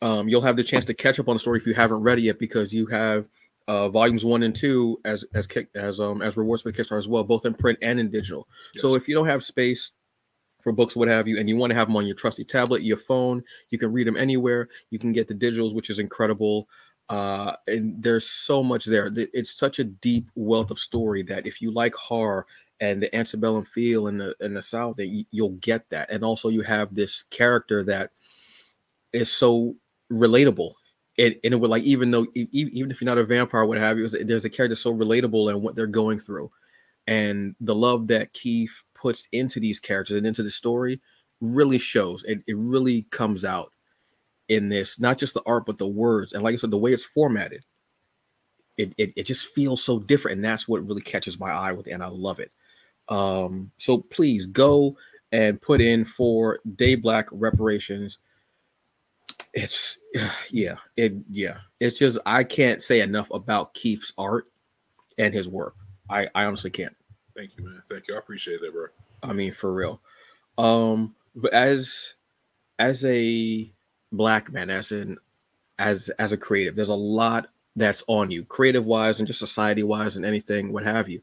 um, 0.02 0.30
you'll 0.30 0.42
have 0.42 0.56
the 0.56 0.64
chance 0.64 0.86
to 0.86 0.94
catch 0.94 1.20
up 1.20 1.28
on 1.28 1.36
the 1.36 1.40
story 1.40 1.60
if 1.60 1.68
you 1.68 1.74
haven't 1.74 2.04
read 2.04 2.20
it 2.20 2.22
yet 2.22 2.40
because 2.40 2.74
you 2.74 2.86
have 2.86 3.26
uh, 3.68 3.90
volumes 3.90 4.26
one 4.26 4.44
and 4.44 4.56
two 4.56 5.00
as 5.06 5.26
as 5.34 5.48
kick 5.48 5.70
as 5.76 6.00
um 6.00 6.22
as 6.22 6.38
rewards 6.38 6.62
for 6.62 6.72
the 6.72 6.78
Kickstarter 6.78 6.98
as 6.98 7.08
well, 7.08 7.24
both 7.24 7.46
in 7.46 7.54
print 7.54 7.80
and 7.82 8.00
in 8.00 8.12
digital. 8.12 8.48
Yes. 8.74 8.82
So 8.82 8.96
if 8.96 9.08
you 9.08 9.16
don't 9.16 9.28
have 9.28 9.44
space 9.44 9.92
for 10.62 10.72
books, 10.72 10.96
what 10.96 11.10
have 11.10 11.28
you, 11.28 11.40
and 11.40 11.50
you 11.50 11.58
want 11.58 11.72
to 11.72 11.76
have 11.76 11.88
them 11.88 11.98
on 11.98 12.06
your 12.06 12.16
trusty 12.16 12.46
tablet, 12.46 12.84
your 12.84 12.98
phone, 12.98 13.44
you 13.70 13.78
can 13.78 13.92
read 13.92 14.08
them 14.08 14.18
anywhere. 14.18 14.70
You 14.92 15.00
can 15.00 15.12
get 15.12 15.28
the 15.28 15.36
digitals, 15.36 15.76
which 15.76 15.90
is 15.90 16.00
incredible. 16.00 16.68
Uh, 17.10 17.54
and 17.68 18.02
there's 18.02 18.26
so 18.26 18.64
much 18.64 18.86
there. 18.86 19.12
It's 19.16 19.54
such 19.54 19.80
a 19.80 19.84
deep 19.84 20.30
wealth 20.36 20.72
of 20.72 20.80
story 20.80 21.22
that 21.24 21.46
if 21.46 21.62
you 21.62 21.72
like 21.72 21.94
horror 21.96 22.48
and 22.80 23.04
the 23.04 23.14
antebellum 23.14 23.66
feel 23.66 24.08
in 24.08 24.18
the 24.18 24.36
in 24.40 24.54
the 24.54 24.62
South, 24.62 24.96
that 24.98 25.26
you'll 25.32 25.58
get 25.62 25.90
that. 25.90 26.10
And 26.10 26.24
also, 26.24 26.48
you 26.50 26.62
have 26.62 26.96
this 26.96 27.24
character 27.24 27.84
that 27.84 28.12
is 29.12 29.30
so 29.30 29.76
relatable 30.12 30.74
it, 31.18 31.40
and 31.44 31.54
it 31.54 31.58
would 31.58 31.70
like 31.70 31.84
even 31.84 32.12
though 32.12 32.26
even 32.34 32.92
if 32.92 33.02
you're 33.02 33.06
not 33.06 33.18
a 33.18 33.24
vampire, 33.24 33.66
what 33.66 33.78
have 33.78 33.98
you, 33.98 34.08
there's 34.10 34.46
a 34.46 34.50
character 34.50 34.76
so 34.76 34.94
relatable 34.94 35.50
and 35.52 35.62
what 35.62 35.76
they're 35.76 35.88
going 35.88 36.20
through, 36.20 36.52
and 37.08 37.56
the 37.60 37.76
love 37.76 38.08
that 38.08 38.34
Keef 38.34 38.84
puts 38.96 39.28
into 39.32 39.60
these 39.60 39.80
characters 39.80 40.18
and 40.18 40.26
into 40.26 40.44
the 40.44 40.50
story 40.50 41.02
really 41.42 41.78
shows. 41.78 42.24
It 42.24 42.42
it 42.48 42.58
really 42.58 43.04
comes 43.12 43.46
out 43.46 43.72
in 44.50 44.70
this, 44.70 45.00
not 45.00 45.18
just 45.18 45.34
the 45.34 45.44
art 45.46 45.66
but 45.66 45.78
the 45.78 45.88
words, 45.88 46.34
and 46.34 46.44
like 46.44 46.54
I 46.54 46.58
said, 46.58 46.72
the 46.72 46.78
way 46.78 46.92
it's 46.92 47.06
formatted. 47.06 47.64
It, 48.76 48.92
it, 48.98 49.14
it 49.16 49.24
just 49.28 49.54
feels 49.54 49.84
so 49.84 50.00
different, 50.00 50.38
and 50.38 50.46
that's 50.46 50.68
what 50.68 50.88
really 50.88 51.02
catches 51.02 51.40
my 51.40 51.52
eye 51.52 51.74
with, 51.74 51.86
it, 51.88 51.92
and 51.92 52.02
I 52.02 52.08
love 52.08 52.40
it. 52.40 52.52
Um, 53.08 53.70
so 53.78 54.00
please 54.00 54.48
go 54.48 54.98
and 55.32 55.62
put 55.62 55.80
in 55.80 56.06
for 56.06 56.60
DayBlack 56.68 57.26
reparations 57.32 58.18
it's 59.54 60.00
yeah 60.52 60.76
it 60.98 61.14
yeah. 61.32 61.58
It's 61.80 62.00
just 62.00 62.18
i 62.26 62.44
can't 62.44 62.82
say 62.82 63.02
enough 63.02 63.30
about 63.32 63.74
keef's 63.74 64.14
art 64.18 64.50
and 65.18 65.34
his 65.34 65.48
work. 65.48 65.76
I 66.10 66.28
i 66.36 66.46
honestly 66.46 66.72
can't. 66.72 66.96
Thank 67.36 67.58
you 67.58 67.66
man. 67.66 67.82
Thank 67.90 68.08
you. 68.08 68.16
I 68.16 68.20
appreciate 68.20 68.62
that 68.62 68.74
bro. 68.74 68.88
I 69.22 69.34
mean 69.34 69.54
for 69.54 69.74
real. 69.74 70.02
Um 70.58 71.16
but 71.36 71.54
as 71.54 72.16
as 72.80 73.04
a 73.06 73.72
black 74.12 74.52
man 74.52 74.70
as 74.70 74.92
in 74.92 75.18
as 75.80 76.10
as 76.20 76.32
a 76.32 76.38
creative 76.38 76.76
there's 76.76 76.90
a 76.90 76.96
lot 76.96 77.48
that's 77.76 78.04
on 78.08 78.30
you 78.30 78.46
creative 78.46 78.86
wise 78.86 79.20
and 79.20 79.26
just 79.26 79.40
society 79.40 79.82
wise 79.82 80.16
and 80.16 80.26
anything 80.26 80.72
what 80.72 80.84
have 80.84 81.10
you. 81.10 81.22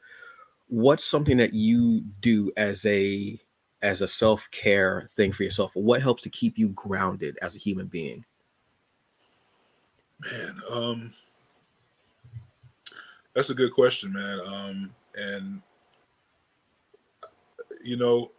What's 0.68 1.04
something 1.04 1.36
that 1.38 1.52
you 1.52 2.02
do 2.20 2.52
as 2.56 2.84
a 2.86 3.40
as 3.82 4.02
a 4.02 4.08
self-care 4.08 5.08
thing 5.14 5.32
for 5.32 5.42
yourself 5.42 5.72
what 5.74 6.02
helps 6.02 6.22
to 6.22 6.30
keep 6.30 6.58
you 6.58 6.68
grounded 6.70 7.38
as 7.42 7.56
a 7.56 7.58
human 7.58 7.86
being 7.86 8.24
man 10.30 10.60
um 10.70 11.12
that's 13.34 13.50
a 13.50 13.54
good 13.54 13.72
question 13.72 14.12
man 14.12 14.40
um 14.46 14.90
and 15.16 15.62
you 17.82 17.96
know 17.96 18.30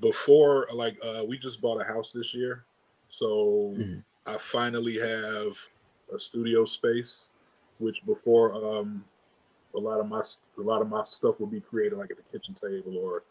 before 0.00 0.66
like 0.72 0.96
uh 1.04 1.22
we 1.26 1.38
just 1.38 1.60
bought 1.60 1.80
a 1.80 1.84
house 1.84 2.12
this 2.12 2.34
year 2.34 2.64
so 3.10 3.74
mm-hmm. 3.76 3.98
i 4.26 4.36
finally 4.38 4.96
have 4.96 5.56
a 6.14 6.18
studio 6.18 6.64
space 6.64 7.28
which 7.78 7.98
before 8.06 8.54
um 8.54 9.04
a 9.74 9.78
lot 9.78 10.00
of 10.00 10.08
my 10.08 10.22
a 10.58 10.60
lot 10.60 10.80
of 10.80 10.88
my 10.88 11.04
stuff 11.04 11.40
will 11.40 11.46
be 11.46 11.60
created 11.60 11.98
like 11.98 12.10
at 12.10 12.16
the 12.16 12.38
kitchen 12.38 12.54
table 12.54 12.96
or 12.98 13.22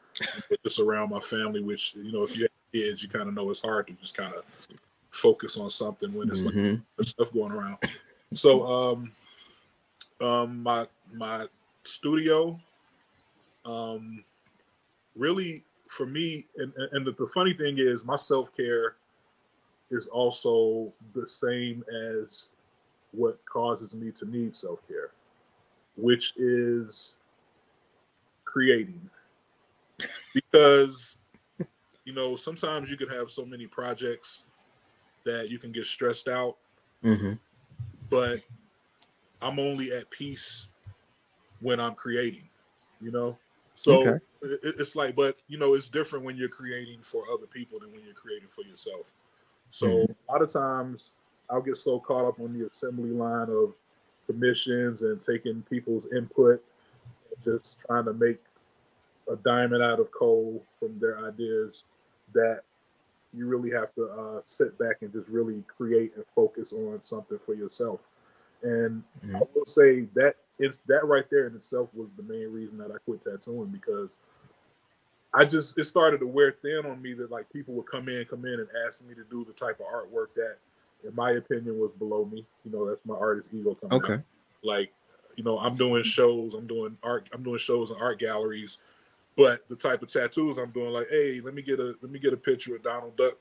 just 0.63 0.79
around 0.79 1.09
my 1.09 1.19
family. 1.19 1.61
Which 1.61 1.95
you 1.95 2.11
know, 2.11 2.23
if 2.23 2.35
you 2.35 2.43
have 2.43 2.51
kids, 2.73 3.03
you 3.03 3.09
kind 3.09 3.27
of 3.27 3.33
know 3.33 3.49
it's 3.49 3.61
hard 3.61 3.87
to 3.87 3.93
just 3.93 4.15
kind 4.15 4.33
of 4.33 4.43
focus 5.09 5.57
on 5.57 5.69
something 5.69 6.13
when 6.13 6.27
there's 6.27 6.43
mm-hmm. 6.43 6.81
like 6.97 7.07
stuff 7.07 7.33
going 7.33 7.51
around. 7.51 7.77
So, 8.33 8.63
um, 8.63 9.11
um, 10.21 10.63
my 10.63 10.87
my 11.13 11.47
studio, 11.83 12.57
um, 13.65 14.23
really 15.17 15.63
for 15.87 16.05
me, 16.05 16.45
and 16.57 16.71
and 16.93 17.05
the, 17.05 17.11
the 17.11 17.27
funny 17.27 17.53
thing 17.53 17.75
is, 17.77 18.05
my 18.05 18.15
self 18.15 18.55
care 18.55 18.95
is 19.89 20.07
also 20.07 20.93
the 21.13 21.27
same 21.27 21.83
as 22.17 22.49
what 23.11 23.43
causes 23.45 23.93
me 23.93 24.11
to 24.11 24.25
need 24.29 24.55
self 24.55 24.79
care, 24.87 25.11
which 25.97 26.33
is 26.37 27.17
creating 28.45 29.09
because 30.33 31.17
you 32.05 32.13
know 32.13 32.35
sometimes 32.35 32.89
you 32.89 32.97
could 32.97 33.11
have 33.11 33.29
so 33.29 33.45
many 33.45 33.67
projects 33.67 34.45
that 35.23 35.49
you 35.49 35.59
can 35.59 35.71
get 35.71 35.85
stressed 35.85 36.27
out 36.27 36.57
mm-hmm. 37.03 37.33
but 38.09 38.37
i'm 39.41 39.59
only 39.59 39.91
at 39.91 40.09
peace 40.09 40.67
when 41.59 41.79
i'm 41.79 41.95
creating 41.95 42.47
you 42.99 43.11
know 43.11 43.37
so 43.75 44.01
okay. 44.01 44.25
it's 44.41 44.95
like 44.95 45.15
but 45.15 45.41
you 45.47 45.57
know 45.57 45.73
it's 45.73 45.89
different 45.89 46.25
when 46.25 46.35
you're 46.35 46.49
creating 46.49 46.99
for 47.01 47.23
other 47.31 47.47
people 47.47 47.79
than 47.79 47.91
when 47.91 48.03
you're 48.03 48.13
creating 48.13 48.47
for 48.47 48.63
yourself 48.63 49.13
so 49.69 49.87
mm-hmm. 49.87 50.11
a 50.11 50.31
lot 50.31 50.41
of 50.41 50.51
times 50.51 51.13
i'll 51.49 51.61
get 51.61 51.77
so 51.77 51.99
caught 51.99 52.25
up 52.25 52.39
on 52.39 52.57
the 52.57 52.67
assembly 52.67 53.11
line 53.11 53.49
of 53.49 53.73
commissions 54.27 55.01
and 55.01 55.21
taking 55.21 55.61
people's 55.69 56.05
input 56.15 56.63
just 57.43 57.77
trying 57.85 58.05
to 58.05 58.13
make 58.13 58.37
a 59.31 59.35
diamond 59.37 59.83
out 59.83 59.99
of 59.99 60.11
coal 60.11 60.63
from 60.79 60.99
their 60.99 61.25
ideas 61.27 61.83
that 62.33 62.61
you 63.33 63.47
really 63.47 63.71
have 63.71 63.93
to 63.95 64.05
uh, 64.05 64.41
sit 64.43 64.77
back 64.77 64.97
and 65.01 65.11
just 65.11 65.27
really 65.29 65.63
create 65.67 66.13
and 66.15 66.25
focus 66.35 66.73
on 66.73 66.99
something 67.03 67.39
for 67.45 67.53
yourself. 67.53 67.99
And 68.63 69.03
mm-hmm. 69.25 69.37
I 69.37 69.39
will 69.53 69.65
say 69.65 70.01
that 70.15 70.35
it's 70.59 70.79
that 70.87 71.05
right 71.05 71.25
there 71.31 71.47
in 71.47 71.55
itself 71.55 71.89
was 71.93 72.09
the 72.17 72.23
main 72.23 72.51
reason 72.51 72.77
that 72.77 72.91
I 72.91 72.97
quit 73.05 73.23
tattooing 73.23 73.69
because 73.69 74.17
I 75.33 75.45
just 75.45 75.77
it 75.77 75.85
started 75.85 76.19
to 76.19 76.27
wear 76.27 76.55
thin 76.61 76.85
on 76.85 77.01
me 77.01 77.13
that 77.13 77.31
like 77.31 77.51
people 77.51 77.73
would 77.75 77.87
come 77.87 78.09
in, 78.09 78.25
come 78.25 78.45
in 78.45 78.59
and 78.59 78.67
ask 78.87 79.01
me 79.01 79.15
to 79.15 79.23
do 79.29 79.45
the 79.45 79.53
type 79.53 79.79
of 79.79 79.85
artwork 79.87 80.33
that, 80.35 80.57
in 81.07 81.15
my 81.15 81.31
opinion, 81.31 81.79
was 81.79 81.91
below 81.97 82.25
me. 82.25 82.45
You 82.65 82.71
know, 82.71 82.87
that's 82.87 83.05
my 83.05 83.15
artist 83.15 83.49
ego 83.53 83.75
coming 83.75 83.97
okay. 83.97 84.13
out. 84.15 84.21
Like, 84.63 84.91
you 85.35 85.43
know, 85.43 85.57
I'm 85.57 85.75
doing 85.75 86.03
shows, 86.03 86.53
I'm 86.53 86.67
doing 86.67 86.97
art, 87.01 87.29
I'm 87.33 87.43
doing 87.43 87.57
shows 87.57 87.91
in 87.91 87.97
art 87.97 88.19
galleries 88.19 88.77
but 89.37 89.67
the 89.69 89.75
type 89.75 90.01
of 90.01 90.09
tattoos 90.09 90.57
I'm 90.57 90.71
doing, 90.71 90.91
like, 90.91 91.07
hey, 91.09 91.41
let 91.41 91.53
me 91.53 91.61
get 91.61 91.79
a 91.79 91.95
let 92.01 92.11
me 92.11 92.19
get 92.19 92.33
a 92.33 92.37
picture 92.37 92.75
of 92.75 92.83
Donald 92.83 93.15
Duck 93.17 93.33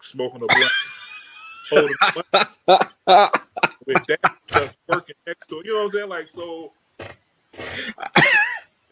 smoking 0.00 0.42
a 0.42 0.46
blunt, 0.46 0.72
holding 1.70 1.94
a 3.08 3.30
with 3.86 4.04
that 4.06 4.74
working 4.88 5.14
next 5.26 5.46
to. 5.46 5.62
You 5.64 5.72
know 5.72 5.78
what 5.78 5.84
I'm 5.84 5.90
saying? 5.90 6.08
Like, 6.08 6.28
so 6.28 6.72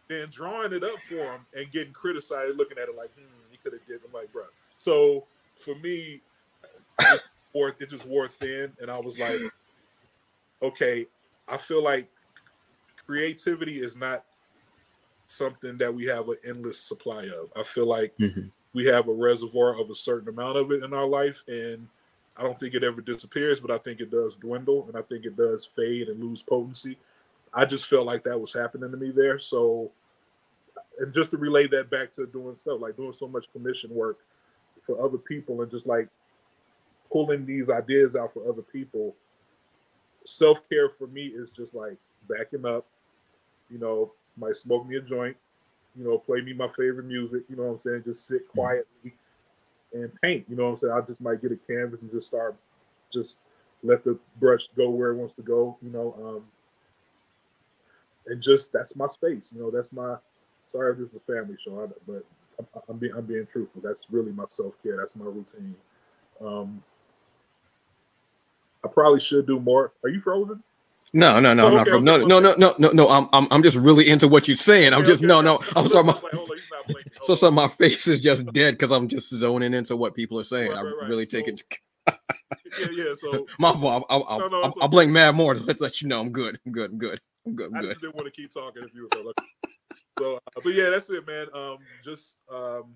then 0.09 0.29
drawing 0.31 0.73
it 0.73 0.85
up 0.85 1.01
for 1.01 1.17
him 1.17 1.41
and 1.55 1.71
getting 1.71 1.93
criticized, 1.93 2.57
looking 2.57 2.79
at 2.79 2.89
it 2.89 2.97
like, 2.97 3.13
hmm, 3.15 3.25
he 3.51 3.57
could 3.59 3.73
have 3.73 3.87
did. 3.87 4.01
I'm 4.07 4.13
like, 4.13 4.33
bro. 4.33 4.45
So 4.77 5.25
for 5.57 5.75
me, 5.77 6.21
it, 7.01 7.23
wore, 7.53 7.75
it 7.79 7.91
just 7.91 8.07
wore 8.07 8.29
thin, 8.29 8.73
and 8.81 8.91
I 8.91 8.99
was 8.99 9.19
like, 9.19 9.41
okay, 10.63 11.07
I 11.49 11.57
feel 11.57 11.83
like 11.83 12.09
creativity 13.07 13.83
is 13.83 13.97
not 13.97 14.25
something 15.27 15.79
that 15.79 15.95
we 15.95 16.05
have 16.07 16.29
an 16.29 16.37
endless 16.47 16.81
supply 16.81 17.25
of. 17.25 17.51
I 17.57 17.62
feel 17.62 17.87
like 17.87 18.16
mm-hmm. 18.18 18.49
we 18.72 18.87
have 18.87 19.09
a 19.09 19.12
reservoir 19.12 19.79
of 19.81 19.91
a 19.91 19.95
certain 19.95 20.29
amount 20.29 20.57
of 20.57 20.70
it 20.70 20.83
in 20.83 20.93
our 20.93 21.07
life, 21.07 21.43
and 21.49 21.89
I 22.37 22.43
don't 22.43 22.59
think 22.59 22.75
it 22.75 22.85
ever 22.85 23.01
disappears, 23.01 23.61
but 23.61 23.70
I 23.70 23.79
think 23.79 24.01
it 24.01 24.11
does 24.11 24.37
dwindle, 24.37 24.87
and 24.89 24.97
I 24.97 25.03
think 25.03 25.25
it 25.25 25.37
does 25.37 25.68
fade 25.77 26.09
and 26.09 26.22
lose 26.22 26.43
potency. 26.43 26.99
I 27.53 27.64
just 27.64 27.87
felt 27.87 28.07
like 28.07 28.25
that 28.25 28.41
was 28.41 28.53
happening 28.53 28.91
to 28.91 28.97
me 28.97 29.11
there. 29.11 29.39
So, 29.39 29.91
and 30.99 31.14
just 31.14 31.31
to 31.31 31.37
relay 31.37 31.68
that 31.68 31.91
back 31.91 32.11
to 32.12 32.27
doing 32.27 32.57
stuff 32.57 32.81
like 32.81 32.97
doing 32.97 33.12
so 33.12 33.29
much 33.29 33.53
commission 33.53 33.95
work 33.95 34.18
for 34.83 35.03
other 35.05 35.18
people 35.18 35.62
and 35.62 35.70
just 35.70 35.87
like 35.87 36.09
pulling 37.11 37.47
these 37.47 37.70
ideas 37.70 38.16
out 38.16 38.33
for 38.33 38.49
other 38.49 38.62
people. 38.62 39.14
Self 40.27 40.68
care 40.68 40.89
for 40.89 41.07
me 41.07 41.27
is 41.27 41.51
just 41.51 41.75
like 41.75 41.97
backing 42.29 42.66
up, 42.66 42.87
you 43.70 43.79
know, 43.79 44.12
might 44.37 44.57
smoke 44.57 44.87
me 44.87 44.97
a 44.97 45.01
joint, 45.01 45.37
you 45.97 46.05
know, 46.05 46.18
play 46.18 46.41
me 46.41 46.53
my 46.53 46.68
favorite 46.68 47.07
music, 47.07 47.43
you 47.49 47.57
know 47.57 47.64
what 47.64 47.74
I'm 47.74 47.80
saying? 47.80 48.03
Just 48.05 48.26
sit 48.26 48.47
mm-hmm. 48.49 48.59
quietly 48.61 49.14
and 49.93 50.11
paint, 50.20 50.45
you 50.49 50.57
know 50.57 50.64
what 50.64 50.70
I'm 50.70 50.78
saying? 50.78 50.93
I 50.93 51.01
just 51.03 51.20
might 51.20 51.41
get 51.41 51.53
a 51.53 51.57
canvas 51.57 52.01
and 52.03 52.11
just 52.11 52.26
start, 52.26 52.57
just 53.12 53.37
let 53.82 54.05
the 54.05 54.18
brush 54.41 54.68
go 54.76 54.91
where 54.91 55.11
it 55.11 55.16
wants 55.16 55.35
to 55.35 55.43
go, 55.43 55.76
you 55.82 55.91
know. 55.91 56.14
Um, 56.22 56.45
and 58.26 58.43
just 58.43 58.72
that's 58.72 58.97
my 58.97 59.07
space, 59.07 59.53
you 59.55 59.61
know, 59.61 59.70
that's 59.70 59.93
my, 59.93 60.16
sorry 60.68 60.93
if 60.93 60.99
this 60.99 61.11
is 61.11 61.16
a 61.16 61.20
family 61.20 61.57
show, 61.62 61.91
but 62.07 62.24
I'm, 62.59 62.66
I'm 62.89 62.99
being, 62.99 63.12
I'm 63.16 63.24
being 63.24 63.47
truthful. 63.47 63.80
That's 63.82 64.07
really 64.11 64.32
my 64.32 64.45
self 64.49 64.74
care. 64.82 64.97
That's 64.97 65.16
my 65.16 65.26
routine. 65.26 65.74
Um, 66.41 66.82
I 68.85 68.89
probably 68.89 69.20
should 69.20 69.47
do 69.47 69.59
more. 69.59 69.93
Are 70.03 70.09
you 70.09 70.20
frozen? 70.20 70.62
No, 71.15 71.39
no, 71.39 71.55
no, 71.55 71.69
oh, 71.69 71.79
okay, 71.79 71.93
I'm 71.93 72.05
not 72.05 72.21
okay, 72.21 72.27
no, 72.27 72.41
no, 72.41 72.55
no, 72.55 72.55
no, 72.59 72.75
no, 72.77 72.91
no. 72.91 73.09
I'm, 73.09 73.29
I'm, 73.33 73.47
I'm 73.53 73.62
just 73.62 73.77
really 73.77 74.09
into 74.09 74.27
what 74.27 74.49
you're 74.49 74.57
saying. 74.57 74.93
I'm 74.93 75.05
just, 75.05 75.23
no, 75.23 75.41
no. 75.41 75.61
I'm 75.77 75.87
sorry. 75.87 76.03
My, 76.03 76.21
so, 77.23 77.37
so 77.37 77.53
my 77.53 77.69
face 77.69 78.09
is 78.09 78.19
just 78.19 78.53
dead 78.53 78.75
because 78.75 78.91
I'm 78.91 79.07
just 79.07 79.31
zoning 79.31 79.75
into 79.75 79.97
what 79.97 80.17
people 80.17 80.41
are 80.41 80.45
saying. 80.45 80.73
Right, 80.73 80.85
right, 80.85 80.95
I 81.05 81.07
really 81.07 81.25
so, 81.25 81.39
take 81.39 81.47
it. 81.47 81.62
yeah, 82.09 82.87
yeah. 82.91 83.15
So 83.17 83.47
my 83.61 83.73
fault. 83.73 84.07
I'll, 84.11 84.25
I'll, 84.29 84.39
no, 84.41 84.49
no, 84.49 84.62
I'll, 84.62 84.75
I'll 84.83 84.89
blame 84.89 85.12
Mad 85.12 85.37
more. 85.37 85.55
Let's 85.55 85.81
let 85.81 86.03
you 86.03 86.09
know 86.09 86.21
I'm 86.21 86.33
good. 86.33 86.59
I'm 86.67 86.73
good. 86.73 86.91
I'm 86.91 86.99
good. 86.99 87.21
I'm 87.47 87.55
good. 87.55 87.67
I'm 87.67 87.81
good. 87.81 87.85
I 87.85 87.89
just 87.91 88.01
didn't 88.01 88.17
want 88.17 88.27
to 88.27 88.33
keep 88.33 88.53
talking 88.53 88.83
if 88.83 88.93
you 88.93 89.09
were 89.12 89.33
so, 90.19 90.37
uh, 90.37 90.39
but 90.62 90.75
yeah, 90.75 90.91
that's 90.91 91.11
it, 91.11 91.27
man. 91.27 91.47
Um, 91.55 91.79
just 92.03 92.39
um, 92.53 92.95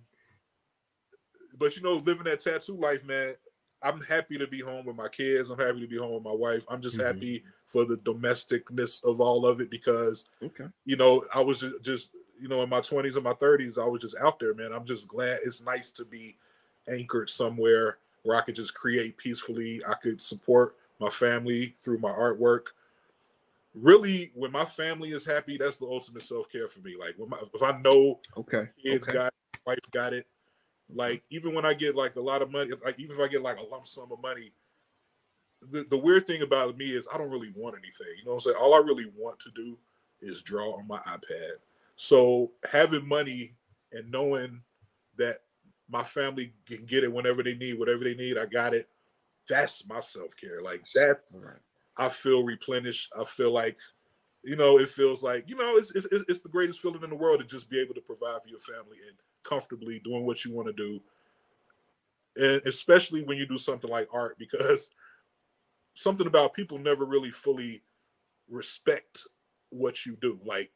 but 1.56 1.76
you 1.76 1.82
know, 1.82 1.94
living 1.94 2.24
that 2.24 2.40
tattoo 2.40 2.76
life, 2.76 3.04
man. 3.04 3.34
I'm 3.82 4.00
happy 4.00 4.38
to 4.38 4.46
be 4.46 4.60
home 4.60 4.86
with 4.86 4.96
my 4.96 5.08
kids. 5.08 5.50
I'm 5.50 5.58
happy 5.58 5.80
to 5.80 5.86
be 5.86 5.98
home 5.98 6.14
with 6.14 6.24
my 6.24 6.32
wife. 6.32 6.64
I'm 6.68 6.82
just 6.82 6.98
mm-hmm. 6.98 7.06
happy 7.06 7.44
for 7.66 7.84
the 7.84 7.96
domesticness 7.96 9.04
of 9.04 9.20
all 9.20 9.46
of 9.46 9.60
it 9.60 9.70
because, 9.70 10.26
okay. 10.42 10.66
you 10.84 10.96
know, 10.96 11.24
I 11.34 11.40
was 11.40 11.64
just, 11.82 12.14
you 12.40 12.48
know, 12.48 12.62
in 12.62 12.68
my 12.68 12.80
20s 12.80 13.14
and 13.14 13.24
my 13.24 13.34
30s, 13.34 13.78
I 13.78 13.86
was 13.86 14.02
just 14.02 14.16
out 14.16 14.40
there, 14.40 14.54
man. 14.54 14.72
I'm 14.72 14.84
just 14.84 15.08
glad 15.08 15.40
it's 15.44 15.64
nice 15.64 15.92
to 15.92 16.04
be 16.04 16.36
anchored 16.88 17.30
somewhere 17.30 17.98
where 18.22 18.36
I 18.36 18.40
could 18.40 18.56
just 18.56 18.74
create 18.74 19.16
peacefully. 19.16 19.80
I 19.86 19.94
could 19.94 20.20
support 20.20 20.76
my 20.98 21.08
family 21.08 21.74
through 21.76 21.98
my 21.98 22.10
artwork. 22.10 22.68
Really, 23.74 24.32
when 24.34 24.50
my 24.50 24.64
family 24.64 25.12
is 25.12 25.24
happy, 25.24 25.56
that's 25.56 25.76
the 25.76 25.86
ultimate 25.86 26.22
self 26.22 26.50
care 26.50 26.66
for 26.66 26.80
me. 26.80 26.96
Like, 26.98 27.14
when 27.16 27.28
my, 27.28 27.38
if 27.54 27.62
I 27.62 27.78
know 27.78 28.18
okay, 28.36 28.68
kids 28.82 29.08
okay. 29.08 29.18
got, 29.18 29.26
it, 29.26 29.60
wife 29.64 29.78
got 29.92 30.12
it, 30.14 30.26
like 30.94 31.22
even 31.30 31.54
when 31.54 31.66
I 31.66 31.74
get 31.74 31.94
like 31.94 32.16
a 32.16 32.20
lot 32.20 32.42
of 32.42 32.50
money, 32.50 32.70
like 32.84 32.98
even 32.98 33.16
if 33.16 33.20
I 33.20 33.28
get 33.28 33.42
like 33.42 33.58
a 33.58 33.62
lump 33.62 33.86
sum 33.86 34.10
of 34.10 34.22
money, 34.22 34.52
the, 35.70 35.84
the 35.84 35.98
weird 35.98 36.26
thing 36.26 36.42
about 36.42 36.78
me 36.78 36.90
is 36.90 37.08
I 37.12 37.18
don't 37.18 37.30
really 37.30 37.52
want 37.54 37.76
anything. 37.76 38.06
You 38.18 38.24
know 38.24 38.32
what 38.32 38.36
I'm 38.36 38.40
saying? 38.40 38.56
All 38.60 38.74
I 38.74 38.78
really 38.78 39.10
want 39.16 39.38
to 39.40 39.50
do 39.54 39.76
is 40.20 40.42
draw 40.42 40.72
on 40.76 40.86
my 40.86 40.98
iPad. 41.00 41.56
So 41.96 42.52
having 42.70 43.06
money 43.06 43.54
and 43.92 44.10
knowing 44.10 44.62
that 45.16 45.42
my 45.90 46.04
family 46.04 46.52
can 46.66 46.84
get 46.84 47.04
it 47.04 47.12
whenever 47.12 47.42
they 47.42 47.54
need, 47.54 47.78
whatever 47.78 48.04
they 48.04 48.14
need, 48.14 48.38
I 48.38 48.46
got 48.46 48.74
it. 48.74 48.88
That's 49.48 49.86
my 49.86 50.00
self 50.00 50.36
care. 50.36 50.62
Like 50.62 50.86
that's 50.94 51.34
right. 51.34 51.56
I 51.96 52.08
feel 52.08 52.44
replenished. 52.44 53.10
I 53.18 53.24
feel 53.24 53.50
like, 53.50 53.78
you 54.44 54.56
know, 54.56 54.78
it 54.78 54.88
feels 54.88 55.22
like 55.22 55.48
you 55.48 55.56
know, 55.56 55.76
it's, 55.76 55.90
it's 55.92 56.06
it's 56.28 56.40
the 56.40 56.48
greatest 56.48 56.80
feeling 56.80 57.02
in 57.02 57.10
the 57.10 57.16
world 57.16 57.40
to 57.40 57.46
just 57.46 57.68
be 57.68 57.80
able 57.80 57.94
to 57.94 58.00
provide 58.00 58.42
for 58.42 58.48
your 58.48 58.60
family 58.60 58.98
and 59.06 59.16
comfortably 59.48 60.00
doing 60.00 60.24
what 60.24 60.44
you 60.44 60.52
want 60.52 60.68
to 60.68 60.72
do. 60.72 61.00
And 62.36 62.62
especially 62.66 63.22
when 63.22 63.38
you 63.38 63.46
do 63.46 63.58
something 63.58 63.90
like 63.90 64.08
art, 64.12 64.38
because 64.38 64.90
something 65.94 66.26
about 66.26 66.52
people 66.52 66.78
never 66.78 67.04
really 67.04 67.30
fully 67.30 67.82
respect 68.48 69.24
what 69.70 70.06
you 70.06 70.16
do. 70.20 70.38
Like 70.44 70.70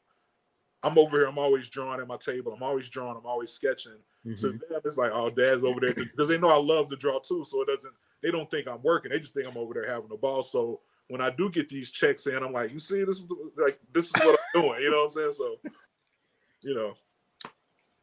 I'm 0.82 0.98
over 0.98 1.18
here, 1.18 1.26
I'm 1.26 1.38
always 1.38 1.68
drawing 1.68 2.00
at 2.00 2.08
my 2.08 2.16
table, 2.16 2.52
I'm 2.52 2.62
always 2.62 2.88
drawing, 2.88 3.16
I'm 3.16 3.26
always 3.26 3.52
sketching. 3.52 3.98
Mm-hmm. 4.26 4.36
So 4.36 4.48
them, 4.52 4.60
it's 4.84 4.96
like, 4.96 5.12
oh, 5.12 5.30
dad's 5.30 5.64
over 5.64 5.80
there 5.80 5.94
because 5.94 6.28
they 6.28 6.38
know 6.38 6.48
I 6.48 6.56
love 6.56 6.88
to 6.90 6.96
draw 6.96 7.18
too. 7.18 7.44
So 7.48 7.62
it 7.62 7.68
doesn't, 7.68 7.92
they 8.22 8.30
don't 8.30 8.50
think 8.50 8.68
I'm 8.68 8.82
working. 8.82 9.10
They 9.10 9.20
just 9.20 9.34
think 9.34 9.46
I'm 9.46 9.56
over 9.56 9.74
there 9.74 9.90
having 9.90 10.10
a 10.12 10.16
ball. 10.16 10.42
So 10.42 10.80
when 11.08 11.20
I 11.20 11.30
do 11.30 11.50
get 11.50 11.68
these 11.68 11.90
checks 11.90 12.26
in, 12.26 12.42
I'm 12.42 12.52
like, 12.52 12.72
you 12.72 12.78
see, 12.78 13.04
this 13.04 13.22
like 13.56 13.78
this 13.92 14.06
is 14.06 14.12
what 14.24 14.38
I'm 14.54 14.62
doing. 14.62 14.82
You 14.82 14.90
know 14.90 14.98
what 14.98 15.04
I'm 15.04 15.10
saying? 15.10 15.32
So, 15.32 15.56
you 16.62 16.74
know, 16.74 16.94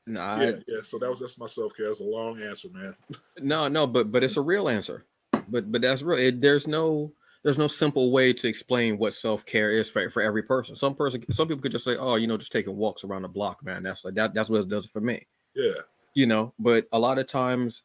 no, 0.10 0.22
yeah, 0.22 0.32
I, 0.32 0.54
yeah. 0.68 0.82
So 0.84 0.98
that 0.98 1.10
was 1.10 1.20
just 1.20 1.40
my 1.40 1.46
self 1.46 1.76
care. 1.78 1.86
That's 1.86 2.00
a 2.00 2.04
long 2.04 2.42
answer, 2.42 2.68
man. 2.74 2.96
No, 3.40 3.68
no, 3.68 3.86
but 3.86 4.12
but 4.12 4.24
it's 4.24 4.38
a 4.38 4.42
real 4.42 4.68
answer. 4.68 5.06
But 5.48 5.72
but 5.72 5.84
that's 5.84 6.02
real. 6.02 6.18
It, 6.18 6.42
there's 6.42 6.68
no 6.68 7.14
there's 7.44 7.60
no 7.60 7.68
simple 7.68 8.12
way 8.12 8.34
to 8.34 8.48
explain 8.48 8.98
what 8.98 9.14
self 9.14 9.46
care 9.46 9.70
is 9.70 9.88
for, 9.88 10.10
for 10.10 10.24
every 10.24 10.42
person. 10.42 10.76
Some 10.76 10.96
person, 10.96 11.24
some 11.32 11.48
people 11.48 11.62
could 11.62 11.72
just 11.72 11.86
say, 11.86 11.96
oh, 11.96 12.16
you 12.16 12.26
know, 12.26 12.38
just 12.38 12.52
taking 12.52 12.76
walks 12.76 13.04
around 13.04 13.22
the 13.22 13.28
block, 13.28 13.64
man. 13.64 13.84
That's 13.84 14.04
like 14.04 14.16
that. 14.16 14.34
That's 14.34 14.50
what 14.50 14.62
it 14.62 14.70
does 14.70 14.88
for 14.88 15.00
me. 15.00 15.28
Yeah. 15.54 15.82
You 16.16 16.26
know, 16.26 16.56
but 16.58 16.88
a 16.92 16.98
lot 16.98 17.20
of 17.20 17.28
times, 17.28 17.84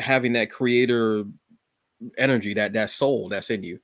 having 0.00 0.32
that 0.32 0.50
creator 0.50 1.24
energy, 2.18 2.54
that 2.54 2.72
that 2.72 2.90
soul 2.90 3.28
that's 3.28 3.50
in 3.50 3.62
you, 3.62 3.78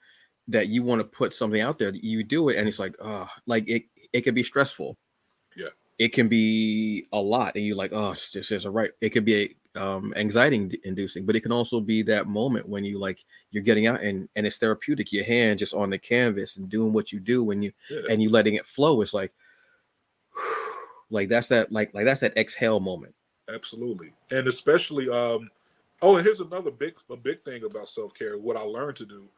that 0.48 0.66
you 0.66 0.82
want 0.82 0.98
to 0.98 1.04
put 1.04 1.32
something 1.32 1.60
out 1.60 1.78
there, 1.78 1.94
you 1.94 2.24
do 2.24 2.48
it, 2.48 2.56
and 2.56 2.66
it's 2.66 2.80
like, 2.80 2.96
oh, 3.00 3.28
like 3.46 3.68
it 3.68 3.84
it 4.12 4.22
can 4.22 4.34
be 4.34 4.42
stressful 4.42 4.98
it 6.00 6.14
can 6.14 6.28
be 6.28 7.06
a 7.12 7.20
lot 7.20 7.54
and 7.54 7.64
you're 7.64 7.76
like 7.76 7.92
oh 7.92 8.12
this 8.32 8.50
isn't 8.50 8.72
right 8.72 8.90
it 9.02 9.10
could 9.10 9.24
be 9.24 9.54
um, 9.76 10.12
anxiety 10.16 10.80
inducing 10.82 11.24
but 11.24 11.36
it 11.36 11.42
can 11.42 11.52
also 11.52 11.78
be 11.78 12.02
that 12.02 12.26
moment 12.26 12.68
when 12.68 12.84
you 12.84 12.98
like 12.98 13.24
you're 13.52 13.62
getting 13.62 13.86
out 13.86 14.00
and 14.00 14.28
and 14.34 14.44
it's 14.44 14.56
therapeutic 14.56 15.12
your 15.12 15.24
hand 15.24 15.60
just 15.60 15.74
on 15.74 15.90
the 15.90 15.98
canvas 15.98 16.56
and 16.56 16.68
doing 16.68 16.92
what 16.92 17.12
you 17.12 17.20
do 17.20 17.44
when 17.44 17.62
you 17.62 17.70
yeah. 17.88 18.00
and 18.10 18.20
you 18.20 18.30
letting 18.30 18.54
it 18.54 18.66
flow 18.66 19.00
it's 19.00 19.14
like 19.14 19.32
like 21.10 21.28
that's 21.28 21.46
that 21.48 21.70
like 21.70 21.94
like 21.94 22.04
that's 22.04 22.22
that 22.22 22.36
exhale 22.36 22.80
moment 22.80 23.14
absolutely 23.54 24.10
and 24.32 24.48
especially 24.48 25.08
um 25.08 25.48
oh 26.02 26.16
and 26.16 26.24
here's 26.24 26.40
another 26.40 26.72
big 26.72 26.94
a 27.10 27.16
big 27.16 27.42
thing 27.42 27.62
about 27.62 27.88
self-care 27.88 28.38
what 28.38 28.56
i 28.56 28.62
learned 28.62 28.96
to 28.96 29.06
do 29.06 29.28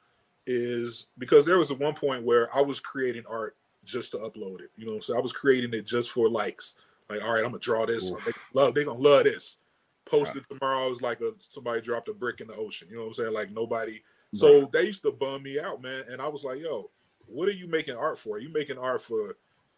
is 0.46 1.08
because 1.18 1.44
there 1.44 1.58
was 1.58 1.70
a 1.70 1.74
one 1.74 1.94
point 1.94 2.24
where 2.24 2.54
i 2.56 2.60
was 2.60 2.80
creating 2.80 3.24
art 3.28 3.56
just 3.84 4.12
to 4.12 4.18
upload 4.18 4.60
it. 4.60 4.70
You 4.76 4.86
know, 4.86 5.00
so 5.00 5.16
I 5.16 5.20
was 5.20 5.32
creating 5.32 5.74
it 5.74 5.86
just 5.86 6.10
for 6.10 6.28
likes. 6.28 6.76
Like, 7.08 7.22
all 7.22 7.32
right, 7.32 7.44
I'm 7.44 7.50
gonna 7.50 7.58
draw 7.58 7.86
this. 7.86 8.10
They 8.10 8.32
love, 8.54 8.74
they 8.74 8.84
gonna 8.84 8.98
love 8.98 9.24
this. 9.24 9.58
Post 10.04 10.36
it 10.36 10.44
tomorrow 10.48 10.90
is 10.90 11.00
like 11.00 11.20
a 11.20 11.32
somebody 11.38 11.80
dropped 11.80 12.08
a 12.08 12.14
brick 12.14 12.40
in 12.40 12.48
the 12.48 12.54
ocean. 12.54 12.88
You 12.90 12.96
know 12.96 13.02
what 13.02 13.08
I'm 13.08 13.14
saying? 13.14 13.32
Like 13.32 13.50
nobody. 13.50 14.00
So 14.34 14.68
they 14.72 14.84
used 14.84 15.02
to 15.02 15.12
bum 15.12 15.42
me 15.42 15.60
out, 15.60 15.82
man. 15.82 16.04
And 16.10 16.22
I 16.22 16.28
was 16.28 16.42
like, 16.42 16.58
yo, 16.58 16.90
what 17.26 17.48
are 17.48 17.52
you 17.52 17.68
making 17.68 17.96
art 17.96 18.18
for? 18.18 18.36
Are 18.36 18.40
you 18.40 18.50
making 18.52 18.78
art 18.78 19.02
for 19.02 19.36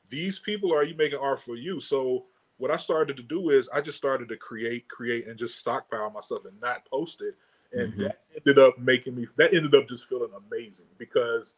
these 0.09 0.38
people, 0.38 0.72
or 0.72 0.80
are 0.80 0.84
you 0.84 0.96
making 0.96 1.18
art 1.18 1.40
for 1.40 1.57
you? 1.57 1.80
So 1.80 2.26
what 2.59 2.70
I 2.70 2.76
started 2.76 3.16
to 3.16 3.22
do 3.22 3.50
is 3.50 3.68
I 3.70 3.80
just 3.80 3.98
started 3.98 4.28
to 4.28 4.36
create, 4.36 4.88
create, 4.88 5.26
and 5.26 5.38
just 5.38 5.59
stockpile 5.59 6.11
myself 6.11 6.44
and 6.44 6.61
not 6.61 6.84
post 6.86 7.20
it. 7.20 7.34
And 7.72 7.92
mm-hmm. 7.92 8.02
that 8.05 8.20
ended 8.36 8.59
up 8.59 8.78
making 8.78 9.16
me. 9.16 9.26
That 9.36 9.52
ended 9.55 9.74
up 9.74 9.88
just 9.88 10.07
feeling 10.07 10.30
amazing 10.46 10.86
because 10.98 11.55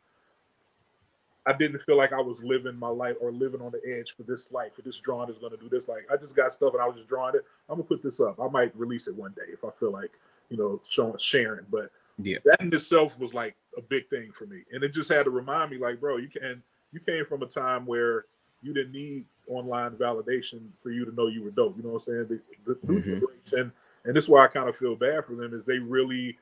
I 1.46 1.52
didn't 1.52 1.80
feel 1.82 1.96
like 1.96 2.12
I 2.12 2.20
was 2.20 2.42
living 2.42 2.76
my 2.76 2.88
life 2.88 3.16
or 3.20 3.30
living 3.30 3.60
on 3.60 3.70
the 3.70 3.80
edge 3.86 4.16
for 4.16 4.24
this 4.24 4.50
life, 4.50 4.74
for 4.74 4.82
this 4.82 4.98
drawing 4.98 5.30
is 5.30 5.38
going 5.38 5.52
to 5.52 5.58
do 5.58 5.68
this. 5.68 5.86
Like 5.86 6.06
I 6.12 6.16
just 6.16 6.34
got 6.34 6.52
stuff 6.52 6.72
and 6.72 6.82
I 6.82 6.86
was 6.86 6.96
just 6.96 7.08
drawing 7.08 7.36
it. 7.36 7.44
I'm 7.68 7.76
gonna 7.76 7.84
put 7.84 8.02
this 8.02 8.20
up. 8.20 8.40
I 8.40 8.48
might 8.48 8.76
release 8.76 9.06
it 9.06 9.14
one 9.14 9.32
day 9.36 9.52
if 9.52 9.64
I 9.64 9.70
feel 9.78 9.92
like 9.92 10.10
you 10.50 10.56
know 10.56 10.80
showing 10.88 11.16
sharing. 11.18 11.66
But 11.70 11.90
yeah, 12.18 12.38
that 12.44 12.60
in 12.60 12.72
itself 12.72 13.20
was 13.20 13.32
like 13.32 13.54
a 13.76 13.82
big 13.82 14.08
thing 14.08 14.32
for 14.32 14.46
me, 14.46 14.62
and 14.72 14.82
it 14.82 14.92
just 14.92 15.10
had 15.10 15.24
to 15.24 15.30
remind 15.30 15.70
me, 15.70 15.78
like, 15.78 16.00
bro, 16.00 16.16
you 16.16 16.28
can 16.28 16.62
you 16.92 17.00
came 17.00 17.24
from 17.26 17.42
a 17.42 17.46
time 17.46 17.86
where 17.86 18.24
you 18.62 18.74
didn't 18.74 18.92
need 18.92 19.24
online 19.48 19.92
validation 19.92 20.60
for 20.76 20.90
you 20.90 21.04
to 21.04 21.14
know 21.14 21.28
you 21.28 21.42
were 21.42 21.50
dope. 21.50 21.76
You 21.76 21.84
know 21.84 21.90
what 21.90 22.08
I'm 22.08 22.26
saying? 22.26 22.40
The, 22.64 22.74
the 22.74 22.74
mm-hmm. 22.86 23.56
and 23.56 23.70
and 24.04 24.16
this 24.16 24.24
is 24.24 24.30
why 24.30 24.44
I 24.44 24.48
kind 24.48 24.68
of 24.68 24.76
feel 24.76 24.96
bad 24.96 25.24
for 25.24 25.34
them 25.34 25.54
is 25.54 25.64
they 25.64 25.78
really 25.78 26.38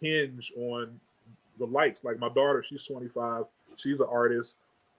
hinge 0.00 0.52
on 0.56 0.98
the 1.58 1.66
likes. 1.66 2.04
Like 2.04 2.18
my 2.18 2.28
daughter, 2.28 2.64
she's 2.66 2.84
25 2.84 3.44
She's 3.76 4.00
an 4.00 4.08
artist. 4.10 4.56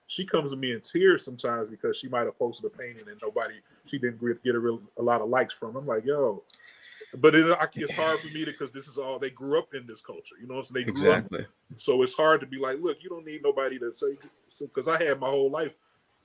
She 0.08 0.26
comes 0.26 0.52
to 0.52 0.58
me 0.58 0.72
in 0.72 0.82
tears 0.82 1.26
sometimes 1.26 1.70
because 1.70 1.98
she 1.98 2.08
might 2.08 2.26
have 2.26 2.40
posted 2.40 2.72
a 2.72 2.78
painting 2.78 3.08
and 3.10 3.20
nobody, 3.22 3.56
she 3.86 3.98
didn't 3.98 4.22
get 4.44 4.56
a, 4.56 4.60
real, 4.60 4.82
a 4.98 5.02
lot 5.02 5.22
of 5.22 5.30
likes 5.30 5.58
from. 5.58 5.76
I'm 5.76 5.86
like, 5.86 6.06
yo, 6.06 6.44
but 7.16 7.36
it, 7.36 7.46
it's 7.76 7.96
hard 7.96 8.20
for 8.20 8.28
me 8.28 8.46
to 8.46 8.52
because 8.52 8.72
this 8.72 8.88
is 8.88 8.98
all 8.98 9.20
they 9.20 9.30
grew 9.30 9.60
up 9.60 9.74
in 9.74 9.86
this 9.86 10.02
culture. 10.02 10.36
You 10.40 10.48
know, 10.48 10.56
what 10.56 10.68
so 10.68 10.74
they 10.74 10.84
grew 10.84 10.94
exactly. 10.94 11.42
up. 11.42 11.48
So 11.78 12.02
it's 12.02 12.14
hard 12.14 12.42
to 12.42 12.48
be 12.48 12.58
like, 12.58 12.80
look, 12.80 12.98
you 13.02 13.10
don't 13.10 13.26
need 13.26 13.44
nobody 13.44 13.80
to 13.80 13.94
say. 13.94 14.18
Because 14.60 14.88
I 14.88 15.04
had 15.04 15.20
my 15.20 15.30
whole 15.30 15.50
life, 15.50 15.76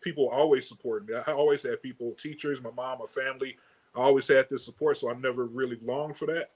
people 0.01 0.29
always 0.29 0.69
supported 0.69 1.09
me. 1.09 1.15
I 1.27 1.33
always 1.33 1.63
had 1.63 1.83
people, 1.83 2.13
teachers, 2.13 2.63
my 2.63 2.71
mom, 2.71 2.99
my 2.99 3.07
family. 3.07 3.57
I 3.95 4.01
always 4.01 4.27
had 4.29 4.49
this 4.49 4.65
support, 4.65 4.99
so 4.99 5.11
I 5.11 5.15
never 5.15 5.47
really 5.47 5.79
longed 5.83 6.17
for 6.17 6.27
that. 6.27 6.51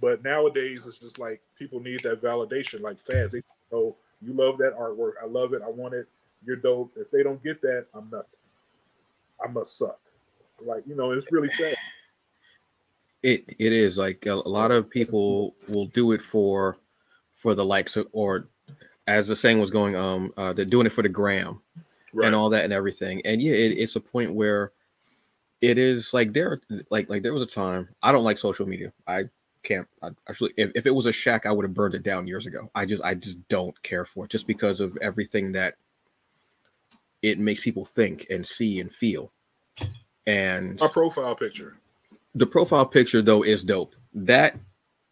But 0.00 0.24
nowadays, 0.24 0.86
it's 0.86 0.98
just 0.98 1.18
like 1.18 1.40
people 1.58 1.80
need 1.80 2.02
that 2.02 2.22
validation, 2.22 2.80
like 2.80 2.98
fans. 2.98 3.32
They 3.32 3.42
know 3.70 3.96
You 4.22 4.32
love 4.34 4.58
that 4.58 4.76
artwork. 4.78 5.12
I 5.22 5.26
love 5.26 5.54
it. 5.54 5.62
I 5.64 5.70
want 5.70 5.94
it. 5.94 6.06
You're 6.44 6.56
dope. 6.56 6.92
If 6.96 7.10
they 7.10 7.22
don't 7.22 7.42
get 7.42 7.60
that, 7.62 7.86
I'm 7.94 8.08
nothing. 8.10 8.28
I 9.42 9.48
must 9.50 9.76
suck. 9.78 9.98
Like 10.64 10.82
you 10.86 10.94
know, 10.94 11.12
it's 11.12 11.30
really 11.32 11.50
sad. 11.50 11.76
It 13.22 13.44
it 13.58 13.72
is 13.72 13.98
like 13.98 14.26
a, 14.26 14.32
a 14.34 14.48
lot 14.48 14.70
of 14.70 14.88
people 14.88 15.54
will 15.68 15.86
do 15.86 16.12
it 16.12 16.22
for 16.22 16.78
for 17.34 17.54
the 17.54 17.64
likes 17.64 17.96
of, 17.96 18.08
or 18.12 18.48
as 19.06 19.28
the 19.28 19.36
saying 19.36 19.58
was 19.58 19.70
going, 19.70 19.96
um, 19.96 20.32
uh, 20.36 20.52
they're 20.52 20.64
doing 20.64 20.86
it 20.86 20.92
for 20.92 21.02
the 21.02 21.08
gram 21.08 21.60
Right. 22.12 22.26
and 22.26 22.34
all 22.34 22.50
that 22.50 22.64
and 22.64 22.72
everything. 22.72 23.22
And 23.24 23.40
yeah, 23.40 23.52
it, 23.52 23.78
it's 23.78 23.96
a 23.96 24.00
point 24.00 24.34
where 24.34 24.72
it 25.60 25.78
is 25.78 26.12
like 26.12 26.32
there, 26.32 26.60
like 26.90 27.08
like 27.08 27.22
there 27.22 27.32
was 27.32 27.42
a 27.42 27.46
time 27.46 27.88
I 28.02 28.12
don't 28.12 28.24
like 28.24 28.36
social 28.38 28.66
media. 28.66 28.92
I 29.06 29.24
can't 29.62 29.86
I 30.02 30.08
actually 30.28 30.52
if, 30.56 30.70
if 30.74 30.86
it 30.86 30.94
was 30.94 31.06
a 31.06 31.12
shack, 31.12 31.46
I 31.46 31.52
would 31.52 31.64
have 31.64 31.74
burned 31.74 31.94
it 31.94 32.02
down 32.02 32.26
years 32.26 32.46
ago. 32.46 32.70
I 32.74 32.86
just 32.86 33.02
I 33.02 33.14
just 33.14 33.46
don't 33.48 33.80
care 33.82 34.04
for 34.04 34.24
it 34.24 34.30
just 34.30 34.46
because 34.46 34.80
of 34.80 34.96
everything 35.02 35.52
that 35.52 35.74
it 37.22 37.38
makes 37.38 37.60
people 37.60 37.84
think 37.84 38.26
and 38.30 38.46
see 38.46 38.80
and 38.80 38.92
feel. 38.92 39.32
And 40.26 40.80
My 40.80 40.88
profile 40.88 41.34
picture. 41.34 41.76
the 42.34 42.46
profile 42.46 42.86
picture 42.86 43.22
though 43.22 43.42
is 43.42 43.64
dope. 43.64 43.94
That 44.14 44.58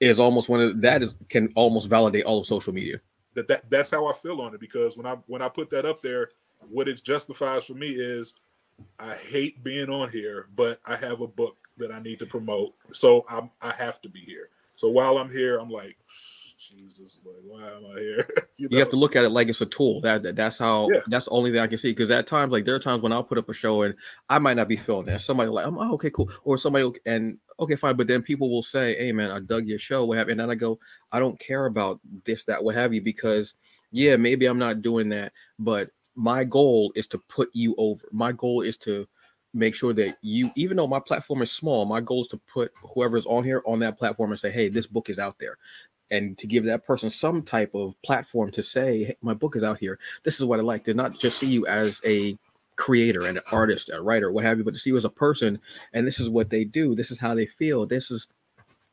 is 0.01 0.19
almost 0.19 0.49
one 0.49 0.61
of 0.61 0.81
that 0.83 1.03
is 1.03 1.15
can 1.29 1.53
almost 1.55 1.89
validate 1.91 2.25
all 2.25 2.39
of 2.41 2.47
social 2.47 2.73
media. 2.73 3.01
That, 3.35 3.49
that 3.49 3.69
that's 3.71 3.91
how 3.91 4.07
I 4.07 4.13
feel 4.13 4.41
on 4.41 4.55
it 4.55 4.61
because 4.61 4.97
when 4.97 5.07
I 5.07 5.17
when 5.27 5.43
I 5.43 5.49
put 5.49 5.71
that 5.71 5.85
up 5.85 6.03
there, 6.03 6.31
what 6.71 6.89
it 6.89 7.03
justifies 7.03 7.67
for 7.67 7.75
me 7.75 7.89
is 7.91 8.35
I 8.99 9.15
hate 9.15 9.63
being 9.63 9.91
on 9.91 10.09
here, 10.11 10.49
but 10.55 10.81
I 10.87 10.97
have 10.97 11.21
a 11.21 11.27
book 11.27 11.57
that 11.79 11.93
I 11.93 12.01
need 12.01 12.19
to 12.21 12.27
promote, 12.27 12.75
so 12.93 13.25
I'm 13.29 13.51
I 13.61 13.73
have 13.73 14.01
to 14.03 14.09
be 14.09 14.21
here. 14.21 14.51
So 14.75 14.89
while 14.89 15.19
I'm 15.19 15.29
here, 15.29 15.59
I'm 15.59 15.71
like, 15.71 15.97
Jesus, 16.57 17.21
like 17.25 17.37
why 17.45 17.67
am 17.67 17.87
I 17.97 18.01
here? 18.01 18.29
you 18.57 18.79
have 18.79 18.91
to 18.91 18.97
look 18.97 19.17
at 19.17 19.25
it 19.25 19.31
like 19.31 19.49
it's 19.49 19.61
a 19.61 19.67
tool. 19.67 20.01
That, 20.03 20.23
that 20.23 20.37
that's 20.37 20.59
how 20.59 20.89
Yeah. 20.91 21.01
that's 21.09 21.25
the 21.25 21.33
only 21.33 21.51
thing 21.51 21.61
I 21.61 21.67
can 21.67 21.79
see. 21.79 21.91
Because 21.91 22.11
at 22.11 22.27
times, 22.27 22.53
like 22.53 22.65
there 22.65 22.75
are 22.75 22.81
times 22.81 23.03
when 23.03 23.13
I'll 23.13 23.25
put 23.25 23.39
up 23.39 23.49
a 23.49 23.55
show 23.55 23.83
and 23.83 23.95
I 24.29 24.39
might 24.39 24.57
not 24.57 24.69
be 24.69 24.77
feeling 24.77 25.09
it. 25.09 25.19
Somebody 25.21 25.51
like, 25.51 25.67
oh, 25.67 25.77
oh 25.79 25.95
okay, 25.95 26.11
cool, 26.11 26.31
or 26.45 26.59
somebody 26.59 26.93
and 27.07 27.39
okay, 27.59 27.75
fine. 27.75 27.97
But 27.97 28.07
then 28.07 28.23
people 28.23 28.51
will 28.51 28.63
say, 28.63 28.97
hey, 28.97 29.13
man, 29.13 29.31
I 29.31 29.41
dug 29.41 29.67
your 29.67 29.79
show, 29.79 30.05
what 30.05 30.19
have, 30.19 30.29
and 30.29 30.39
then 30.39 30.51
I 30.51 30.55
go, 30.55 30.79
I 31.11 31.19
don't 31.19 31.39
care 31.41 31.67
about 31.67 32.01
this, 32.25 32.45
that, 32.45 32.63
what 32.63 32.75
have 32.75 32.95
you, 32.95 33.03
because 33.03 33.55
yeah, 33.91 34.17
maybe 34.17 34.47
I'm 34.47 34.59
not 34.59 34.83
doing 34.83 35.09
that, 35.11 35.33
but 35.59 35.91
my 36.15 36.45
goal 36.45 36.93
is 36.95 37.07
to 37.09 37.19
put 37.19 37.49
you 37.53 37.75
over. 37.79 38.07
My 38.13 38.33
goal 38.33 38.63
is 38.63 38.77
to 38.79 39.09
make 39.55 39.75
sure 39.75 39.93
that 39.95 40.17
you, 40.23 40.51
even 40.57 40.77
though 40.77 40.87
my 40.87 41.01
platform 41.01 41.43
is 41.43 41.51
small, 41.51 41.85
my 41.85 42.01
goal 42.01 42.21
is 42.21 42.29
to 42.29 42.37
put 42.37 42.73
whoever's 42.95 43.27
on 43.27 43.45
here 43.45 43.63
on 43.67 43.79
that 43.81 43.99
platform 43.99 44.31
and 44.31 44.39
say, 44.39 44.51
hey, 44.51 44.69
this 44.69 44.87
book 44.87 45.09
is 45.09 45.19
out 45.19 45.39
there. 45.39 45.57
And 46.11 46.39
to 46.39 46.47
give 46.47 46.65
that 46.65 46.87
person 46.87 47.11
some 47.11 47.43
type 47.43 47.75
of 47.75 48.01
platform 48.03 48.51
to 48.53 48.63
say 48.63 49.05
hey, 49.05 49.17
my 49.21 49.35
book 49.35 49.57
is 49.57 49.65
out 49.65 49.79
here. 49.79 49.99
This 50.25 50.41
is 50.41 50.47
what 50.47 50.59
i 50.59 50.63
like 50.63 50.85
to 50.85 50.95
not 50.95 51.19
just 51.19 51.39
see 51.39 51.49
you 51.49 51.67
as 51.67 52.01
a 52.07 52.39
creator 52.77 53.27
and 53.27 53.39
an 53.39 53.45
artist 53.51 53.91
a 53.93 54.01
writer 54.01 54.31
what 54.31 54.45
have 54.45 54.57
you 54.57 54.63
but 54.63 54.73
to 54.73 54.79
see 54.79 54.91
you 54.91 54.97
as 54.97 55.05
a 55.05 55.11
person 55.11 55.59
and 55.93 56.07
this 56.07 56.21
is 56.21 56.31
what 56.31 56.49
they 56.49 56.65
do. 56.65 56.95
This 56.95 57.11
is 57.11 57.19
how 57.19 57.35
they 57.35 57.45
feel. 57.45 57.85
This 57.85 58.11
is 58.11 58.29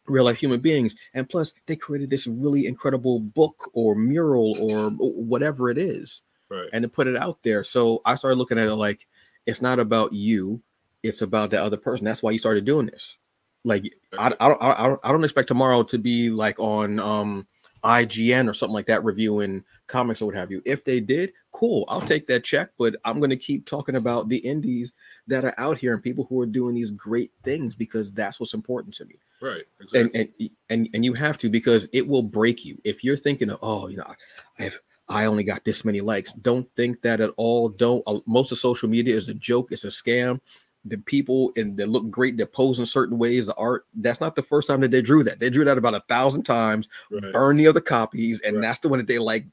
real 0.07 0.25
life 0.25 0.39
human 0.39 0.59
beings. 0.59 0.95
And 1.13 1.29
plus 1.29 1.53
they 1.67 1.75
created 1.75 2.09
this 2.09 2.27
really 2.27 2.65
incredible 2.67 3.19
book 3.19 3.69
or 3.73 3.95
mural 3.95 4.55
or 4.59 4.89
whatever 4.89 5.69
it 5.69 5.77
is 5.77 6.21
right. 6.49 6.67
and 6.73 6.83
to 6.83 6.89
put 6.89 7.07
it 7.07 7.15
out 7.15 7.43
there. 7.43 7.63
So 7.63 8.01
i 8.05 8.15
started 8.15 8.37
looking 8.37 8.59
at 8.59 8.67
it 8.67 8.75
like 8.75 9.07
it's 9.45 9.61
not 9.61 9.79
about 9.79 10.13
you 10.13 10.61
it's 11.03 11.21
about 11.21 11.49
the 11.49 11.61
other 11.61 11.77
person 11.77 12.05
that's 12.05 12.23
why 12.23 12.31
you 12.31 12.39
started 12.39 12.65
doing 12.65 12.85
this 12.87 13.17
like 13.63 13.91
I, 14.17 14.33
I 14.39 14.47
don't 14.47 14.61
I 14.61 14.87
don't 14.87 14.99
I 15.03 15.11
don't 15.11 15.23
expect 15.23 15.47
tomorrow 15.47 15.83
to 15.83 15.97
be 15.97 16.29
like 16.29 16.59
on 16.59 16.99
um 16.99 17.47
IGN 17.85 18.49
or 18.49 18.53
something 18.53 18.73
like 18.73 18.87
that 18.87 19.03
reviewing 19.03 19.63
comics 19.87 20.21
or 20.21 20.25
what 20.25 20.35
have 20.35 20.51
you. 20.51 20.61
If 20.65 20.83
they 20.83 20.99
did, 20.99 21.31
cool. 21.51 21.85
I'll 21.87 22.01
take 22.01 22.25
that 22.27 22.43
check, 22.43 22.71
but 22.79 22.95
I'm 23.05 23.19
going 23.19 23.29
to 23.29 23.35
keep 23.35 23.67
talking 23.67 23.95
about 23.95 24.27
the 24.27 24.37
indies 24.37 24.91
that 25.27 25.45
are 25.45 25.53
out 25.59 25.77
here 25.77 25.93
and 25.93 26.01
people 26.01 26.25
who 26.25 26.41
are 26.41 26.47
doing 26.47 26.73
these 26.73 26.89
great 26.89 27.31
things 27.43 27.75
because 27.75 28.11
that's 28.11 28.39
what's 28.39 28.55
important 28.55 28.95
to 28.95 29.05
me. 29.05 29.19
Right. 29.39 29.63
Exactly. 29.79 30.19
And 30.19 30.33
and 30.39 30.49
and 30.69 30.89
and 30.95 31.05
you 31.05 31.13
have 31.13 31.37
to 31.37 31.49
because 31.49 31.87
it 31.93 32.07
will 32.07 32.23
break 32.23 32.65
you. 32.65 32.79
If 32.83 33.03
you're 33.03 33.17
thinking 33.17 33.51
of, 33.51 33.59
oh, 33.61 33.87
you 33.87 33.97
know, 33.97 34.11
I've 34.59 34.81
I 35.07 35.25
only 35.25 35.43
got 35.43 35.63
this 35.63 35.85
many 35.85 36.01
likes. 36.01 36.33
Don't 36.33 36.67
think 36.75 37.01
that 37.01 37.21
at 37.21 37.31
all. 37.37 37.69
Don't 37.69 38.03
uh, 38.07 38.19
most 38.25 38.51
of 38.51 38.57
social 38.57 38.89
media 38.89 39.15
is 39.15 39.29
a 39.29 39.33
joke, 39.33 39.71
it's 39.71 39.83
a 39.83 39.87
scam 39.87 40.39
the 40.85 40.97
people 40.99 41.51
and 41.55 41.75
they 41.77 41.85
look 41.85 42.09
great, 42.09 42.37
they 42.37 42.45
pose 42.45 42.77
in 42.79 42.85
certain 42.85 43.17
ways, 43.17 43.47
the 43.47 43.55
art. 43.55 43.85
That's 43.95 44.21
not 44.21 44.35
the 44.35 44.43
first 44.43 44.67
time 44.67 44.81
that 44.81 44.91
they 44.91 45.01
drew 45.01 45.23
that. 45.23 45.39
They 45.39 45.49
drew 45.49 45.65
that 45.65 45.77
about 45.79 45.95
a 45.95 46.03
thousand 46.07 46.43
times, 46.43 46.87
right. 47.09 47.33
burn 47.33 47.57
the 47.57 47.67
other 47.67 47.81
copies, 47.81 48.39
and 48.41 48.57
Right. 48.57 48.61
that's 48.61 48.79
the 48.79 48.89
one 48.89 48.99
that 48.99 49.07
they 49.07 49.17
like 49.17 49.45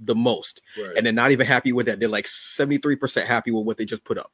the 0.00 0.14
most. 0.14 0.62
right. 0.78 0.96
And 0.96 1.04
they're 1.04 1.12
not 1.12 1.30
even 1.30 1.46
happy 1.46 1.72
with 1.72 1.86
that. 1.86 2.00
They're 2.00 2.08
like 2.08 2.24
73% 2.24 3.26
happy 3.26 3.50
with 3.50 3.66
what 3.66 3.76
they 3.76 3.84
just 3.84 4.04
put 4.04 4.18
up. 4.18 4.32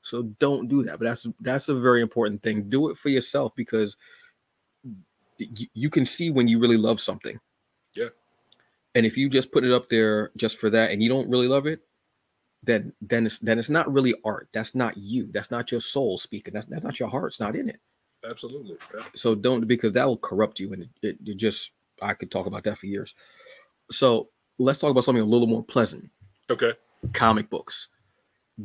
So 0.00 0.22
don't 0.40 0.66
do 0.66 0.82
that. 0.82 0.98
But 0.98 1.04
that's 1.04 1.28
that's 1.40 1.68
a 1.68 1.74
very 1.74 2.00
important 2.00 2.42
thing. 2.42 2.68
Do 2.68 2.88
it 2.90 2.96
for 2.98 3.08
yourself 3.08 3.54
because 3.54 3.96
you 5.38 5.90
can 5.90 6.04
see 6.06 6.30
when 6.30 6.48
you 6.48 6.58
really 6.58 6.76
love 6.76 7.00
something. 7.00 7.38
Yeah. 7.94 8.08
And 8.94 9.06
if 9.06 9.16
you 9.16 9.28
just 9.28 9.52
put 9.52 9.64
it 9.64 9.72
up 9.72 9.88
there 9.88 10.30
just 10.36 10.58
for 10.58 10.70
that 10.70 10.90
and 10.90 11.02
you 11.02 11.08
don't 11.08 11.28
really 11.28 11.48
love 11.48 11.66
it, 11.66 11.80
then 12.62 12.92
then 13.00 13.26
it's 13.26 13.38
then 13.38 13.58
it's 13.58 13.68
not 13.68 13.92
really 13.92 14.14
art. 14.24 14.48
That's 14.52 14.74
not 14.74 14.96
you. 14.96 15.26
That's 15.32 15.50
not 15.50 15.72
your 15.72 15.80
soul 15.80 16.18
speaking. 16.18 16.54
That's 16.54 16.66
that's 16.66 16.84
not 16.84 17.00
your 17.00 17.08
heart. 17.08 17.28
It's 17.28 17.40
not 17.40 17.56
in 17.56 17.68
it. 17.68 17.80
Absolutely. 18.28 18.76
Yeah. 18.94 19.04
So 19.14 19.34
don't 19.34 19.66
because 19.66 19.92
that 19.92 20.06
will 20.06 20.18
corrupt 20.18 20.60
you, 20.60 20.72
and 20.72 20.82
it, 20.82 20.88
it, 21.02 21.18
it 21.24 21.36
just 21.36 21.72
I 22.00 22.14
could 22.14 22.30
talk 22.30 22.46
about 22.46 22.64
that 22.64 22.78
for 22.78 22.86
years. 22.86 23.14
So 23.90 24.28
let's 24.58 24.78
talk 24.78 24.90
about 24.90 25.04
something 25.04 25.22
a 25.22 25.26
little 25.26 25.46
more 25.46 25.64
pleasant. 25.64 26.08
Okay. 26.50 26.72
Comic 27.12 27.50
books. 27.50 27.88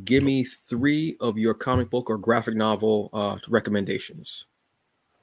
Give 0.03 0.23
me 0.23 0.43
three 0.43 1.15
of 1.19 1.37
your 1.37 1.53
comic 1.53 1.89
book 1.89 2.09
or 2.09 2.17
graphic 2.17 2.55
novel 2.55 3.09
uh, 3.13 3.37
recommendations. 3.47 4.45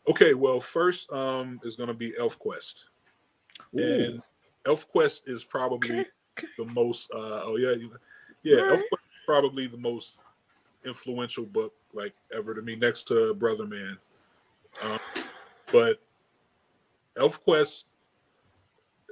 Okay. 0.08 0.34
Well, 0.34 0.60
first 0.60 1.12
um 1.12 1.60
is 1.62 1.76
going 1.76 1.88
to 1.88 1.94
be 1.94 2.12
Elf 2.18 2.38
Quest, 2.38 2.86
and 3.72 4.20
Elf 4.66 4.88
Quest 4.88 5.24
is 5.28 5.44
probably 5.44 5.90
Okay, 5.90 6.04
okay. 6.38 6.46
the 6.58 6.64
most. 6.72 7.10
uh 7.12 7.42
Oh 7.44 7.56
yeah, 7.56 7.74
yeah. 8.42 8.56
Elf 8.56 8.62
Alright. 8.64 8.88
Quest 8.88 9.02
is 9.04 9.24
probably 9.26 9.66
the 9.66 9.78
most 9.78 10.20
influential 10.84 11.44
book 11.44 11.74
like 11.92 12.12
ever 12.34 12.54
to 12.54 12.62
me, 12.62 12.76
next 12.76 13.04
to 13.04 13.34
Brother 13.34 13.66
Man. 13.66 13.96
Um, 14.84 14.98
but 15.72 16.00
Elf 17.16 17.42
Quest, 17.44 17.86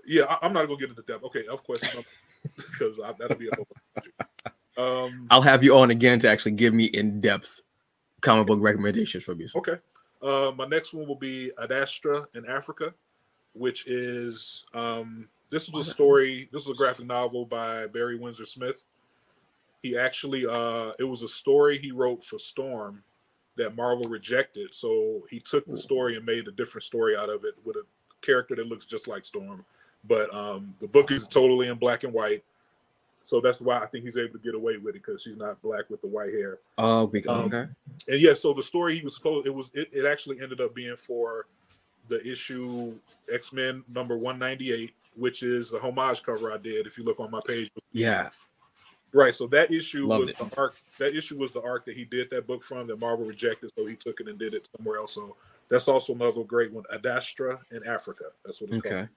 yeah, 0.05 0.25
I, 0.25 0.47
am 0.47 0.53
not 0.53 0.67
gonna 0.67 0.79
get 0.79 0.91
into 0.91 1.03
depth. 1.03 1.25
Okay, 1.25 1.45
Elf 1.49 1.63
Quest, 1.63 1.85
because 2.57 2.99
I- 3.05 3.13
that'll 3.13 3.37
be 3.37 3.49
a 3.49 3.57
whole. 3.57 3.69
Um, 4.77 5.27
I'll 5.31 5.43
have 5.43 5.63
you 5.63 5.77
on 5.77 5.91
again 5.91 6.19
to 6.21 6.29
actually 6.29 6.53
give 6.53 6.73
me 6.75 6.87
in 6.87 7.21
depth 7.21 7.63
comic 8.23 8.47
book 8.47 8.59
recommendations 8.61 9.23
from 9.25 9.41
you. 9.41 9.49
Okay. 9.55 9.77
Uh, 10.23 10.53
my 10.57 10.67
next 10.67 10.95
one 10.95 11.07
will 11.07 11.17
be 11.17 11.51
Adastra 11.61 12.27
in 12.35 12.47
Africa, 12.47 12.95
which 13.55 13.87
is 13.87 14.65
um, 14.73 15.29
this 15.53 15.69
was 15.71 15.87
a 15.87 15.91
story. 15.93 16.49
This 16.53 16.67
was 16.67 16.77
a 16.79 16.83
graphic 16.83 17.07
novel 17.07 17.45
by 17.45 17.87
Barry 17.87 18.17
Windsor 18.17 18.47
Smith. 18.47 18.85
He 19.83 19.97
actually, 19.97 20.47
uh, 20.47 20.93
it 20.99 21.05
was 21.05 21.23
a 21.23 21.29
story 21.29 21.79
he 21.79 21.93
wrote 21.93 22.25
for 22.25 22.39
Storm 22.39 23.03
that 23.57 23.77
Marvel 23.77 24.07
rejected. 24.09 24.75
So 24.75 25.23
he 25.31 25.39
took 25.39 25.67
the 25.67 25.77
story 25.77 26.17
and 26.17 26.25
made 26.25 26.49
a 26.49 26.53
different 26.53 26.85
story 26.85 27.17
out 27.17 27.29
of 27.29 27.45
it 27.45 27.55
with 27.65 27.77
a 27.77 27.83
character 28.23 28.55
that 28.57 28.67
looks 28.67 28.85
just 28.87 29.07
like 29.09 29.25
Storm. 29.25 29.65
But 30.09 30.33
um, 30.35 30.75
the 30.81 30.89
book 30.89 31.11
is 31.11 31.29
totally 31.29 31.69
in 31.69 31.77
black 31.79 32.03
and 32.05 32.13
white. 32.13 32.43
So 33.25 33.41
that's 33.41 33.61
why 33.61 33.79
I 33.79 33.87
think 33.87 34.05
he's 34.05 34.17
able 34.17 34.33
to 34.33 34.39
get 34.39 34.55
away 34.55 34.79
with 34.79 34.97
it 34.97 35.03
because 35.05 35.23
she's 35.23 35.37
not 35.37 35.61
black 35.63 35.89
with 35.91 36.01
the 36.03 36.09
white 36.09 36.33
hair 36.33 36.59
Oh, 36.77 37.03
Um, 37.29 37.45
okay. 37.45 37.67
and 38.09 38.21
yeah, 38.21 38.35
so 38.35 38.53
the 38.53 38.63
story 38.65 38.97
he 38.97 39.03
was 39.05 39.15
supposed 39.15 39.47
it 39.47 39.55
was 39.55 39.71
it, 39.75 39.89
it 39.93 40.05
actually 40.05 40.41
ended 40.41 40.61
up 40.61 40.75
being 40.75 40.97
for 40.97 41.47
the 42.09 42.21
issue 42.29 42.99
X 43.33 43.53
Men 43.53 43.85
number 43.95 44.17
one 44.17 44.41
ninety 44.41 44.73
eight, 44.73 44.93
which 45.17 45.43
is 45.43 45.71
the 45.71 45.79
homage 45.81 46.23
cover 46.23 46.53
I 46.53 46.57
did. 46.59 46.87
If 46.87 46.99
you 46.99 47.05
look 47.05 47.21
on 47.21 47.31
my 47.31 47.41
page, 47.47 47.71
Yeah. 47.93 48.31
right. 49.13 49.35
So 49.35 49.47
that 49.49 49.71
issue 49.71 50.07
Loved 50.07 50.23
was 50.23 50.31
it. 50.31 50.39
the 50.39 50.51
arc. 50.57 50.77
That 50.99 51.15
issue 51.17 51.39
was 51.39 51.53
the 51.53 51.63
arc 51.63 51.85
that 51.87 51.97
he 51.97 52.05
did 52.05 52.31
that 52.31 52.47
book 52.47 52.63
from 52.63 52.87
that 52.87 52.99
Marvel 52.99 53.27
rejected, 53.27 53.73
so 53.77 53.87
he 53.87 53.97
took 53.97 54.21
it 54.21 54.29
and 54.29 54.39
did 54.39 54.55
it 54.55 54.69
somewhere 54.77 54.99
else. 54.99 55.15
So 55.15 55.37
that's 55.69 55.89
also 55.89 56.15
another 56.15 56.45
great 56.45 56.73
one, 56.73 56.85
Adastra 56.93 57.59
in 57.71 57.87
Africa. 57.87 58.25
That's 58.45 58.61
what 58.61 58.71
it's 58.71 58.79
Okay. 58.79 58.91
called. 58.91 59.09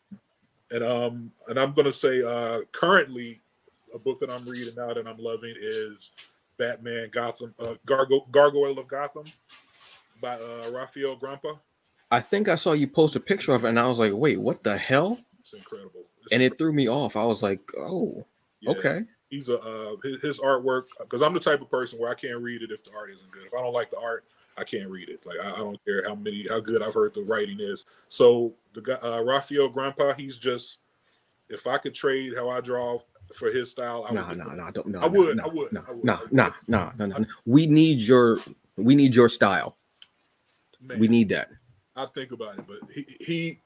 And 0.71 0.83
um, 0.83 1.31
and 1.47 1.59
I'm 1.59 1.73
gonna 1.73 1.93
say 1.93 2.23
uh, 2.23 2.61
currently 2.71 3.39
a 3.93 3.99
book 3.99 4.19
that 4.19 4.31
I'm 4.31 4.43
reading 4.45 4.73
now 4.75 4.93
that 4.93 5.07
I'm 5.07 5.17
loving 5.17 5.53
is 5.59 6.11
Batman 6.57 7.09
Gotham 7.11 7.53
uh, 7.59 7.75
Gargo- 7.85 8.29
Gargoyle 8.31 8.79
of 8.79 8.87
Gotham 8.87 9.25
by 10.21 10.35
uh, 10.35 10.69
Rafael 10.71 11.17
Grampá. 11.17 11.59
I 12.11 12.19
think 12.19 12.47
I 12.49 12.55
saw 12.55 12.71
you 12.73 12.87
post 12.87 13.15
a 13.15 13.19
picture 13.19 13.53
of 13.53 13.63
it, 13.65 13.69
and 13.69 13.79
I 13.79 13.87
was 13.87 13.99
like, 13.99 14.13
"Wait, 14.13 14.37
what 14.39 14.63
the 14.63 14.75
hell?" 14.77 15.19
It's 15.45 15.53
incredible. 15.53 16.01
It's 16.23 16.31
And 16.33 16.41
it 16.41 16.57
threw 16.57 16.73
me 16.73 16.89
off. 16.89 17.15
I 17.15 17.23
was 17.23 17.43
like, 17.43 17.61
"Oh, 17.77 18.25
yeah. 18.61 18.71
okay." 18.71 19.01
He's 19.29 19.47
a 19.47 19.59
uh, 19.59 19.95
his, 20.03 20.19
his 20.21 20.39
artwork 20.39 20.85
because 20.99 21.21
I'm 21.21 21.33
the 21.35 21.39
type 21.39 21.61
of 21.61 21.69
person 21.69 21.99
where 21.99 22.09
I 22.09 22.15
can't 22.15 22.39
read 22.41 22.63
it 22.63 22.71
if 22.71 22.83
the 22.83 22.91
art 22.97 23.11
isn't 23.11 23.29
good. 23.29 23.43
If 23.45 23.53
I 23.53 23.61
don't 23.61 23.73
like 23.73 23.91
the 23.91 23.99
art, 23.99 24.25
I 24.57 24.63
can't 24.63 24.89
read 24.89 25.07
it. 25.09 25.23
Like 25.23 25.37
I, 25.43 25.51
I 25.53 25.57
don't 25.57 25.83
care 25.85 26.03
how 26.07 26.15
many 26.15 26.47
how 26.49 26.59
good 26.61 26.81
I've 26.81 26.95
heard 26.95 27.13
the 27.13 27.21
writing 27.23 27.59
is. 27.59 27.85
So 28.09 28.53
the 28.73 28.81
guy 28.81 28.93
uh, 28.95 29.21
Rafael 29.21 29.69
Grampá, 29.69 30.15
he's 30.17 30.37
just 30.39 30.79
if 31.49 31.67
I 31.67 31.77
could 31.77 31.93
trade 31.93 32.33
how 32.35 32.49
I 32.49 32.59
draw 32.59 32.97
for 33.35 33.51
his 33.51 33.69
style, 33.69 34.03
I 34.09 34.13
No, 34.13 34.25
would. 34.27 34.37
no, 34.37 34.45
no, 34.45 34.71
don't. 34.71 34.87
No, 34.87 34.99
I 35.01 35.05
would, 35.05 35.37
No, 35.37 35.43
I 35.43 35.47
would, 35.47 35.73
No, 35.73 35.83
I 35.87 35.91
would. 35.91 36.03
no, 36.03 36.19
no, 36.31 36.53
no, 36.67 36.91
no, 36.97 37.05
no. 37.05 37.25
We 37.45 37.67
need 37.67 38.01
your. 38.01 38.39
We 38.77 38.95
need 38.95 39.13
your 39.15 39.29
style. 39.29 39.77
Man, 40.81 40.97
We 40.99 41.07
need 41.07 41.29
that. 41.29 41.49
I 41.95 42.07
think 42.07 42.31
about 42.31 42.57
it, 42.57 42.65
but 42.67 42.77
he, 42.91 43.05
he 43.21 43.59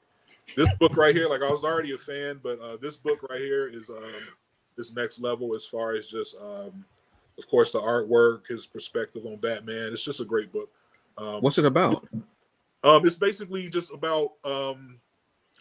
this 0.56 0.68
book 0.78 0.96
right 0.96 1.14
here, 1.14 1.28
like 1.28 1.42
I 1.42 1.50
was 1.50 1.64
already 1.64 1.92
a 1.94 1.98
fan, 1.98 2.40
but 2.42 2.60
uh, 2.60 2.76
this 2.76 2.96
book 2.96 3.22
right 3.28 3.40
here 3.40 3.68
is 3.68 3.90
um, 3.90 4.04
this 4.76 4.92
next 4.94 5.20
level 5.20 5.54
as 5.54 5.64
far 5.64 5.94
as 5.94 6.06
just, 6.06 6.36
um, 6.36 6.84
of 7.38 7.48
course, 7.48 7.72
the 7.72 7.80
artwork, 7.80 8.46
his 8.46 8.66
perspective 8.66 9.26
on 9.26 9.36
Batman. 9.36 9.92
It's 9.92 10.04
just 10.04 10.20
a 10.20 10.24
great 10.24 10.52
book. 10.52 10.70
Um, 11.18 11.40
What's 11.40 11.58
it 11.58 11.64
about? 11.64 12.06
um, 12.84 13.06
it's 13.06 13.16
basically 13.16 13.68
just 13.68 13.92
about. 13.92 14.32
Um, 14.44 14.98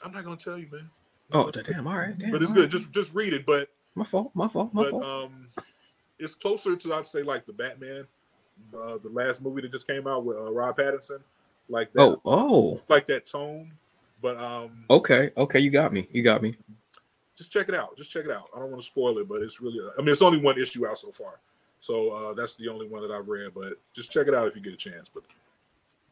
I'm 0.03 0.11
not 0.11 0.23
gonna 0.23 0.37
tell 0.37 0.57
you, 0.57 0.67
man. 0.71 0.89
Oh, 1.31 1.51
damn! 1.51 1.87
All 1.87 1.97
right, 1.97 2.17
damn, 2.17 2.31
but 2.31 2.41
it's 2.41 2.53
good. 2.53 2.61
right. 2.61 2.69
Just 2.71 2.91
just 2.91 3.13
read 3.13 3.33
it. 3.33 3.45
But 3.45 3.69
my 3.95 4.05
fault. 4.05 4.31
My 4.33 4.47
fault. 4.47 4.73
My 4.73 4.83
but 4.83 4.91
fault. 4.91 5.03
um, 5.03 5.47
it's 6.17 6.35
closer 6.35 6.75
to 6.75 6.93
I'd 6.93 7.05
say 7.05 7.21
like 7.21 7.45
the 7.45 7.53
Batman, 7.53 8.05
uh, 8.73 8.97
the 8.97 9.09
last 9.09 9.41
movie 9.41 9.61
that 9.61 9.71
just 9.71 9.87
came 9.87 10.07
out 10.07 10.23
with 10.23 10.37
uh, 10.37 10.51
Rob 10.51 10.77
Pattinson, 10.77 11.19
like 11.67 11.91
that, 11.93 12.01
oh, 12.01 12.21
oh. 12.25 12.81
like 12.87 13.05
that 13.07 13.25
tone. 13.25 13.71
But 14.21 14.37
um, 14.37 14.83
Okay, 14.89 15.31
okay. 15.37 15.59
You 15.59 15.69
got 15.71 15.93
me. 15.93 16.07
You 16.11 16.23
got 16.23 16.41
me. 16.41 16.55
just 17.37 17.51
check 17.51 17.69
it 17.69 17.75
out. 17.75 17.95
Just 17.97 18.11
check 18.11 18.25
it 18.25 18.31
out. 18.31 18.49
I 18.55 18.59
don't 18.59 18.69
want 18.71 18.81
to 18.81 18.85
spoil 18.87 19.17
it, 19.19 19.27
but 19.29 19.41
it's 19.41 19.61
really. 19.61 19.79
I 19.97 20.01
mean, 20.01 20.09
it's 20.09 20.21
only 20.21 20.39
one 20.39 20.59
issue 20.59 20.85
out 20.87 20.97
so 20.97 21.11
far, 21.11 21.39
so 21.79 22.09
uh, 22.09 22.33
that's 22.33 22.55
the 22.57 22.67
only 22.67 22.87
one 22.87 23.01
that 23.01 23.11
I've 23.11 23.27
read. 23.29 23.51
But 23.53 23.73
just 23.95 24.11
check 24.11 24.27
it 24.27 24.33
out 24.33 24.47
if 24.47 24.55
you 24.55 24.61
get 24.61 24.73
a 24.73 24.77
chance. 24.77 25.09
But 25.13 25.23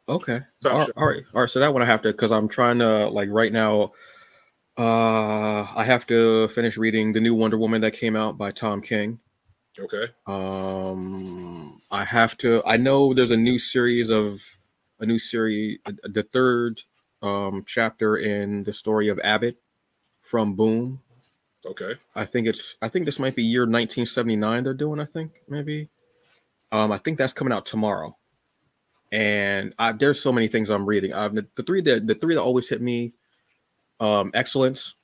Okay. 0.10 0.40
All, 0.66 0.88
all 0.96 1.08
right. 1.08 1.24
All 1.34 1.42
right. 1.42 1.50
So 1.50 1.60
that 1.60 1.74
one 1.74 1.82
I 1.82 1.86
have 1.86 2.02
to 2.04 2.12
because 2.12 2.32
I'm 2.32 2.48
trying 2.48 2.80
to 2.80 3.08
like 3.10 3.30
right 3.32 3.52
now. 3.52 3.92
Uh, 4.78 5.66
I 5.76 5.84
have 5.86 6.06
to 6.08 6.48
finish 6.50 6.78
reading 6.78 7.12
the 7.12 7.20
new 7.20 7.34
Wonder 7.34 7.58
Woman 7.58 7.82
that 7.82 7.92
came 7.94 8.16
out 8.16 8.38
by 8.38 8.52
Tom 8.52 8.80
King. 8.80 9.20
okay, 9.80 10.06
Um, 10.28 11.82
I 11.90 12.04
have 12.04 12.38
to. 12.38 12.62
I 12.64 12.78
know 12.78 13.12
there's 13.14 13.32
a 13.32 13.38
new 13.38 13.58
series 13.58 14.10
of 14.12 14.40
a 15.00 15.06
new 15.08 15.18
series, 15.18 15.80
uh, 15.88 15.94
the 16.04 16.22
third 16.22 16.82
um 17.22 17.64
chapter 17.66 18.18
in 18.18 18.64
the 18.64 18.74
story 18.74 19.08
of 19.10 19.20
Abbott 19.24 19.58
from 20.22 20.56
Boom. 20.56 21.02
okay, 21.66 21.96
I 22.16 22.26
think 22.26 22.48
it's. 22.48 22.78
I 22.82 22.90
think 22.90 23.06
this 23.06 23.20
might 23.20 23.36
be 23.36 23.44
year 23.44 23.62
1979. 23.64 24.64
They're 24.64 24.74
doing. 24.74 25.00
I 25.00 25.06
think 25.06 25.32
maybe. 25.48 25.90
Um, 26.72 26.92
I 26.92 26.98
think 26.98 27.18
that's 27.18 27.34
coming 27.34 27.54
out 27.54 27.66
tomorrow. 27.66 28.18
And 29.12 29.74
I, 29.80 29.94
there's 29.94 30.20
so 30.20 30.34
many 30.34 30.50
things 30.50 30.70
I'm 30.70 30.86
reading. 30.86 31.14
Uh, 31.14 31.30
the, 31.30 31.48
the 31.56 31.64
three 31.64 31.82
that 31.82 32.08
the 32.08 32.16
three 32.16 32.36
that 32.36 32.42
always 32.42 32.68
hit 32.70 32.82
me. 32.82 33.14
Um, 34.00 34.32
excellence. 34.34 34.96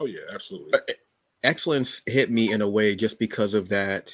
oh 0.00 0.06
yeah, 0.06 0.20
absolutely. 0.32 0.78
Excellence 1.44 2.02
hit 2.06 2.30
me 2.30 2.50
in 2.50 2.62
a 2.62 2.68
way 2.68 2.96
just 2.96 3.18
because 3.18 3.54
of 3.54 3.68
that. 3.68 4.12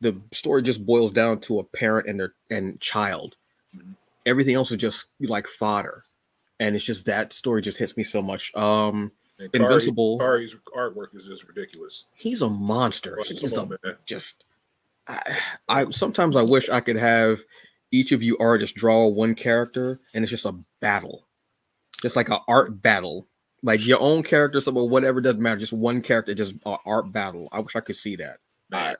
The 0.00 0.20
story 0.32 0.62
just 0.62 0.84
boils 0.84 1.12
down 1.12 1.38
to 1.40 1.60
a 1.60 1.64
parent 1.64 2.08
and 2.08 2.18
their 2.18 2.34
and 2.50 2.80
child. 2.80 3.36
Everything 4.26 4.54
else 4.54 4.70
is 4.70 4.76
just 4.78 5.06
like 5.20 5.46
fodder, 5.46 6.04
and 6.60 6.76
it's 6.76 6.84
just 6.84 7.06
that 7.06 7.32
story 7.32 7.62
just 7.62 7.78
hits 7.78 7.96
me 7.96 8.04
so 8.04 8.22
much. 8.22 8.54
Um, 8.54 9.12
And 9.38 9.50
Khary- 9.52 9.64
Invincible. 9.64 10.18
Khary's 10.18 10.54
artwork 10.76 11.14
is 11.16 11.26
just 11.26 11.44
ridiculous. 11.48 12.06
he's 12.14 12.42
a 12.42 12.48
monster. 12.50 13.16
Like, 13.18 13.26
He's 13.26 13.56
a 13.56 13.60
on, 13.62 13.76
just 14.06 14.44
I, 15.08 15.36
I 15.68 15.90
sometimes 15.90 16.36
I 16.36 16.42
wish 16.42 16.68
I 16.68 16.80
could 16.80 16.96
have 16.96 17.40
each 17.90 18.12
of 18.12 18.22
you 18.22 18.36
artists 18.38 18.74
draw 18.74 19.06
one 19.06 19.34
character 19.34 20.00
and 20.14 20.24
it's 20.24 20.30
just 20.30 20.46
a 20.46 20.54
battle. 20.80 21.26
Just 22.00 22.14
like 22.16 22.28
an 22.30 22.38
art 22.48 22.80
battle. 22.80 23.26
Like 23.64 23.86
your 23.86 24.00
own 24.00 24.22
character, 24.24 24.58
or 24.70 24.88
whatever 24.88 25.20
doesn't 25.20 25.40
matter. 25.40 25.60
Just 25.60 25.72
one 25.72 26.02
character, 26.02 26.34
just 26.34 26.56
art 26.64 27.12
battle. 27.12 27.48
I 27.52 27.60
wish 27.60 27.76
I 27.76 27.80
could 27.80 27.94
see 27.96 28.16
that. 28.16 28.38
Man, 28.70 28.96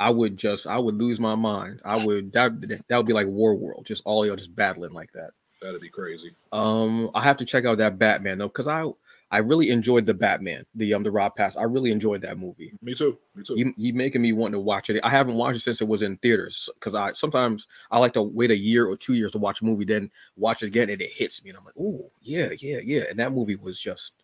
I 0.00 0.10
would 0.10 0.36
just 0.36 0.66
I 0.66 0.78
would 0.78 0.96
lose 0.96 1.18
my 1.18 1.34
mind. 1.34 1.80
I 1.84 2.04
would 2.04 2.32
that 2.32 2.60
that 2.88 2.96
would 2.96 3.06
be 3.06 3.12
like 3.12 3.26
War 3.26 3.54
World, 3.54 3.86
just 3.86 4.02
all 4.04 4.24
y'all 4.24 4.36
just 4.36 4.54
battling 4.54 4.92
like 4.92 5.12
that. 5.12 5.30
that'd 5.60 5.80
be 5.80 5.88
crazy. 5.88 6.32
Um, 6.52 7.10
I 7.14 7.22
have 7.22 7.36
to 7.38 7.44
check 7.44 7.64
out 7.64 7.78
that 7.78 7.98
Batman 7.98 8.38
though, 8.38 8.48
because 8.48 8.68
I 8.68 8.84
I 9.30 9.38
really 9.38 9.70
enjoyed 9.70 10.06
the 10.06 10.14
Batman, 10.14 10.64
the 10.74 10.94
um 10.94 11.02
the 11.02 11.10
Rob 11.10 11.36
Pass. 11.36 11.56
I 11.56 11.64
really 11.64 11.90
enjoyed 11.90 12.22
that 12.22 12.38
movie. 12.38 12.72
Me 12.80 12.94
too. 12.94 13.18
Me 13.34 13.42
too. 13.42 13.58
you 13.58 13.74
you 13.76 13.92
making 13.92 14.22
me 14.22 14.32
want 14.32 14.52
to 14.54 14.60
watch 14.60 14.88
it. 14.88 15.00
I 15.02 15.10
haven't 15.10 15.34
watched 15.34 15.56
it 15.56 15.62
since 15.62 15.80
it 15.80 15.88
was 15.88 16.02
in 16.02 16.16
theaters 16.18 16.70
because 16.74 16.94
I 16.94 17.12
sometimes 17.12 17.66
I 17.90 17.98
like 17.98 18.14
to 18.14 18.22
wait 18.22 18.50
a 18.50 18.56
year 18.56 18.86
or 18.86 18.96
two 18.96 19.14
years 19.14 19.32
to 19.32 19.38
watch 19.38 19.60
a 19.60 19.64
movie, 19.64 19.84
then 19.84 20.10
watch 20.36 20.62
it 20.62 20.68
again, 20.68 20.88
and 20.90 21.02
it 21.02 21.12
hits 21.12 21.42
me, 21.42 21.50
and 21.50 21.58
I'm 21.58 21.64
like, 21.64 21.74
oh 21.78 22.10
yeah, 22.22 22.50
yeah, 22.58 22.78
yeah. 22.82 23.02
And 23.10 23.18
that 23.18 23.32
movie 23.32 23.56
was 23.56 23.80
just 23.80 24.14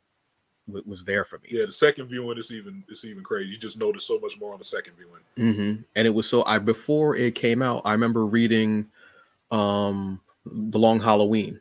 wa- 0.67 0.81
was 0.87 1.05
there 1.05 1.25
for 1.25 1.39
me. 1.39 1.49
yeah, 1.51 1.67
the 1.67 1.73
second 1.73 2.07
viewing 2.09 2.39
is 2.39 2.53
even 2.53 2.85
it's 2.89 3.05
even 3.05 3.23
crazy. 3.23 3.51
You 3.51 3.57
just 3.59 3.79
notice 3.79 4.05
so 4.05 4.19
much 4.19 4.39
more 4.39 4.53
on 4.53 4.59
the 4.59 4.65
second 4.65 4.95
viewing. 4.97 5.23
hmm 5.55 5.83
And 5.97 6.07
it 6.07 6.15
was 6.15 6.29
so 6.29 6.45
I 6.47 6.59
before 6.59 7.17
it 7.17 7.35
came 7.35 7.62
out, 7.62 7.83
I 7.85 7.93
remember 7.93 8.27
reading 8.27 8.87
um 9.51 10.21
The 10.47 10.79
Long 10.79 11.01
Halloween. 11.01 11.61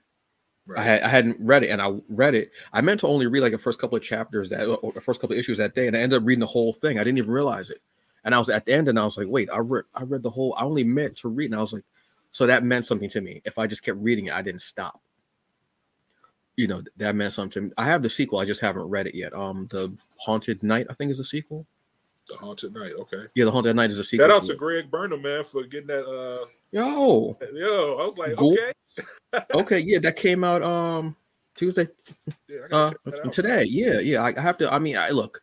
Right. 0.65 0.79
I 0.79 0.83
had 0.83 1.01
I 1.03 1.07
hadn't 1.09 1.37
read 1.41 1.63
it, 1.63 1.69
and 1.71 1.81
I 1.81 1.91
read 2.07 2.35
it. 2.35 2.51
I 2.71 2.79
meant 2.81 3.01
to 3.01 3.07
only 3.07 3.27
read 3.27 3.41
like 3.41 3.51
the 3.51 3.57
first 3.57 3.79
couple 3.79 3.97
of 3.97 4.03
chapters 4.03 4.49
that 4.49 4.65
or 4.65 4.93
the 4.93 5.01
first 5.01 5.19
couple 5.19 5.33
of 5.33 5.39
issues 5.39 5.57
that 5.57 5.75
day, 5.75 5.87
and 5.87 5.97
I 5.97 5.99
ended 5.99 6.21
up 6.21 6.25
reading 6.25 6.39
the 6.39 6.45
whole 6.45 6.71
thing. 6.71 6.97
I 6.97 7.03
didn't 7.03 7.17
even 7.17 7.31
realize 7.31 7.69
it. 7.69 7.79
And 8.23 8.33
I 8.33 8.37
was 8.37 8.49
at 8.49 8.65
the 8.65 8.73
end, 8.73 8.87
and 8.87 8.97
I 8.97 9.03
was 9.03 9.17
like, 9.17 9.27
wait, 9.27 9.49
I 9.51 9.57
read 9.57 9.83
I 9.93 10.03
read 10.03 10.23
the 10.23 10.29
whole. 10.29 10.55
I 10.57 10.63
only 10.63 10.85
meant 10.85 11.17
to 11.17 11.27
read, 11.27 11.51
and 11.51 11.55
I 11.55 11.59
was 11.59 11.73
like, 11.73 11.83
so 12.31 12.47
that 12.47 12.63
meant 12.63 12.85
something 12.85 13.09
to 13.09 13.19
me. 13.19 13.41
If 13.43 13.57
I 13.59 13.67
just 13.67 13.83
kept 13.83 13.97
reading 13.99 14.27
it, 14.27 14.33
I 14.33 14.41
didn't 14.41 14.61
stop. 14.61 15.01
You 16.55 16.67
know 16.67 16.81
that 16.97 17.15
meant 17.15 17.33
something. 17.33 17.51
to 17.51 17.67
me. 17.69 17.73
I 17.77 17.85
have 17.85 18.03
the 18.03 18.09
sequel. 18.09 18.39
I 18.39 18.45
just 18.45 18.61
haven't 18.61 18.83
read 18.89 19.07
it 19.07 19.15
yet. 19.15 19.33
Um, 19.33 19.67
the 19.71 19.95
Haunted 20.19 20.61
Knight, 20.63 20.87
I 20.89 20.93
think, 20.93 21.09
is 21.11 21.19
a 21.19 21.23
sequel. 21.23 21.65
the 22.27 22.35
Haunted 22.37 22.73
Knight. 22.73 22.93
Okay. 22.99 23.23
Yeah, 23.35 23.45
the 23.45 23.51
Haunted 23.51 23.75
Knight 23.75 23.89
is 23.91 23.99
a 23.99 24.03
sequel. 24.03 24.27
Shout 24.27 24.35
out 24.37 24.43
to 24.43 24.49
to. 24.53 24.55
Greg 24.55 24.91
Burnham, 24.91 25.21
man, 25.21 25.43
for 25.43 25.63
getting 25.63 25.87
that. 25.87 26.05
uh 26.05 26.45
Yo, 26.71 27.37
Yo, 27.53 27.97
I 27.99 28.05
was 28.05 28.17
like, 28.17 28.39
okay, 28.41 28.71
okay, 29.53 29.79
yeah, 29.79 29.99
that 29.99 30.15
came 30.15 30.43
out 30.43 30.63
um 30.63 31.15
Tuesday 31.55 31.87
yeah, 32.47 32.59
I 32.71 32.75
uh 32.75 32.89
gotta 32.89 32.93
check 32.93 33.13
that 33.15 33.25
out. 33.25 33.31
today 33.31 33.63
yeah 33.65 33.99
yeah 33.99 34.23
I, 34.23 34.33
I 34.35 34.41
have 34.41 34.57
to 34.57 34.73
i 34.73 34.79
mean 34.79 34.97
i 34.97 35.09
look 35.09 35.39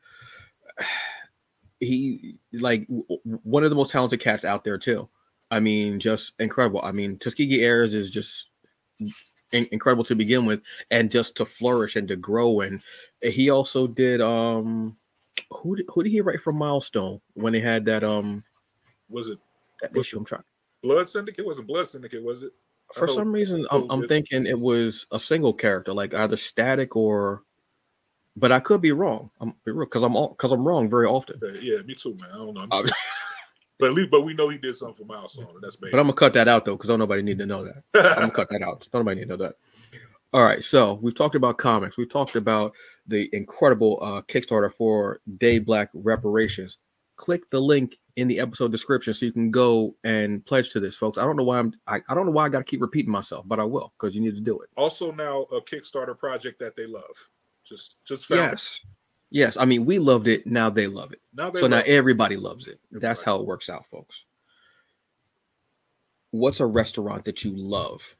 he 1.78 2.36
like 2.52 2.86
one 3.22 3.62
of 3.64 3.70
the 3.70 3.76
most 3.76 3.92
talented 3.92 4.18
cats 4.18 4.44
out 4.44 4.64
there 4.64 4.76
too 4.76 5.08
i 5.52 5.60
mean 5.60 6.00
just 6.00 6.34
incredible 6.40 6.80
i 6.82 6.90
mean 6.92 7.16
tuskegee 7.16 7.62
Heirs 7.62 7.94
is 7.94 8.10
just 8.10 8.48
incredible 9.52 10.04
to 10.04 10.14
begin 10.14 10.46
with 10.46 10.60
and 10.90 11.10
just 11.10 11.36
to 11.36 11.44
flourish 11.44 11.96
and 11.96 12.06
to 12.08 12.16
grow 12.16 12.60
and 12.60 12.82
he 13.22 13.50
also 13.50 13.86
did 13.86 14.20
um 14.20 14.96
who 15.50 15.76
did, 15.76 15.86
who 15.92 16.02
did 16.02 16.10
he 16.10 16.20
write 16.20 16.40
for 16.40 16.52
milestone 16.52 17.20
when 17.34 17.52
they 17.52 17.60
had 17.60 17.84
that 17.84 18.04
um 18.04 18.44
Was 19.08 19.28
it 19.28 19.38
that 19.82 19.92
What- 19.92 20.00
issue 20.00 20.18
i'm 20.18 20.24
trying 20.24 20.42
Blood 20.82 21.08
Syndicate? 21.10 21.44
Wasn't 21.44 21.66
Blood 21.66 21.88
Syndicate? 21.88 22.22
Was 22.22 22.42
it? 22.42 22.52
I 22.96 22.98
for 23.00 23.06
some 23.06 23.30
reason 23.30 23.66
I'm, 23.70 23.90
I'm 23.90 24.08
thinking 24.08 24.46
it 24.46 24.58
was 24.58 25.06
a 25.12 25.20
single 25.20 25.52
character 25.52 25.92
like 25.92 26.14
either 26.14 26.36
static 26.36 26.96
or 26.96 27.42
but 28.36 28.50
i 28.52 28.60
could 28.60 28.80
be 28.80 28.92
wrong 28.92 29.30
i'm 29.40 29.54
real 29.66 29.80
because 29.80 30.02
i'm 30.02 30.16
all 30.16 30.28
because 30.28 30.52
i'm 30.52 30.66
wrong 30.66 30.88
very 30.88 31.06
often 31.06 31.38
Yeah, 31.60 31.78
me 31.82 31.94
too, 31.94 32.16
man. 32.20 32.30
I 32.32 32.36
don't 32.36 32.54
know. 32.54 32.66
But 33.80 33.86
at 33.90 33.94
least, 33.94 34.10
but 34.10 34.22
we 34.22 34.34
know 34.34 34.48
he 34.48 34.58
did 34.58 34.76
something 34.76 35.06
for 35.06 35.12
Milestone, 35.12 35.48
and 35.54 35.62
that's 35.62 35.76
bad. 35.76 35.90
but 35.90 35.98
i'm 35.98 36.06
gonna 36.06 36.14
cut 36.14 36.32
that 36.34 36.48
out 36.48 36.64
though 36.64 36.76
because 36.76 36.88
don't 36.88 36.98
nobody 36.98 37.22
need 37.22 37.38
to 37.38 37.46
know 37.46 37.64
that. 37.64 37.82
I'm 37.94 38.14
gonna 38.14 38.30
cut 38.40 38.48
that 38.50 38.62
out. 38.62 38.86
Nobody 38.92 39.20
need 39.20 39.26
to 39.26 39.36
know 39.36 39.44
that. 39.44 39.54
All 40.32 40.44
right 40.44 40.62
so 40.62 40.94
we've 41.02 41.14
talked 41.14 41.34
about 41.34 41.58
comics. 41.58 41.96
We've 41.96 42.08
talked 42.08 42.36
about 42.36 42.72
the 43.06 43.28
incredible 43.32 43.98
uh 44.02 44.22
kickstarter 44.22 44.72
for 44.72 45.20
DayBlack 45.38 45.88
reparations. 45.94 46.78
Click 47.16 47.50
the 47.50 47.60
link 47.60 47.98
in 48.16 48.28
the 48.28 48.38
episode 48.40 48.70
description 48.72 49.12
so 49.12 49.26
you 49.26 49.32
can 49.32 49.50
go 49.50 49.94
and 50.04 50.44
pledge 50.46 50.70
to 50.70 50.80
this 50.80 50.96
folks. 50.96 51.18
I 51.18 51.24
don't 51.24 51.36
know 51.36 51.42
why 51.44 51.58
i'm 51.58 51.72
i, 51.86 52.00
I 52.08 52.14
don't 52.14 52.26
know 52.26 52.32
why 52.32 52.44
i 52.46 52.48
gotta 52.48 52.64
keep 52.64 52.80
repeating 52.80 53.10
myself 53.10 53.44
but 53.48 53.58
i 53.60 53.64
will 53.64 53.92
because 53.98 54.14
you 54.14 54.20
need 54.20 54.34
to 54.34 54.40
do 54.40 54.60
it. 54.60 54.68
Also 54.76 55.10
now 55.10 55.42
a 55.52 55.60
Kickstarter 55.60 56.16
project 56.16 56.58
that 56.60 56.76
they 56.76 56.86
love. 56.86 57.28
Just, 57.64 57.96
just 58.04 58.26
found 58.26 58.52
it. 58.54 58.80
Yes. 59.30 59.56
I 59.56 59.64
mean, 59.64 59.84
we 59.84 59.98
loved 59.98 60.26
it. 60.28 60.46
Now 60.46 60.70
they 60.70 60.86
love 60.86 61.12
it. 61.12 61.20
Now 61.34 61.50
they 61.50 61.60
so 61.60 61.66
now 61.66 61.78
it. 61.78 61.86
everybody 61.86 62.36
loves 62.36 62.66
it. 62.66 62.80
That's 62.90 63.22
how 63.22 63.38
it 63.40 63.46
works 63.46 63.70
out, 63.70 63.86
folks. 63.86 64.24
What's 66.32 66.60
a 66.60 66.66
restaurant 66.66 67.24
that 67.24 67.44
you 67.44 67.52
love? 67.56 68.16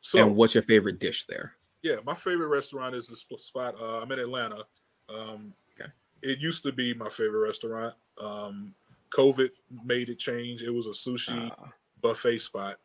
So 0.00 0.18
and 0.22 0.36
what's 0.36 0.54
your 0.54 0.62
favorite 0.62 0.98
dish 0.98 1.24
there? 1.24 1.54
yeah, 1.82 1.96
my 2.04 2.14
favorite 2.14 2.48
restaurant 2.48 2.94
is 2.94 3.08
this 3.08 3.24
spot. 3.44 3.74
Uh, 3.80 4.00
I'm 4.00 4.12
in 4.12 4.18
Atlanta. 4.18 4.64
Um, 5.08 5.54
Okay. 5.78 5.90
It 6.22 6.38
used 6.38 6.62
to 6.64 6.72
be 6.72 6.92
my 6.94 7.08
favorite 7.08 7.40
restaurant. 7.46 7.94
Um, 8.20 8.74
COVID 9.14 9.50
made 9.84 10.08
it 10.10 10.18
change. 10.18 10.62
It 10.62 10.70
was 10.70 10.86
a 10.86 10.90
sushi 10.90 11.50
Uh, 11.50 11.66
buffet 12.02 12.38
spot, 12.38 12.78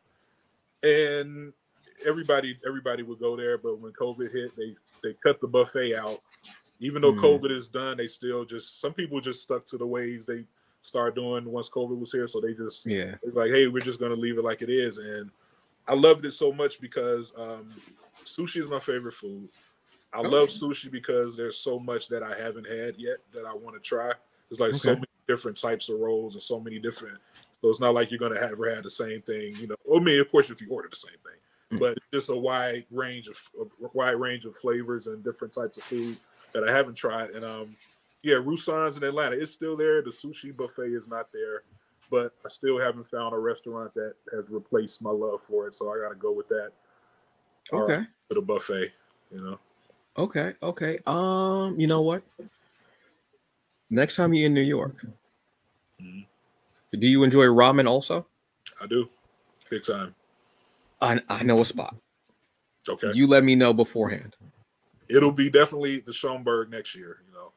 and 0.82 1.52
everybody 2.06 2.58
everybody 2.66 3.02
would 3.02 3.18
go 3.18 3.36
there. 3.36 3.58
But 3.58 3.80
when 3.80 3.92
COVID 3.92 4.32
hit, 4.32 4.56
they 4.56 4.74
they 5.02 5.14
cut 5.22 5.40
the 5.40 5.46
buffet 5.48 5.94
out. 5.94 6.20
Even 6.80 7.02
though 7.02 7.12
Mm. 7.12 7.20
COVID 7.20 7.50
is 7.50 7.68
done, 7.68 7.96
they 7.96 8.08
still 8.08 8.44
just 8.44 8.80
some 8.80 8.92
people 8.92 9.20
just 9.20 9.42
stuck 9.42 9.66
to 9.66 9.78
the 9.78 9.86
ways 9.86 10.26
they 10.26 10.44
started 10.82 11.14
doing 11.14 11.44
once 11.44 11.68
COVID 11.68 11.98
was 11.98 12.12
here. 12.12 12.28
So 12.28 12.40
they 12.40 12.54
just 12.54 12.86
yeah. 12.86 13.14
like, 13.32 13.50
hey, 13.50 13.66
we're 13.66 13.80
just 13.80 13.98
gonna 14.00 14.14
leave 14.14 14.38
it 14.38 14.44
like 14.44 14.62
it 14.62 14.70
is. 14.70 14.98
And 14.98 15.30
I 15.88 15.94
loved 15.94 16.24
it 16.24 16.32
so 16.32 16.52
much 16.52 16.80
because 16.80 17.32
um, 17.36 17.68
sushi 18.24 18.60
is 18.60 18.68
my 18.68 18.78
favorite 18.78 19.14
food. 19.14 19.48
I 20.12 20.20
love 20.22 20.48
sushi 20.48 20.90
because 20.90 21.36
there's 21.36 21.58
so 21.58 21.78
much 21.78 22.08
that 22.08 22.22
I 22.22 22.34
haven't 22.34 22.66
had 22.66 22.96
yet 22.96 23.18
that 23.34 23.44
I 23.44 23.54
want 23.54 23.76
to 23.76 23.80
try. 23.80 24.12
There's 24.48 24.60
like 24.60 24.74
so 24.74 24.94
many 24.94 25.06
different 25.28 25.56
types 25.58 25.88
of 25.88 25.98
rolls 25.98 26.34
and 26.34 26.42
so 26.42 26.60
many 26.60 26.78
different. 26.78 27.18
So 27.60 27.68
it's 27.68 27.80
not 27.80 27.94
like 27.94 28.10
you're 28.10 28.20
gonna 28.20 28.40
have 28.40 28.52
ever 28.52 28.74
have 28.74 28.84
the 28.84 28.90
same 28.90 29.22
thing, 29.22 29.54
you 29.56 29.66
know. 29.66 29.76
I 29.94 29.98
mean, 29.98 30.20
of 30.20 30.30
course, 30.30 30.50
if 30.50 30.60
you 30.60 30.68
order 30.70 30.88
the 30.88 30.96
same 30.96 31.10
thing, 31.24 31.32
Mm. 31.72 31.80
but 31.80 31.98
just 32.14 32.30
a 32.30 32.36
wide 32.36 32.86
range 32.92 33.26
of 33.26 33.50
a 33.60 33.88
wide 33.92 34.12
range 34.12 34.44
of 34.44 34.56
flavors 34.56 35.08
and 35.08 35.24
different 35.24 35.52
types 35.52 35.76
of 35.76 35.82
food 35.82 36.16
that 36.54 36.68
I 36.68 36.72
haven't 36.72 36.94
tried. 36.94 37.30
And 37.30 37.44
um, 37.44 37.76
yeah, 38.22 38.34
Ru 38.36 38.56
San's 38.56 38.96
in 38.96 39.02
Atlanta. 39.04 39.36
It's 39.36 39.52
still 39.52 39.76
there. 39.76 40.02
The 40.02 40.10
sushi 40.10 40.56
buffet 40.56 40.94
is 40.94 41.08
not 41.08 41.32
there, 41.32 41.62
but 42.10 42.32
I 42.44 42.48
still 42.48 42.78
haven't 42.78 43.06
found 43.08 43.34
a 43.34 43.38
restaurant 43.38 43.94
that 43.94 44.14
has 44.34 44.48
replaced 44.48 45.02
my 45.02 45.10
love 45.10 45.42
for 45.42 45.66
it. 45.68 45.74
So 45.74 45.90
I 45.92 45.98
got 45.98 46.10
to 46.10 46.14
go 46.14 46.32
with 46.32 46.48
that 46.48 46.70
All 47.72 47.80
right. 47.86 47.98
Okay. 47.98 48.04
for 48.28 48.34
the 48.34 48.42
buffet. 48.42 48.92
You 49.32 49.40
know. 49.42 49.58
Okay. 50.16 50.54
Okay. 50.62 50.98
Um, 51.06 51.78
you 51.78 51.86
know 51.86 52.00
what? 52.02 52.22
Next 53.90 54.16
time 54.16 54.34
you're 54.34 54.46
in 54.46 54.54
New 54.54 54.62
York, 54.62 55.04
Mhm. 56.02 56.26
do 56.92 57.06
you 57.06 57.22
enjoy 57.22 57.44
ramen 57.44 57.86
also? 57.88 58.26
I 58.80 58.86
do, 58.86 59.08
big 59.70 59.82
time. 59.82 60.14
I, 61.00 61.20
I 61.28 61.42
know 61.44 61.60
a 61.60 61.64
spot. 61.64 61.94
Okay, 62.88 63.12
You 63.14 63.26
let 63.26 63.44
me 63.44 63.54
know 63.54 63.72
beforehand. 63.72 64.34
It'll 65.08 65.32
be 65.32 65.50
definitely 65.50 66.00
the 66.00 66.12
Schomburg 66.12 66.70
next 66.70 66.94
year. 66.96 67.18
You 67.26 67.32
know, 67.34 67.52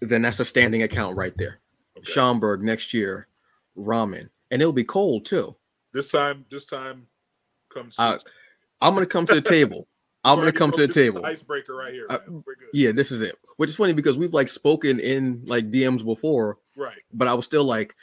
Then 0.00 0.22
that's 0.22 0.40
a 0.40 0.44
standing 0.44 0.82
account 0.82 1.16
right 1.16 1.36
there. 1.36 1.58
okay. 1.98 2.12
Schomburg 2.12 2.60
next 2.60 2.94
year, 2.94 3.28
ramen, 3.76 4.28
and 4.50 4.62
it'll 4.62 4.72
be 4.72 4.84
cold 4.84 5.24
too. 5.24 5.56
this 5.92 6.10
time, 6.10 6.44
this 6.50 6.64
time 6.64 7.06
comes. 7.68 7.98
Uh, 7.98 8.18
I'm 8.80 8.94
gonna 8.94 9.06
come 9.06 9.26
to 9.26 9.34
the 9.34 9.40
table. 9.42 9.86
I'm 10.24 10.38
gonna 10.38 10.52
come 10.52 10.72
to 10.72 10.86
the 10.86 10.92
table. 10.92 11.24
Icebreaker 11.24 11.74
right 11.74 11.92
here. 11.92 12.06
Uh. 12.10 12.18
Yeah, 12.72 12.92
this 12.92 13.10
is 13.12 13.20
it. 13.22 13.36
Which 13.56 13.70
is 13.70 13.76
funny 13.76 13.92
because 13.92 14.18
we've 14.18 14.34
like 14.34 14.48
spoken 14.48 15.00
in 15.00 15.42
like 15.46 15.70
DMs 15.70 16.04
before, 16.04 16.58
Right. 16.76 17.00
but 17.12 17.26
I 17.28 17.34
was 17.34 17.44
still 17.44 17.64
like, 17.64 17.94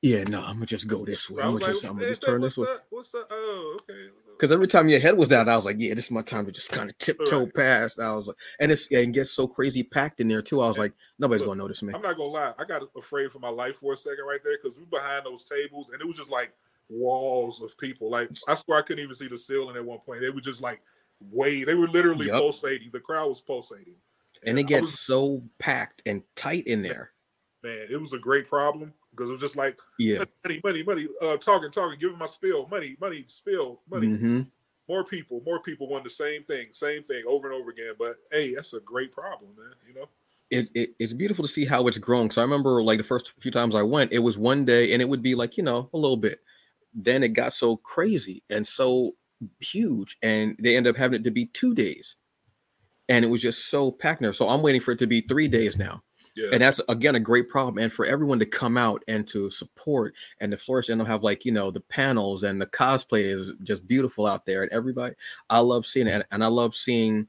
yeah, 0.00 0.24
no, 0.24 0.40
I'm 0.40 0.54
gonna 0.54 0.66
just 0.66 0.86
go 0.86 1.04
this 1.04 1.28
way. 1.28 1.42
I'm 1.42 1.52
gonna 1.52 1.64
like, 1.64 1.72
just, 1.72 1.84
I'm 1.84 1.94
gonna 1.94 2.08
just 2.08 2.22
turn 2.22 2.40
this 2.42 2.56
way. 2.56 2.68
What's 2.90 3.10
that? 3.12 3.26
Oh, 3.30 3.78
okay. 3.82 4.08
Because 4.36 4.50
every 4.52 4.66
time 4.66 4.88
your 4.88 5.00
head 5.00 5.16
was 5.16 5.28
down, 5.28 5.48
I 5.48 5.56
was 5.56 5.64
like, 5.64 5.76
yeah, 5.78 5.94
this 5.94 6.06
is 6.06 6.10
my 6.10 6.22
time 6.22 6.44
to 6.46 6.52
just 6.52 6.70
kind 6.72 6.90
of 6.90 6.98
tiptoe 6.98 7.44
Right. 7.44 7.54
past. 7.54 8.00
I 8.00 8.14
was 8.14 8.26
like, 8.28 8.36
and 8.60 8.72
it's 8.72 8.90
and 8.90 9.14
gets 9.14 9.30
so 9.30 9.46
crazy 9.46 9.82
packed 9.82 10.20
in 10.20 10.28
there 10.28 10.42
too. 10.42 10.60
I 10.60 10.68
was 10.68 10.76
Yeah. 10.76 10.82
like, 10.84 10.92
nobody's 11.18 11.42
Look, 11.42 11.50
gonna 11.50 11.58
notice 11.62 11.82
me. 11.82 11.92
I'm 11.94 12.02
not 12.02 12.16
gonna 12.16 12.30
lie. 12.30 12.54
I 12.58 12.64
got 12.64 12.82
afraid 12.96 13.30
for 13.30 13.38
my 13.38 13.48
life 13.48 13.76
for 13.76 13.92
a 13.92 13.96
second 13.96 14.24
right 14.26 14.40
there 14.42 14.56
because 14.60 14.78
we 14.78 14.84
behind 14.86 15.24
those 15.26 15.44
tables 15.48 15.90
and 15.90 16.00
it 16.00 16.06
was 16.06 16.16
just 16.16 16.30
like 16.30 16.52
walls 16.88 17.62
of 17.62 17.76
people. 17.78 18.10
Like 18.10 18.30
I 18.48 18.54
swear 18.56 18.78
I 18.78 18.82
couldn't 18.82 19.02
even 19.02 19.14
see 19.14 19.28
the 19.28 19.38
ceiling 19.38 19.76
at 19.76 19.84
one 19.84 19.98
point. 20.00 20.20
They 20.20 20.30
were 20.30 20.40
just 20.40 20.60
like 20.60 20.80
way. 21.20 21.64
They 21.64 21.74
were 21.74 21.88
literally 21.88 22.26
Yup. 22.26 22.40
pulsating. 22.40 22.90
The 22.92 23.00
crowd 23.00 23.28
was 23.28 23.40
pulsating. 23.40 23.94
And 24.42 24.58
it 24.58 24.64
gets 24.64 24.88
was- 24.88 25.00
so 25.00 25.42
packed 25.58 26.02
and 26.06 26.22
tight 26.36 26.66
in 26.66 26.82
there. 26.82 27.12
man, 27.62 27.86
it 27.88 27.96
was 27.98 28.12
a 28.12 28.18
great 28.18 28.46
problem 28.46 28.92
because 29.16 29.30
it 29.30 29.32
was 29.32 29.40
just 29.40 29.56
like 29.56 29.78
Yeah. 29.98 30.24
money, 30.44 30.60
money, 30.64 30.82
money, 30.82 31.08
uh, 31.22 31.36
talking, 31.36 31.70
talking, 31.70 31.98
giving 31.98 32.18
my 32.18 32.26
spill, 32.26 32.66
money, 32.68 32.96
money, 33.00 33.24
spill, 33.26 33.80
money. 33.90 34.08
hmm 34.08 34.42
More 34.88 35.04
people, 35.04 35.42
more 35.46 35.60
people 35.60 35.88
want 35.88 36.04
the 36.04 36.10
same 36.10 36.44
thing, 36.44 36.68
same 36.72 37.04
thing 37.04 37.24
over 37.26 37.50
and 37.50 37.60
over 37.60 37.70
again. 37.70 37.94
But 37.98 38.16
hey, 38.32 38.54
that's 38.54 38.74
a 38.74 38.80
great 38.80 39.12
problem, 39.12 39.52
man. 39.56 39.74
You 39.88 39.94
know, 39.94 40.08
it, 40.50 40.68
it 40.74 40.90
it's 40.98 41.12
beautiful 41.14 41.44
to 41.44 41.48
see 41.50 41.64
how 41.64 41.86
it's 41.88 41.98
grown. 41.98 42.30
So 42.30 42.40
I 42.42 42.44
remember 42.44 42.82
like 42.82 42.98
the 42.98 43.04
first 43.04 43.32
few 43.40 43.50
times 43.50 43.74
I 43.74 43.82
went, 43.82 44.12
it 44.12 44.20
was 44.20 44.38
one 44.38 44.64
day 44.64 44.92
and 44.92 45.02
it 45.02 45.08
would 45.08 45.22
be 45.22 45.34
like, 45.34 45.56
you 45.56 45.62
know, 45.64 45.90
a 45.92 45.98
little 45.98 46.16
bit. 46.16 46.40
Then 46.94 47.22
it 47.24 47.30
got 47.30 47.54
so 47.54 47.76
crazy 47.78 48.44
and 48.50 48.66
so 48.66 49.12
huge, 49.60 50.16
and 50.22 50.56
they 50.60 50.76
end 50.76 50.86
up 50.86 50.96
having 50.96 51.20
it 51.20 51.24
to 51.24 51.32
be 51.32 51.46
two 51.46 51.74
days. 51.74 52.16
And 53.08 53.24
it 53.24 53.28
was 53.28 53.42
just 53.42 53.70
so 53.70 53.92
packed 53.92 54.22
there. 54.22 54.34
So 54.34 54.48
I'm 54.48 54.62
waiting 54.62 54.82
for 54.82 54.92
it 54.92 55.00
to 55.00 55.08
be 55.08 55.22
three 55.22 55.48
days 55.48 55.78
now. 55.78 56.03
Yeah, 56.34 56.48
And 56.52 56.62
that's 56.62 56.80
again 56.88 57.14
a 57.14 57.20
great 57.20 57.48
problem. 57.48 57.82
And 57.82 57.92
for 57.92 58.04
everyone 58.06 58.38
to 58.40 58.46
come 58.46 58.76
out 58.76 59.02
and 59.08 59.26
to 59.28 59.50
support 59.50 60.14
and 60.40 60.52
the 60.52 60.56
flourish 60.58 60.88
and 60.88 60.98
they'll 61.00 61.06
have 61.06 61.22
like, 61.22 61.44
you 61.44 61.52
know, 61.52 61.70
the 61.70 61.80
panels 61.80 62.44
and 62.44 62.60
the 62.60 62.66
cosplay 62.66 63.22
is 63.24 63.52
just 63.62 63.86
beautiful 63.86 64.26
out 64.26 64.44
there. 64.46 64.62
And 64.62 64.72
everybody, 64.72 65.14
I 65.50 65.60
love 65.60 65.86
seeing 65.86 66.06
it. 66.08 66.12
And, 66.12 66.24
and 66.32 66.44
I 66.44 66.48
love 66.48 66.74
seeing 66.74 67.28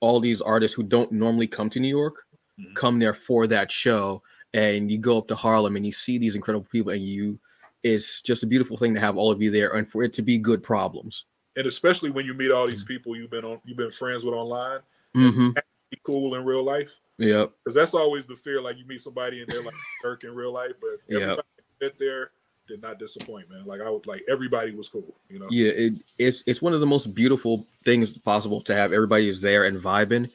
all 0.00 0.20
these 0.20 0.40
artists 0.42 0.76
who 0.76 0.82
don't 0.82 1.12
normally 1.12 1.46
come 1.46 1.70
to 1.70 1.80
New 1.80 1.88
York 1.88 2.24
Mhm. 2.60 2.74
come 2.74 2.98
there 2.98 3.14
for 3.14 3.46
that 3.46 3.70
show 3.70 4.22
and 4.54 4.90
you 4.90 4.96
go 4.98 5.18
up 5.18 5.28
to 5.28 5.34
Harlem 5.34 5.76
and 5.76 5.84
you 5.84 5.92
see 5.92 6.16
these 6.18 6.34
incredible 6.34 6.66
people 6.70 6.92
and 6.92 7.02
you 7.02 7.38
it's 7.82 8.22
just 8.22 8.42
a 8.42 8.46
beautiful 8.46 8.76
thing 8.78 8.94
to 8.94 9.00
have 9.00 9.16
all 9.18 9.30
of 9.30 9.42
you 9.42 9.50
there 9.50 9.74
and 9.76 9.86
for 9.88 10.02
it 10.02 10.12
to 10.14 10.22
be 10.22 10.38
good 10.38 10.62
problems. 10.62 11.26
and 11.56 11.66
especially 11.66 12.10
when 12.10 12.24
you 12.26 12.34
meet 12.34 12.50
all 12.50 12.64
Mm-hmm. 12.64 12.70
these 12.70 12.84
people 12.84 13.14
you've 13.16 13.30
been 13.30 13.44
on, 13.44 13.60
you've 13.66 13.76
been 13.76 13.90
friends 13.90 14.24
with 14.24 14.34
online, 14.34 14.80
hmm 15.14 15.50
be 15.90 15.98
cool 16.02 16.34
in 16.34 16.44
real 16.44 16.64
life. 16.64 17.00
Yep. 17.18 17.52
Because 17.64 17.74
that's 17.74 17.94
always 17.94 18.26
the 18.26 18.36
fear. 18.36 18.60
Like 18.60 18.78
you 18.78 18.84
meet 18.86 19.00
somebody 19.00 19.40
and 19.40 19.48
they're 19.50 19.62
like 19.62 19.74
jerk 20.02 20.24
in 20.24 20.34
real 20.34 20.52
life, 20.52 20.72
but 20.80 21.00
Yeah. 21.08 21.22
everybody 21.22 21.42
that 21.80 21.98
there 21.98 22.30
did 22.68 22.82
not 22.82 22.98
disappoint, 22.98 23.48
man. 23.50 23.64
Like 23.64 23.80
I 23.80 23.88
was 23.88 24.02
like 24.06 24.24
everybody 24.28 24.72
was 24.74 24.88
cool, 24.88 25.14
you 25.30 25.38
know. 25.38 25.46
Yeah, 25.50 25.70
it, 25.70 25.92
it's 26.18 26.42
it's 26.46 26.60
one 26.60 26.74
of 26.74 26.80
the 26.80 26.86
most 26.86 27.14
beautiful 27.14 27.64
things 27.84 28.16
possible 28.18 28.60
to 28.62 28.74
have 28.74 28.92
everybody 28.92 29.28
is 29.28 29.40
there 29.40 29.64
and 29.64 29.80
vibing, 29.80 30.28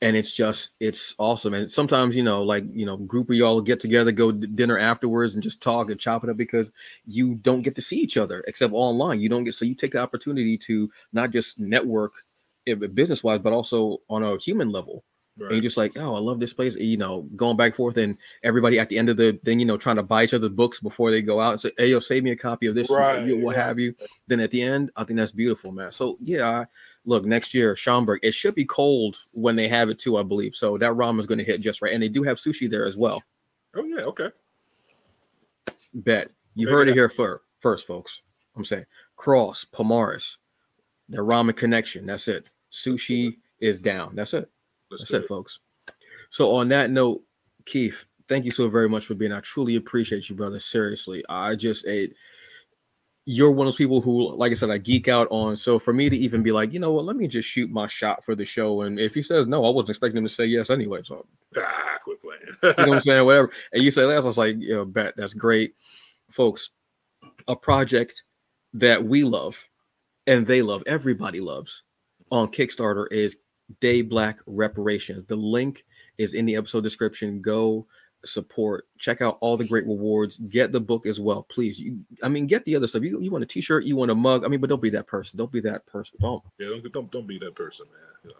and 0.00 0.16
it's 0.16 0.30
just 0.30 0.70
it's 0.78 1.16
awesome. 1.18 1.54
And 1.54 1.68
sometimes 1.68 2.14
you 2.14 2.22
know, 2.22 2.44
like 2.44 2.62
you 2.72 2.86
know, 2.86 2.96
group 2.96 3.28
of 3.28 3.34
y'all 3.34 3.60
get 3.60 3.80
together, 3.80 4.12
go 4.12 4.30
d- 4.30 4.46
dinner 4.46 4.78
afterwards, 4.78 5.34
and 5.34 5.42
just 5.42 5.60
talk 5.60 5.90
and 5.90 5.98
chop 5.98 6.22
it 6.22 6.30
up 6.30 6.36
because 6.36 6.70
you 7.08 7.34
don't 7.34 7.62
get 7.62 7.74
to 7.74 7.82
see 7.82 7.96
each 7.96 8.16
other 8.16 8.44
except 8.46 8.72
online. 8.72 9.20
You 9.20 9.28
don't 9.28 9.42
get 9.42 9.54
so 9.54 9.64
you 9.64 9.74
take 9.74 9.92
the 9.92 9.98
opportunity 9.98 10.56
to 10.58 10.88
not 11.12 11.32
just 11.32 11.58
network 11.58 12.12
Eh, 12.68 12.74
business 12.74 13.24
wise, 13.24 13.40
but 13.40 13.52
also 13.52 14.00
on 14.08 14.22
a 14.22 14.36
human 14.38 14.70
level. 14.70 15.04
And 15.36 15.44
Right. 15.46 15.52
you're 15.52 15.62
just 15.62 15.76
like, 15.76 15.96
oh, 15.96 16.16
I 16.16 16.18
love 16.18 16.40
this 16.40 16.52
place. 16.52 16.74
You 16.76 16.96
know, 16.96 17.22
going 17.36 17.56
back 17.56 17.66
and 17.66 17.74
forth, 17.76 17.96
and 17.96 18.16
everybody 18.42 18.78
at 18.80 18.88
the 18.88 18.98
end 18.98 19.08
of 19.08 19.16
the 19.16 19.38
thing, 19.44 19.60
you 19.60 19.66
know, 19.66 19.76
trying 19.76 19.94
to 19.96 20.02
buy 20.02 20.24
each 20.24 20.34
other 20.34 20.48
books 20.48 20.80
before 20.80 21.12
they 21.12 21.22
go 21.22 21.38
out 21.38 21.52
and 21.52 21.60
say, 21.60 21.70
hey, 21.78 21.88
yo, 21.90 22.00
save 22.00 22.24
me 22.24 22.32
a 22.32 22.36
copy 22.36 22.66
of 22.66 22.74
this, 22.74 22.90
Right, 22.90 23.24
you- 23.24 23.38
what 23.40 23.54
yeah. 23.56 23.64
have 23.66 23.78
you. 23.78 23.94
Then 24.26 24.40
at 24.40 24.50
the 24.50 24.60
end, 24.62 24.90
I 24.96 25.04
think 25.04 25.16
that's 25.18 25.30
beautiful, 25.30 25.70
man. 25.70 25.92
So 25.92 26.18
yeah, 26.20 26.48
I, 26.50 26.66
look, 27.04 27.24
next 27.24 27.54
year, 27.54 27.74
Schomburg, 27.74 28.18
it 28.22 28.32
should 28.32 28.56
be 28.56 28.64
cold 28.64 29.16
when 29.32 29.54
they 29.54 29.68
have 29.68 29.88
it 29.90 29.98
too, 30.00 30.16
I 30.16 30.24
believe. 30.24 30.56
So 30.56 30.76
that 30.78 30.90
ramen 30.92 31.20
is 31.20 31.26
going 31.26 31.38
to 31.38 31.44
hit 31.44 31.60
just 31.60 31.82
right, 31.82 31.92
and 31.92 32.02
they 32.02 32.08
do 32.08 32.24
have 32.24 32.38
sushi 32.38 32.68
there 32.68 32.84
as 32.86 32.96
well. 32.96 33.22
Oh 33.76 33.84
yeah, 33.84 34.02
okay. 34.06 34.30
Bet 35.94 36.30
you 36.56 36.66
Maybe 36.66 36.74
heard 36.74 36.88
it 36.88 36.94
here 36.94 37.08
first, 37.08 37.44
first, 37.60 37.86
folks. 37.86 38.22
I'm 38.56 38.64
saying 38.64 38.86
Cross, 39.14 39.66
Pomaris, 39.72 40.38
the 41.08 41.18
ramen 41.18 41.54
connection. 41.54 42.06
That's 42.06 42.26
it. 42.26 42.50
Sushi 42.70 43.36
is 43.60 43.80
down. 43.80 44.14
That's 44.14 44.34
it. 44.34 44.50
Let's 44.90 45.04
That's 45.04 45.24
it, 45.24 45.28
folks. 45.28 45.60
So 46.30 46.56
on 46.56 46.68
that 46.68 46.90
note, 46.90 47.22
Keef, 47.66 48.06
thank 48.28 48.44
you 48.44 48.50
so 48.50 48.68
very 48.68 48.88
much 48.88 49.06
for 49.06 49.14
being. 49.14 49.32
I 49.32 49.40
truly 49.40 49.76
appreciate 49.76 50.28
you, 50.28 50.36
brother. 50.36 50.58
Seriously, 50.58 51.24
I 51.28 51.54
just 51.54 51.86
it. 51.86 52.12
You're 53.30 53.50
one 53.50 53.66
of 53.66 53.72
those 53.72 53.76
people 53.76 54.00
who, 54.00 54.34
like 54.36 54.52
I 54.52 54.54
said, 54.54 54.70
I 54.70 54.78
geek 54.78 55.06
out 55.06 55.28
on. 55.30 55.54
So 55.54 55.78
for 55.78 55.92
me 55.92 56.08
to 56.08 56.16
even 56.16 56.42
be 56.42 56.50
like, 56.50 56.72
you 56.72 56.80
know 56.80 56.92
what, 56.92 57.04
let 57.04 57.16
me 57.16 57.28
just 57.28 57.46
shoot 57.46 57.70
my 57.70 57.86
shot 57.86 58.24
for 58.24 58.34
the 58.34 58.44
show, 58.44 58.82
and 58.82 58.98
if 58.98 59.14
he 59.14 59.22
says 59.22 59.46
no, 59.46 59.64
I 59.64 59.70
wasn't 59.70 59.90
expecting 59.90 60.18
him 60.18 60.24
to 60.24 60.32
say 60.32 60.46
yes 60.46 60.70
anyway. 60.70 61.00
So 61.02 61.26
Ah, 61.56 61.98
quit 62.02 62.18
playing. 62.22 62.40
you 62.62 62.84
know 62.84 62.88
what 62.90 62.96
I'm 62.96 63.00
saying? 63.00 63.24
Whatever. 63.24 63.50
And 63.72 63.82
you 63.82 63.90
say 63.90 64.06
that, 64.06 64.22
I 64.22 64.26
was 64.26 64.38
like, 64.38 64.56
yeah, 64.58 64.84
bet 64.84 65.16
that's 65.16 65.34
great, 65.34 65.74
folks. 66.30 66.70
A 67.46 67.56
project 67.56 68.24
that 68.74 69.02
we 69.02 69.24
love 69.24 69.68
and 70.26 70.46
they 70.46 70.62
love, 70.62 70.82
everybody 70.86 71.40
loves 71.40 71.84
on 72.30 72.48
Kickstarter 72.48 73.06
is 73.10 73.38
DayBlack 73.80 74.38
Reparations. 74.46 75.24
The 75.26 75.36
link 75.36 75.84
is 76.18 76.34
in 76.34 76.46
the 76.46 76.56
episode 76.56 76.82
description. 76.82 77.40
Go 77.40 77.86
support, 78.24 78.86
check 78.98 79.22
out 79.22 79.38
all 79.40 79.56
the 79.56 79.64
great 79.64 79.86
rewards, 79.86 80.36
get 80.36 80.72
the 80.72 80.80
book 80.80 81.06
as 81.06 81.20
well, 81.20 81.44
please. 81.44 81.78
You, 81.80 82.00
I 82.22 82.28
mean, 82.28 82.46
get 82.46 82.64
the 82.64 82.74
other 82.76 82.86
stuff. 82.86 83.02
You, 83.02 83.20
you 83.20 83.30
want 83.30 83.44
a 83.44 83.46
t-shirt, 83.46 83.84
you 83.84 83.96
want 83.96 84.10
a 84.10 84.14
mug. 84.14 84.44
I 84.44 84.48
mean, 84.48 84.60
but 84.60 84.68
don't 84.70 84.82
be 84.82 84.90
that 84.90 85.06
person. 85.06 85.38
Don't 85.38 85.52
be 85.52 85.60
that 85.60 85.86
person. 85.86 86.18
Don't 86.20 86.42
yeah, 86.58 86.68
don't, 86.68 86.92
don't 86.92 87.10
don't 87.10 87.26
be 87.26 87.38
that 87.38 87.54
person, 87.54 87.86
man. 87.92 88.32
Know, 88.32 88.38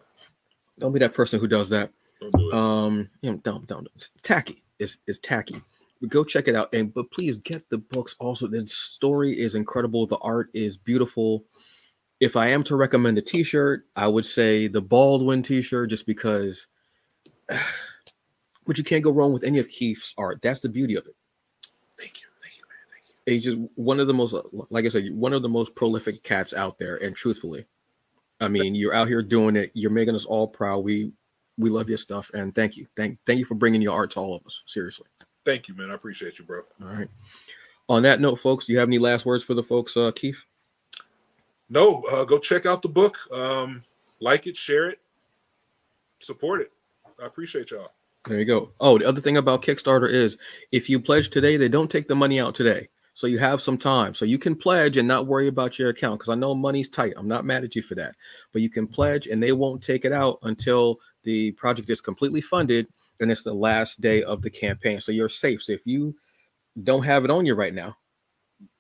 don't 0.79 0.93
be 0.93 0.99
that 1.01 1.15
person 1.15 1.39
who 1.41 1.47
does 1.47 1.69
that. 1.71 1.91
don't 2.21 2.35
do 2.35 2.49
it. 2.51 2.55
um 2.55 3.09
you 3.23 3.31
know 3.31 3.37
don't 3.39 3.67
don't 3.67 3.89
it's 3.95 4.11
tacky 4.23 4.63
it's, 4.79 4.99
it's 5.07 5.19
tacky 5.21 5.61
but 6.01 6.11
go 6.11 6.25
check 6.25 6.49
it 6.49 6.57
out 6.57 6.73
and 6.75 6.93
but 6.93 7.11
please 7.11 7.39
get 7.39 7.69
the 7.71 7.79
books 7.79 8.17
also 8.19 8.47
the 8.47 8.67
story 8.67 9.39
is 9.39 9.55
incredible 9.55 10.07
the 10.07 10.17
art 10.19 10.51
is 10.55 10.77
beautiful 10.77 11.45
if 12.21 12.37
i 12.37 12.49
am 12.49 12.63
to 12.63 12.77
recommend 12.77 13.17
a 13.19 13.23
t-shirt 13.23 13.85
i 13.97 14.07
would 14.07 14.27
say 14.27 14.67
the 14.67 14.81
baldwin 14.81 15.43
t-shirt 15.43 15.91
just 15.91 16.07
because 16.07 16.69
but 18.69 18.77
you 18.77 18.85
can't 18.85 19.03
go 19.03 19.11
wrong 19.11 19.33
with 19.33 19.45
any 19.45 19.59
of 19.59 19.69
keef's 19.69 20.15
art. 20.19 20.41
That's 20.43 20.61
the 20.61 20.69
beauty 20.69 20.95
of 20.95 21.07
it. 21.07 21.17
Thank 21.99 22.21
you, 22.21 22.27
thank 22.43 22.59
you, 22.59 22.65
man, 22.69 22.79
thank 22.93 23.09
you. 23.09 23.33
he's 23.33 23.45
just 23.45 23.59
one 23.75 23.99
of 23.99 24.07
the 24.07 24.15
most 24.15 24.35
like 24.71 24.85
i 24.85 24.89
said 24.89 25.11
one 25.15 25.33
of 25.33 25.43
the 25.43 25.49
most 25.49 25.75
prolific 25.75 26.23
cats 26.23 26.53
out 26.53 26.79
there 26.79 26.97
and 26.97 27.17
truthfully 27.17 27.65
i 28.41 28.47
mean 28.47 28.75
you're 28.75 28.93
out 28.95 29.09
here 29.09 29.23
doing 29.23 29.57
it. 29.57 29.71
You're 29.75 29.91
making 29.91 30.15
us 30.15 30.27
all 30.27 30.47
proud. 30.47 30.81
We 30.81 31.13
we 31.57 31.71
love 31.71 31.89
your 31.89 31.99
stuff 31.99 32.31
and 32.35 32.55
thank 32.55 32.77
you. 32.77 32.87
Thank 32.97 33.19
thank 33.27 33.39
you 33.39 33.45
for 33.45 33.55
bringing 33.57 33.83
your 33.83 33.95
art 33.95 34.11
to 34.13 34.21
all 34.21 34.37
of 34.37 34.47
us 34.47 34.63
seriously. 34.67 35.07
Thank 35.45 35.67
you, 35.67 35.75
man. 35.75 35.91
I 35.91 35.95
appreciate 35.95 36.39
you, 36.39 36.45
bro. 36.45 36.61
all 36.83 36.89
right. 36.89 37.09
On 37.89 38.03
that 38.03 38.21
note 38.21 38.37
folks 38.37 38.67
do 38.67 38.75
you 38.75 38.79
have 38.79 38.89
any 38.89 38.99
last 38.99 39.25
words 39.25 39.43
for 39.43 39.55
the 39.55 39.63
folks 39.63 39.97
uh 39.97 40.13
keith 40.13 40.45
No, 41.71 42.03
uh, 42.11 42.25
go 42.25 42.39
check 42.39 42.67
out 42.67 42.83
the 42.83 42.89
book. 42.89 43.19
Um, 43.31 43.85
like 44.21 44.47
it, 44.47 44.57
share 44.57 44.89
it, 44.89 45.01
support 46.21 46.61
it. 46.61 46.73
I 47.23 47.27
appreciate 47.27 47.71
y'all. 47.71 47.93
There 48.25 48.39
you 48.39 48.45
go. 48.45 48.71
Oh, 48.81 48.99
the 48.99 49.07
other 49.07 49.21
thing 49.21 49.37
about 49.37 49.63
Kickstarter 49.63 50.09
is 50.09 50.39
if 50.73 50.91
you 50.91 51.01
pledge 51.01 51.31
today, 51.31 51.57
they 51.57 51.69
don't 51.69 51.91
take 51.91 52.09
the 52.09 52.15
money 52.15 52.41
out 52.41 52.55
today. 52.55 52.89
So 53.15 53.27
you 53.27 53.39
have 53.39 53.61
some 53.61 53.79
time. 53.79 54.15
So 54.15 54.25
you 54.25 54.39
can 54.39 54.55
pledge 54.55 54.97
and 54.97 55.09
not 55.09 55.27
worry 55.27 55.49
about 55.49 55.79
your 55.79 55.89
account 55.89 56.21
because 56.21 56.29
I 56.29 56.37
know 56.37 56.55
money's 56.55 56.89
tight. 56.89 57.15
I'm 57.17 57.27
not 57.27 57.45
mad 57.45 57.65
at 57.65 57.75
you 57.75 57.83
for 57.83 57.97
that. 57.97 58.15
But 58.53 58.63
you 58.63 58.71
can 58.71 58.87
pledge 58.87 59.27
and 59.27 59.43
they 59.43 59.53
won't 59.53 59.83
take 59.83 60.05
it 60.05 60.13
out 60.13 60.39
until 60.43 61.01
the 61.25 61.51
project 61.53 61.91
is 61.91 62.01
completely 62.01 62.41
funded 62.41 62.87
and 63.19 63.31
it's 63.31 63.43
the 63.43 63.53
last 63.53 64.01
day 64.01 64.23
of 64.23 64.43
the 64.43 64.51
campaign. 64.51 65.01
So 65.01 65.11
you're 65.11 65.29
safe. 65.29 65.63
So 65.63 65.73
if 65.73 65.85
you 65.85 66.15
don't 66.81 67.05
have 67.05 67.25
it 67.25 67.31
on 67.31 67.45
you 67.45 67.55
right 67.55 67.75
now, 67.75 67.97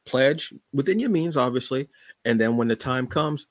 pledge 0.09 0.53
within 0.73 0.99
your 0.99 1.11
means, 1.11 1.37
obviously. 1.37 1.89
And 2.25 2.41
then 2.41 2.57
when 2.57 2.69
the 2.69 2.77
time 2.77 3.07
comes, 3.07 3.47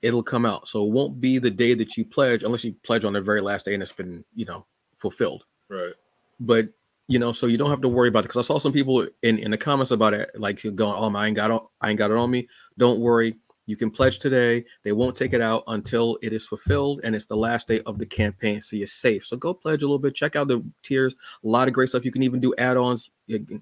it'll 0.00 0.22
come 0.22 0.44
out. 0.44 0.68
So 0.68 0.84
it 0.84 0.92
won't 0.92 1.20
be 1.20 1.38
the 1.38 1.50
day 1.50 1.74
that 1.74 1.96
you 1.96 2.04
pledge 2.04 2.42
unless 2.42 2.64
you 2.64 2.74
pledge 2.82 3.04
on 3.04 3.12
the 3.12 3.20
very 3.20 3.40
last 3.40 3.64
day 3.64 3.74
and 3.74 3.82
it's 3.82 3.92
been, 3.92 4.24
you 4.34 4.44
know, 4.44 4.66
fulfilled. 4.96 5.44
Right. 5.68 5.94
But 6.40 6.68
you 7.08 7.18
know, 7.18 7.32
so 7.32 7.46
you 7.46 7.58
don't 7.58 7.70
have 7.70 7.80
to 7.82 7.88
worry 7.88 8.08
about 8.08 8.20
it. 8.20 8.28
Because 8.28 8.46
I 8.46 8.46
saw 8.46 8.58
some 8.58 8.72
people 8.72 9.06
in, 9.22 9.38
in 9.38 9.50
the 9.50 9.58
comments 9.58 9.90
about 9.90 10.14
it, 10.14 10.30
like 10.34 10.62
going, 10.62 10.94
"Oh, 10.96 11.10
my, 11.10 11.24
I 11.24 11.26
ain't 11.26 11.36
got 11.36 11.50
it, 11.50 11.60
I 11.80 11.90
ain't 11.90 11.98
got 11.98 12.10
it 12.10 12.16
on 12.16 12.30
me." 12.30 12.48
Don't 12.78 13.00
worry, 13.00 13.34
you 13.66 13.76
can 13.76 13.90
pledge 13.90 14.18
today. 14.18 14.64
They 14.82 14.92
won't 14.92 15.16
take 15.16 15.32
it 15.32 15.40
out 15.40 15.62
until 15.68 16.18
it 16.22 16.32
is 16.32 16.46
fulfilled, 16.46 17.00
and 17.04 17.14
it's 17.14 17.26
the 17.26 17.36
last 17.36 17.68
day 17.68 17.80
of 17.86 17.98
the 17.98 18.06
campaign, 18.06 18.60
so 18.60 18.76
you're 18.76 18.86
safe. 18.86 19.24
So 19.24 19.36
go 19.36 19.54
pledge 19.54 19.82
a 19.82 19.86
little 19.86 19.98
bit. 19.98 20.14
Check 20.14 20.36
out 20.36 20.48
the 20.48 20.64
tiers. 20.82 21.14
A 21.44 21.48
lot 21.48 21.68
of 21.68 21.74
great 21.74 21.88
stuff. 21.88 22.04
You 22.04 22.10
can 22.10 22.22
even 22.22 22.40
do 22.40 22.54
add-ons, 22.58 23.10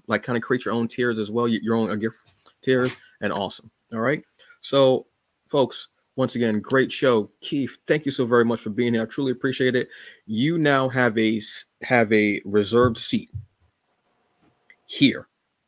like 0.07 0.23
kind 0.23 0.37
of 0.37 0.43
create 0.43 0.65
your 0.65 0.73
own 0.73 0.87
tiers 0.87 1.19
as 1.19 1.29
well, 1.29 1.47
your 1.47 1.75
own 1.75 1.91
uh, 1.91 1.95
gift 1.95 2.17
tiers, 2.61 2.95
and 3.21 3.31
awesome. 3.31 3.69
All 3.93 3.99
right. 3.99 4.23
So, 4.61 5.05
folks, 5.49 5.89
once 6.15 6.35
again, 6.35 6.59
great 6.59 6.91
show, 6.91 7.29
Keef. 7.41 7.77
Thank 7.87 8.05
you 8.05 8.11
so 8.11 8.25
very 8.25 8.45
much 8.45 8.59
for 8.59 8.69
being 8.69 8.93
here. 8.93 9.03
I 9.03 9.05
truly 9.05 9.31
appreciate 9.31 9.75
it. 9.75 9.87
You 10.25 10.57
now 10.57 10.89
have 10.89 11.17
a 11.17 11.41
have 11.83 12.11
a 12.11 12.41
reserved 12.45 12.97
seat 12.97 13.29
here. 14.87 15.27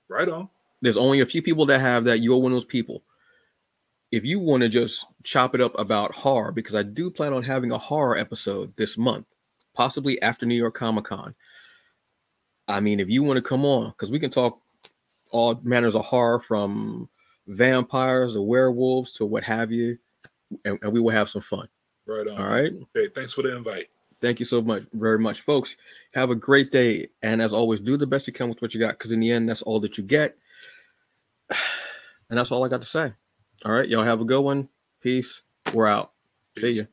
Right 0.09 0.27
on. 0.27 0.49
There's 0.81 0.97
only 0.97 1.21
a 1.21 1.25
few 1.25 1.41
people 1.41 1.65
that 1.67 1.79
have 1.79 2.03
that. 2.05 2.19
You're 2.19 2.38
one 2.38 2.51
of 2.51 2.55
those 2.55 2.65
people. 2.65 3.03
If 4.14 4.24
you 4.24 4.38
want 4.38 4.61
to 4.61 4.70
just 4.70 5.07
chop 5.24 5.55
it 5.55 5.59
up 5.59 5.78
about 5.80 6.14
horror, 6.14 6.51
because 6.51 6.76
I 6.76 6.84
do 6.84 7.09
plan 7.09 7.34
on 7.34 7.41
having 7.41 7.72
a 7.72 7.80
horror 7.80 8.16
episode 8.16 8.72
this 8.76 8.95
month, 8.95 9.26
possibly 9.74 10.22
after 10.22 10.45
New 10.45 10.53
York 10.53 10.76
Comic 10.76 11.05
Con. 11.05 11.34
I 12.68 12.80
mean, 12.80 12.99
if 12.99 13.09
you 13.09 13.24
want 13.24 13.38
to 13.38 13.41
come 13.41 13.66
on, 13.66 13.89
because 13.89 14.11
we 14.11 14.20
can 14.20 14.30
talk 14.30 14.61
all 15.32 15.59
manners 15.64 15.95
of 15.95 16.05
horror 16.05 16.39
from 16.39 17.09
vampires 17.47 18.36
to 18.36 18.41
werewolves 18.43 19.14
to 19.14 19.26
what 19.26 19.45
have 19.45 19.72
you 19.72 19.97
and, 20.64 20.78
and 20.84 20.93
we 20.93 20.99
will 20.99 21.09
have 21.09 21.28
some 21.28 21.41
fun. 21.41 21.68
Right 22.05 22.28
on. 22.28 22.38
All 22.39 22.53
right. 22.53 22.72
Okay. 22.95 23.09
Thanks 23.16 23.34
for 23.34 23.41
the 23.41 23.57
invite. 23.57 23.88
Thank 24.22 24.39
you 24.39 24.45
so 24.45 24.61
much, 24.61 24.84
very 24.93 25.18
much, 25.18 25.41
folks. 25.41 25.76
Have 26.14 26.30
a 26.30 26.36
great 26.36 26.72
day. 26.72 27.07
And 27.24 27.41
as 27.41 27.51
always, 27.51 27.80
do 27.80 27.97
the 27.97 28.05
best 28.05 28.28
you 28.28 28.34
can 28.34 28.47
with 28.47 28.61
what 28.61 28.76
you 28.76 28.80
got, 28.80 28.91
because 28.91 29.09
in 29.09 29.22
the 29.22 29.32
end, 29.32 29.49
that's 29.49 29.64
all 29.64 29.80
that 29.80 29.97
you 29.97 30.03
get. 30.03 30.38
And 32.30 32.39
that's 32.39 32.51
all 32.51 32.66
I 32.66 32.70
got 32.70 32.82
to 32.82 32.88
say. 32.88 33.14
All 33.66 33.72
right. 33.72 33.88
Y'all 33.88 34.03
have 34.03 34.22
a 34.22 34.26
good 34.26 34.41
one. 34.41 34.70
Peace. 35.01 35.43
We're 35.74 35.88
out. 35.88 36.11
Peace. 36.55 36.64
See 36.64 36.82
you. 36.82 36.88